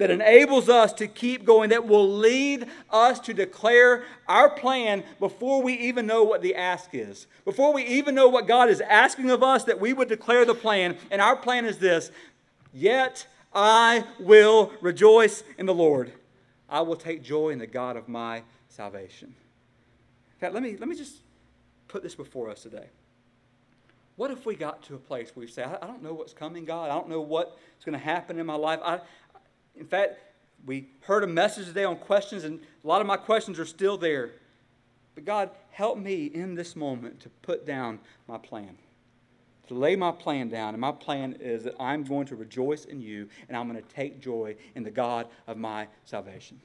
that 0.00 0.10
enables 0.10 0.70
us 0.70 0.94
to 0.94 1.06
keep 1.06 1.44
going, 1.44 1.68
that 1.68 1.86
will 1.86 2.08
lead 2.08 2.66
us 2.88 3.20
to 3.20 3.34
declare 3.34 4.04
our 4.26 4.48
plan 4.48 5.04
before 5.18 5.62
we 5.62 5.74
even 5.74 6.06
know 6.06 6.24
what 6.24 6.40
the 6.40 6.54
ask 6.54 6.94
is. 6.94 7.26
Before 7.44 7.74
we 7.74 7.84
even 7.84 8.14
know 8.14 8.26
what 8.26 8.48
God 8.48 8.70
is 8.70 8.80
asking 8.80 9.28
of 9.28 9.42
us, 9.42 9.64
that 9.64 9.78
we 9.78 9.92
would 9.92 10.08
declare 10.08 10.46
the 10.46 10.54
plan. 10.54 10.96
And 11.10 11.20
our 11.20 11.36
plan 11.36 11.66
is 11.66 11.76
this 11.76 12.10
Yet 12.72 13.26
I 13.52 14.04
will 14.18 14.72
rejoice 14.80 15.42
in 15.58 15.66
the 15.66 15.74
Lord. 15.74 16.12
I 16.68 16.80
will 16.82 16.96
take 16.96 17.22
joy 17.22 17.50
in 17.50 17.58
the 17.58 17.66
God 17.66 17.96
of 17.96 18.08
my 18.08 18.42
salvation. 18.68 19.28
In 19.28 20.40
fact, 20.40 20.54
let 20.54 20.62
me, 20.62 20.76
let 20.76 20.88
me 20.88 20.96
just 20.96 21.16
put 21.88 22.02
this 22.02 22.14
before 22.14 22.48
us 22.48 22.62
today. 22.62 22.86
What 24.16 24.30
if 24.30 24.46
we 24.46 24.54
got 24.54 24.82
to 24.84 24.94
a 24.94 24.98
place 24.98 25.34
where 25.34 25.44
we 25.44 25.50
say, 25.50 25.64
I, 25.64 25.76
I 25.82 25.86
don't 25.86 26.02
know 26.02 26.12
what's 26.12 26.32
coming, 26.32 26.64
God. 26.64 26.90
I 26.90 26.94
don't 26.94 27.08
know 27.08 27.20
what's 27.20 27.84
going 27.84 27.98
to 27.98 28.04
happen 28.04 28.38
in 28.38 28.46
my 28.46 28.54
life. 28.54 28.80
I, 28.84 29.00
in 29.74 29.86
fact, 29.86 30.18
we 30.66 30.88
heard 31.02 31.24
a 31.24 31.26
message 31.26 31.66
today 31.66 31.84
on 31.84 31.96
questions, 31.96 32.44
and 32.44 32.60
a 32.84 32.86
lot 32.86 33.00
of 33.00 33.06
my 33.06 33.16
questions 33.16 33.58
are 33.58 33.64
still 33.64 33.96
there. 33.96 34.30
But 35.14 35.24
God, 35.24 35.50
help 35.70 35.98
me 35.98 36.26
in 36.26 36.54
this 36.54 36.76
moment 36.76 37.20
to 37.20 37.28
put 37.42 37.66
down 37.66 37.98
my 38.28 38.38
plan, 38.38 38.76
to 39.70 39.74
lay 39.74 39.94
my 39.94 40.10
plan 40.10 40.48
down. 40.48 40.74
And 40.74 40.80
my 40.80 40.90
plan 40.90 41.36
is 41.38 41.62
that 41.62 41.76
I'm 41.78 42.02
going 42.02 42.26
to 42.26 42.34
rejoice 42.34 42.86
in 42.86 43.00
you, 43.00 43.28
and 43.48 43.56
I'm 43.56 43.70
going 43.70 43.80
to 43.80 43.88
take 43.94 44.20
joy 44.20 44.56
in 44.74 44.82
the 44.82 44.90
God 44.90 45.28
of 45.46 45.56
my 45.56 45.86
salvation. 46.04 46.60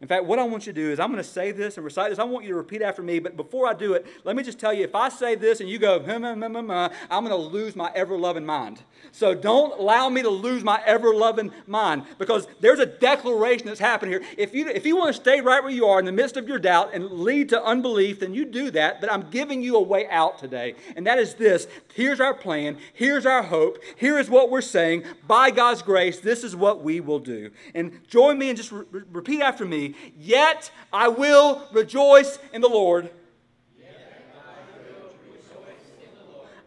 In 0.00 0.08
fact, 0.08 0.24
what 0.24 0.38
I 0.38 0.42
want 0.42 0.66
you 0.66 0.72
to 0.72 0.80
do 0.80 0.90
is 0.90 0.98
I'm 0.98 1.10
going 1.10 1.22
to 1.22 1.28
say 1.28 1.52
this 1.52 1.76
and 1.76 1.84
recite 1.84 2.10
this. 2.10 2.18
I 2.18 2.24
want 2.24 2.44
you 2.44 2.50
to 2.50 2.56
repeat 2.56 2.82
after 2.82 3.00
me. 3.00 3.20
But 3.20 3.36
before 3.36 3.66
I 3.66 3.74
do 3.74 3.94
it, 3.94 4.04
let 4.24 4.34
me 4.34 4.42
just 4.42 4.58
tell 4.58 4.72
you 4.72 4.82
if 4.84 4.94
I 4.94 5.08
say 5.08 5.34
this 5.34 5.60
and 5.60 5.68
you 5.68 5.78
go, 5.78 6.02
hum, 6.02 6.24
hum, 6.24 6.42
hum, 6.42 6.70
I'm 6.70 7.24
going 7.24 7.28
to 7.28 7.36
lose 7.36 7.76
my 7.76 7.90
ever 7.94 8.18
loving 8.18 8.44
mind. 8.44 8.82
So 9.12 9.34
don't 9.34 9.78
allow 9.78 10.08
me 10.08 10.22
to 10.22 10.28
lose 10.28 10.64
my 10.64 10.82
ever 10.84 11.14
loving 11.14 11.52
mind 11.66 12.04
because 12.18 12.48
there's 12.60 12.80
a 12.80 12.86
declaration 12.86 13.66
that's 13.66 13.80
happening 13.80 14.12
here. 14.12 14.22
If 14.36 14.54
you, 14.54 14.68
if 14.68 14.84
you 14.84 14.96
want 14.96 15.14
to 15.14 15.20
stay 15.20 15.40
right 15.40 15.62
where 15.62 15.72
you 15.72 15.86
are 15.86 16.00
in 16.00 16.04
the 16.04 16.12
midst 16.12 16.36
of 16.36 16.48
your 16.48 16.58
doubt 16.58 16.90
and 16.92 17.10
lead 17.10 17.48
to 17.50 17.64
unbelief, 17.64 18.20
then 18.20 18.34
you 18.34 18.44
do 18.44 18.70
that. 18.72 19.00
But 19.00 19.12
I'm 19.12 19.30
giving 19.30 19.62
you 19.62 19.76
a 19.76 19.82
way 19.82 20.08
out 20.08 20.38
today. 20.38 20.74
And 20.96 21.06
that 21.06 21.18
is 21.18 21.34
this 21.34 21.66
here's 21.94 22.20
our 22.20 22.34
plan, 22.34 22.78
here's 22.92 23.24
our 23.24 23.44
hope, 23.44 23.78
here 23.96 24.18
is 24.18 24.28
what 24.28 24.50
we're 24.50 24.60
saying. 24.60 25.04
By 25.28 25.50
God's 25.50 25.82
grace, 25.82 26.18
this 26.18 26.42
is 26.42 26.56
what 26.56 26.82
we 26.82 27.00
will 27.00 27.20
do. 27.20 27.50
And 27.74 28.00
join 28.08 28.38
me 28.38 28.48
and 28.48 28.56
just 28.56 28.72
re- 28.72 28.84
repeat 29.12 29.40
after 29.40 29.64
me 29.64 29.83
Yet 30.16 30.70
I 30.92 31.08
will 31.08 31.68
rejoice 31.72 32.38
in 32.52 32.60
the 32.60 32.68
Lord. 32.68 33.10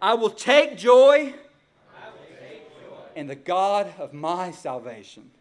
I 0.02 0.14
will 0.14 0.30
take 0.30 0.78
joy 0.78 1.34
in 3.16 3.26
the 3.26 3.36
God 3.36 3.92
of 3.98 4.14
my 4.14 4.52
salvation. 4.52 5.32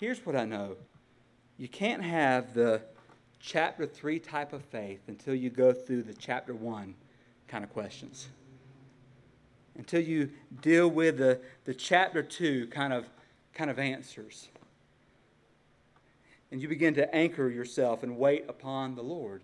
Here's 0.00 0.24
what 0.24 0.34
I 0.34 0.44
know 0.44 0.76
you 1.58 1.68
can't 1.68 2.02
have 2.02 2.54
the 2.54 2.80
chapter 3.38 3.86
3 3.86 4.18
type 4.18 4.52
of 4.52 4.64
faith 4.64 5.00
until 5.08 5.34
you 5.34 5.50
go 5.50 5.72
through 5.72 6.02
the 6.02 6.14
chapter 6.14 6.54
1 6.54 6.94
kind 7.46 7.62
of 7.62 7.70
questions. 7.72 8.28
Until 9.76 10.00
you 10.00 10.30
deal 10.60 10.88
with 10.88 11.18
the, 11.18 11.40
the 11.64 11.74
chapter 11.74 12.22
2 12.22 12.68
kind 12.68 12.92
of, 12.92 13.04
kind 13.52 13.70
of 13.70 13.78
answers 13.78 14.48
and 16.52 16.60
you 16.60 16.68
begin 16.68 16.92
to 16.94 17.12
anchor 17.14 17.48
yourself 17.48 18.02
and 18.02 18.18
wait 18.18 18.44
upon 18.46 18.94
the 18.94 19.02
Lord. 19.02 19.40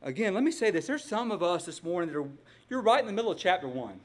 Again, 0.00 0.32
let 0.32 0.44
me 0.44 0.52
say 0.52 0.70
this. 0.70 0.86
There's 0.86 1.02
some 1.02 1.32
of 1.32 1.42
us 1.42 1.66
this 1.66 1.82
morning 1.82 2.12
that 2.12 2.18
are, 2.18 2.28
you're 2.70 2.80
right 2.80 3.00
in 3.00 3.06
the 3.06 3.12
middle 3.12 3.32
of 3.32 3.38
chapter 3.38 3.66
one. 3.66 3.98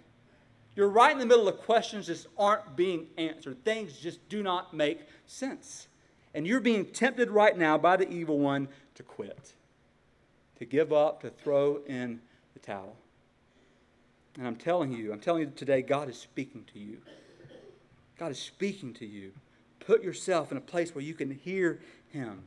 You're 0.76 0.90
right 0.90 1.12
in 1.12 1.20
the 1.20 1.28
middle 1.28 1.48
of 1.48 1.60
questions 1.60 2.08
that 2.08 2.26
aren't 2.38 2.76
being 2.76 3.08
answered. 3.18 3.64
Things 3.64 4.00
just 4.00 4.28
do 4.30 4.42
not 4.42 4.74
make 4.74 5.02
sense. 5.28 5.88
And 6.34 6.48
you're 6.48 6.60
being 6.60 6.86
tempted 6.86 7.30
right 7.30 7.56
now 7.56 7.78
by 7.78 7.98
the 7.98 8.10
evil 8.10 8.40
one 8.40 8.68
to 8.96 9.04
quit, 9.04 9.54
to 10.58 10.66
give 10.66 10.92
up, 10.92 11.22
to 11.22 11.30
throw 11.30 11.82
in 11.86 12.20
the 12.54 12.60
towel. 12.60 12.96
And 14.38 14.48
I'm 14.48 14.56
telling 14.56 14.92
you, 14.92 15.14
I'm 15.14 15.20
telling 15.20 15.42
you 15.42 15.52
today, 15.56 15.84
God 15.84 16.10
is 16.10 16.18
speaking 16.18 16.66
to 16.74 16.80
you. 16.80 16.98
God 18.18 18.32
is 18.32 18.40
speaking 18.40 18.94
to 18.96 19.06
you 19.06 19.34
put 19.90 20.04
yourself 20.04 20.52
in 20.52 20.58
a 20.58 20.62
place 20.62 20.94
where 20.94 21.04
you 21.04 21.16
can 21.16 21.32
hear 21.32 21.80
Him. 22.10 22.44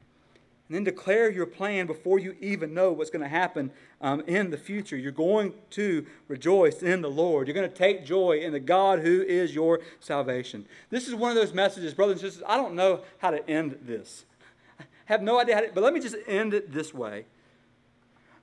And 0.69 0.77
then 0.77 0.85
declare 0.85 1.29
your 1.29 1.45
plan 1.45 1.89
before 1.89 2.21
you 2.21 2.37
even 2.41 2.73
know 2.73 2.93
what's 2.93 3.11
going 3.11 3.25
to 3.25 3.29
happen 3.29 3.73
um, 4.01 4.21
in 4.29 4.51
the 4.51 4.57
future. 4.57 4.97
You're 4.97 5.11
going 5.11 5.55
to 5.71 6.07
rejoice 6.29 6.85
in 6.85 7.03
the 7.03 7.11
Lord. 7.11 7.49
You're 7.49 7.57
going 7.57 7.69
to 7.69 7.77
take 7.77 8.07
joy 8.07 8.39
in 8.39 8.53
the 8.53 8.61
God 8.61 9.01
who 9.01 9.23
is 9.23 9.57
your 9.57 9.81
salvation. 9.99 10.67
This 10.89 11.09
is 11.09 11.17
one 11.17 11.33
of 11.33 11.37
those 11.37 11.53
messages, 11.53 11.95
brothers 11.95 12.23
and 12.23 12.31
sisters. 12.31 12.45
I 12.49 12.57
don't 12.57 12.77
know 12.77 13.01
how 13.19 13.33
to 13.33 13.51
end 13.51 13.77
this. 13.83 14.25
I 14.79 14.85
have 15.07 15.21
no 15.21 15.41
idea 15.41 15.57
how 15.57 15.63
to, 15.63 15.71
but 15.75 15.83
let 15.83 15.95
me 15.95 15.99
just 15.99 16.15
end 16.29 16.55
it 16.55 16.73
this 16.73 16.95
way. 16.95 17.25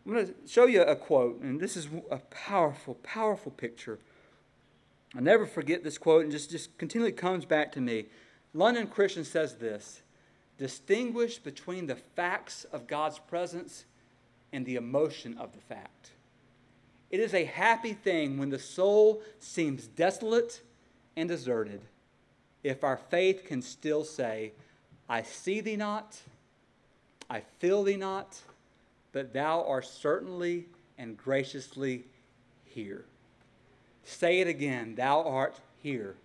I'm 0.05 0.11
going 0.11 0.27
to 0.27 0.33
show 0.45 0.65
you 0.65 0.81
a 0.81 0.97
quote, 0.97 1.39
and 1.39 1.57
this 1.57 1.77
is 1.77 1.87
a 2.11 2.17
powerful, 2.17 2.95
powerful 2.95 3.53
picture. 3.53 3.97
i 5.15 5.21
never 5.21 5.45
forget 5.45 5.85
this 5.85 5.97
quote, 5.97 6.23
and 6.23 6.33
just, 6.33 6.51
just 6.51 6.77
continually 6.77 7.13
comes 7.13 7.45
back 7.45 7.71
to 7.71 7.79
me. 7.79 8.07
London 8.53 8.87
Christian 8.87 9.23
says 9.23 9.55
this 9.55 10.01
distinguish 10.57 11.37
between 11.37 11.87
the 11.87 11.95
facts 11.95 12.65
of 12.73 12.87
God's 12.87 13.19
presence 13.19 13.85
and 14.51 14.65
the 14.65 14.75
emotion 14.75 15.37
of 15.37 15.53
the 15.53 15.61
fact. 15.61 16.11
It 17.11 17.19
is 17.19 17.33
a 17.33 17.45
happy 17.45 17.93
thing 17.93 18.37
when 18.37 18.49
the 18.49 18.59
soul 18.59 19.21
seems 19.39 19.87
desolate 19.87 20.61
and 21.15 21.29
deserted 21.29 21.81
if 22.63 22.83
our 22.83 22.97
faith 22.97 23.45
can 23.45 23.61
still 23.61 24.03
say, 24.03 24.51
I 25.07 25.23
see 25.23 25.61
thee 25.61 25.77
not, 25.77 26.19
I 27.29 27.41
feel 27.59 27.83
thee 27.83 27.95
not, 27.95 28.39
but 29.11 29.33
thou 29.33 29.63
art 29.63 29.85
certainly 29.85 30.65
and 30.97 31.17
graciously 31.17 32.03
here. 32.65 33.05
Say 34.03 34.41
it 34.41 34.47
again, 34.47 34.95
thou 34.95 35.23
art 35.23 35.59
here. 35.81 36.15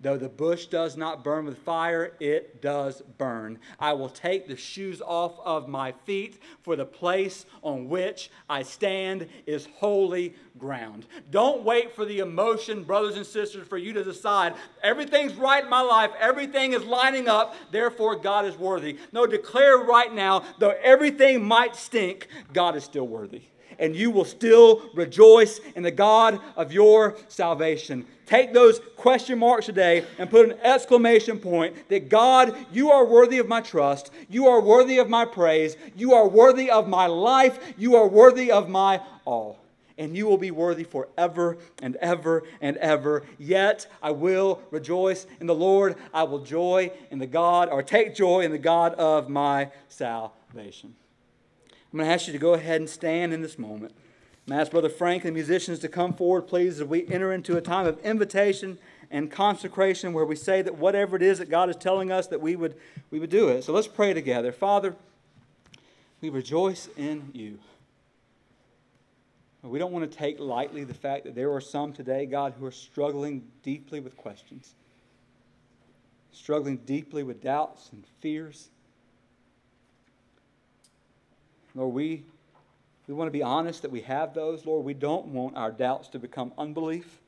Though 0.00 0.18
the 0.18 0.28
bush 0.28 0.66
does 0.66 0.96
not 0.96 1.24
burn 1.24 1.46
with 1.46 1.58
fire, 1.58 2.12
it 2.20 2.60
does 2.60 3.02
burn. 3.16 3.58
I 3.80 3.94
will 3.94 4.10
take 4.10 4.46
the 4.46 4.56
shoes 4.56 5.00
off 5.00 5.38
of 5.42 5.68
my 5.68 5.92
feet, 6.04 6.40
for 6.62 6.76
the 6.76 6.84
place 6.84 7.46
on 7.62 7.88
which 7.88 8.30
I 8.48 8.62
stand 8.62 9.26
is 9.46 9.68
holy 9.76 10.34
ground. 10.58 11.06
Don't 11.30 11.64
wait 11.64 11.96
for 11.96 12.04
the 12.04 12.18
emotion, 12.18 12.84
brothers 12.84 13.16
and 13.16 13.24
sisters, 13.24 13.66
for 13.66 13.78
you 13.78 13.94
to 13.94 14.04
decide 14.04 14.54
everything's 14.82 15.34
right 15.34 15.64
in 15.64 15.70
my 15.70 15.80
life, 15.80 16.10
everything 16.20 16.74
is 16.74 16.84
lining 16.84 17.26
up, 17.26 17.54
therefore 17.70 18.16
God 18.16 18.44
is 18.44 18.56
worthy. 18.56 18.98
No, 19.12 19.26
declare 19.26 19.78
right 19.78 20.14
now, 20.14 20.44
though 20.58 20.74
everything 20.82 21.42
might 21.42 21.74
stink, 21.74 22.28
God 22.52 22.76
is 22.76 22.84
still 22.84 23.08
worthy 23.08 23.42
and 23.78 23.94
you 23.94 24.10
will 24.10 24.24
still 24.24 24.82
rejoice 24.94 25.60
in 25.74 25.82
the 25.82 25.90
God 25.90 26.40
of 26.56 26.72
your 26.72 27.16
salvation. 27.28 28.06
Take 28.26 28.52
those 28.52 28.80
question 28.96 29.38
marks 29.38 29.66
today 29.66 30.04
and 30.18 30.28
put 30.28 30.48
an 30.50 30.58
exclamation 30.62 31.38
point 31.38 31.88
that 31.88 32.08
God, 32.08 32.56
you 32.72 32.90
are 32.90 33.04
worthy 33.04 33.38
of 33.38 33.46
my 33.46 33.60
trust. 33.60 34.10
You 34.28 34.48
are 34.48 34.60
worthy 34.60 34.98
of 34.98 35.08
my 35.08 35.24
praise. 35.24 35.76
You 35.94 36.12
are 36.14 36.28
worthy 36.28 36.68
of 36.68 36.88
my 36.88 37.06
life. 37.06 37.58
You 37.78 37.94
are 37.94 38.08
worthy 38.08 38.50
of 38.50 38.68
my 38.68 39.00
all. 39.24 39.60
And 39.98 40.16
you 40.16 40.26
will 40.26 40.38
be 40.38 40.50
worthy 40.50 40.84
forever 40.84 41.56
and 41.80 41.96
ever 41.96 42.42
and 42.60 42.76
ever. 42.78 43.22
Yet 43.38 43.86
I 44.02 44.10
will 44.10 44.60
rejoice 44.70 45.26
in 45.40 45.46
the 45.46 45.54
Lord. 45.54 45.96
I 46.12 46.24
will 46.24 46.40
joy 46.40 46.90
in 47.10 47.18
the 47.18 47.26
God, 47.26 47.70
or 47.70 47.82
take 47.82 48.14
joy 48.14 48.40
in 48.40 48.50
the 48.50 48.58
God 48.58 48.92
of 48.94 49.30
my 49.30 49.70
salvation. 49.88 50.94
I'm 51.92 51.98
going 51.98 52.08
to 52.08 52.14
ask 52.14 52.26
you 52.26 52.32
to 52.32 52.38
go 52.38 52.54
ahead 52.54 52.80
and 52.80 52.90
stand 52.90 53.32
in 53.32 53.42
this 53.42 53.58
moment. 53.58 53.94
I'm 54.48 54.52
ask 54.52 54.70
Brother 54.70 54.88
Frank 54.88 55.24
and 55.24 55.34
the 55.34 55.34
musicians 55.34 55.80
to 55.80 55.88
come 55.88 56.12
forward, 56.12 56.42
please, 56.42 56.80
as 56.80 56.86
we 56.86 57.06
enter 57.08 57.32
into 57.32 57.56
a 57.56 57.60
time 57.60 57.86
of 57.86 57.98
invitation 58.04 58.78
and 59.10 59.30
consecration 59.30 60.12
where 60.12 60.24
we 60.24 60.36
say 60.36 60.62
that 60.62 60.76
whatever 60.76 61.16
it 61.16 61.22
is 61.22 61.38
that 61.38 61.50
God 61.50 61.68
is 61.68 61.76
telling 61.76 62.12
us 62.12 62.28
that 62.28 62.40
we 62.40 62.54
would, 62.54 62.76
we 63.10 63.18
would 63.18 63.30
do 63.30 63.48
it. 63.48 63.64
So 63.64 63.72
let's 63.72 63.88
pray 63.88 64.14
together. 64.14 64.52
Father, 64.52 64.94
we 66.20 66.28
rejoice 66.28 66.88
in 66.96 67.30
you. 67.32 67.58
We 69.62 69.80
don't 69.80 69.92
want 69.92 70.08
to 70.08 70.16
take 70.16 70.38
lightly 70.38 70.84
the 70.84 70.94
fact 70.94 71.24
that 71.24 71.34
there 71.34 71.52
are 71.52 71.60
some 71.60 71.92
today, 71.92 72.24
God, 72.24 72.54
who 72.58 72.64
are 72.66 72.70
struggling 72.70 73.42
deeply 73.64 73.98
with 73.98 74.16
questions, 74.16 74.74
struggling 76.30 76.76
deeply 76.78 77.24
with 77.24 77.42
doubts 77.42 77.90
and 77.90 78.04
fears. 78.20 78.68
Lord, 81.76 81.94
we, 81.94 82.24
we 83.06 83.14
want 83.14 83.28
to 83.28 83.32
be 83.32 83.42
honest 83.42 83.82
that 83.82 83.90
we 83.90 84.00
have 84.00 84.32
those. 84.32 84.64
Lord, 84.64 84.84
we 84.84 84.94
don't 84.94 85.26
want 85.26 85.56
our 85.56 85.70
doubts 85.70 86.08
to 86.08 86.18
become 86.18 86.52
unbelief. 86.56 87.20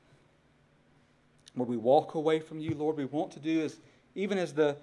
Lord, 1.54 1.68
we 1.68 1.76
walk 1.76 2.14
away 2.14 2.40
from 2.40 2.58
you. 2.58 2.74
Lord, 2.74 2.96
we 2.96 3.04
want 3.04 3.30
to 3.32 3.40
do 3.40 3.60
as 3.62 3.76
even 4.14 4.38
as 4.38 4.54
the 4.54 4.76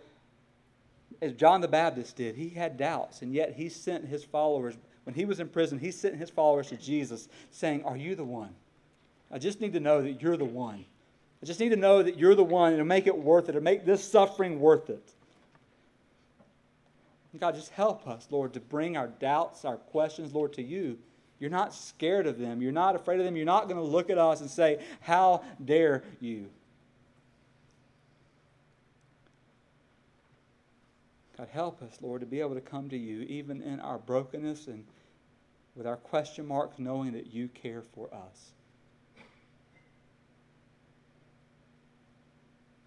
as 1.22 1.34
John 1.34 1.62
the 1.62 1.68
Baptist 1.68 2.16
did. 2.16 2.36
He 2.36 2.50
had 2.50 2.78
doubts, 2.78 3.22
and 3.22 3.34
yet 3.34 3.54
he 3.54 3.70
sent 3.70 4.06
his 4.06 4.24
followers 4.24 4.76
when 5.06 5.16
he 5.16 5.26
was 5.26 5.40
in 5.40 5.48
prison. 5.48 5.80
He 5.80 5.92
sent 5.92 6.16
his 6.16 6.30
followers 6.30 6.68
to 6.68 6.78
Jesus, 6.78 7.28
saying, 7.52 7.84
"Are 7.86 7.98
you 7.98 8.16
the 8.16 8.24
one? 8.24 8.54
I 9.32 9.40
just 9.40 9.62
need 9.62 9.74
to 9.74 9.80
know 9.80 10.02
that 10.02 10.22
you're 10.22 10.38
the 10.38 10.46
one. 10.46 10.86
I 11.42 11.46
just 11.46 11.60
need 11.60 11.70
to 11.70 11.76
know 11.76 12.04
that 12.04 12.18
you're 12.18 12.36
the 12.36 12.44
one, 12.44 12.74
and 12.74 12.80
to 12.80 12.86
make 12.86 13.08
it 13.08 13.18
worth 13.18 13.50
it, 13.50 13.54
to 13.54 13.62
make 13.62 13.86
this 13.86 14.04
suffering 14.04 14.60
worth 14.60 14.90
it." 14.90 15.14
God, 17.40 17.56
just 17.56 17.72
help 17.72 18.08
us, 18.08 18.28
Lord, 18.30 18.54
to 18.54 18.60
bring 18.60 18.98
our 18.98 19.08
doubts, 19.08 19.66
our 19.66 19.78
questions, 19.78 20.34
Lord, 20.34 20.54
to 20.54 20.64
you. 20.64 20.98
You're 21.40 21.50
not 21.50 21.74
scared 21.74 22.28
of 22.28 22.40
them. 22.40 22.62
You're 22.62 22.72
not 22.72 22.96
afraid 22.96 23.20
of 23.20 23.26
them. 23.26 23.36
You're 23.36 23.46
not 23.46 23.68
going 23.68 23.78
to 23.78 23.84
look 23.84 24.10
at 24.10 24.18
us 24.18 24.42
and 24.42 24.50
say, 24.50 24.84
How 25.02 25.44
dare 25.64 26.04
you? 26.20 26.50
God, 31.38 31.50
help 31.52 31.82
us, 31.82 31.98
Lord, 32.02 32.22
to 32.22 32.28
be 32.28 32.40
able 32.40 32.56
to 32.56 32.62
come 32.62 32.90
to 32.90 32.98
you 32.98 33.22
even 33.24 33.62
in 33.62 33.82
our 33.82 33.98
brokenness 33.98 34.68
and 34.68 34.86
with 35.76 35.86
our 35.86 35.98
question 35.98 36.46
marks, 36.46 36.80
knowing 36.80 37.12
that 37.12 37.34
you 37.34 37.50
care 37.50 37.82
for 37.82 38.08
us. 38.14 38.54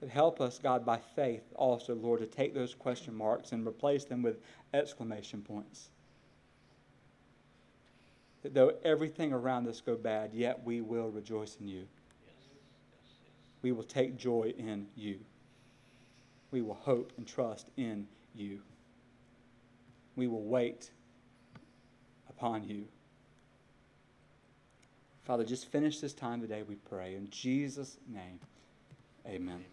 But 0.01 0.09
help 0.11 0.41
us, 0.41 0.59
God, 0.59 0.85
by 0.87 0.99
faith 1.17 1.43
also, 1.57 1.95
Lord, 1.95 2.21
to 2.21 2.27
take 2.27 2.55
those 2.55 2.75
question 2.75 3.15
marks 3.15 3.53
and 3.53 3.67
replace 3.67 4.05
them 4.05 4.23
with 4.23 4.41
exclamation 4.73 5.43
points. 5.43 5.89
That 8.43 8.55
though 8.55 8.75
everything 8.85 9.33
around 9.33 9.67
us 9.67 9.81
go 9.81 9.97
bad, 9.97 10.33
yet 10.33 10.63
we 10.65 10.81
will 10.81 11.11
rejoice 11.11 11.57
in 11.61 11.67
you. 11.67 11.87
We 13.63 13.73
will 13.73 13.83
take 13.83 14.17
joy 14.17 14.55
in 14.57 14.87
you. 14.95 15.19
We 16.53 16.63
will 16.63 16.75
hope 16.75 17.13
and 17.17 17.27
trust 17.27 17.69
in 17.77 18.07
you. 18.35 18.61
We 20.15 20.29
will 20.29 20.45
wait 20.45 20.91
upon 22.31 22.65
you. 22.65 22.85
Father, 25.25 25.45
just 25.45 25.67
finish 25.67 25.99
this 25.99 26.15
time 26.15 26.41
today, 26.41 26.63
we 26.63 26.77
pray. 26.77 27.17
In 27.17 27.29
Jesus' 27.31 27.99
name, 28.09 28.39
amen. 29.27 29.65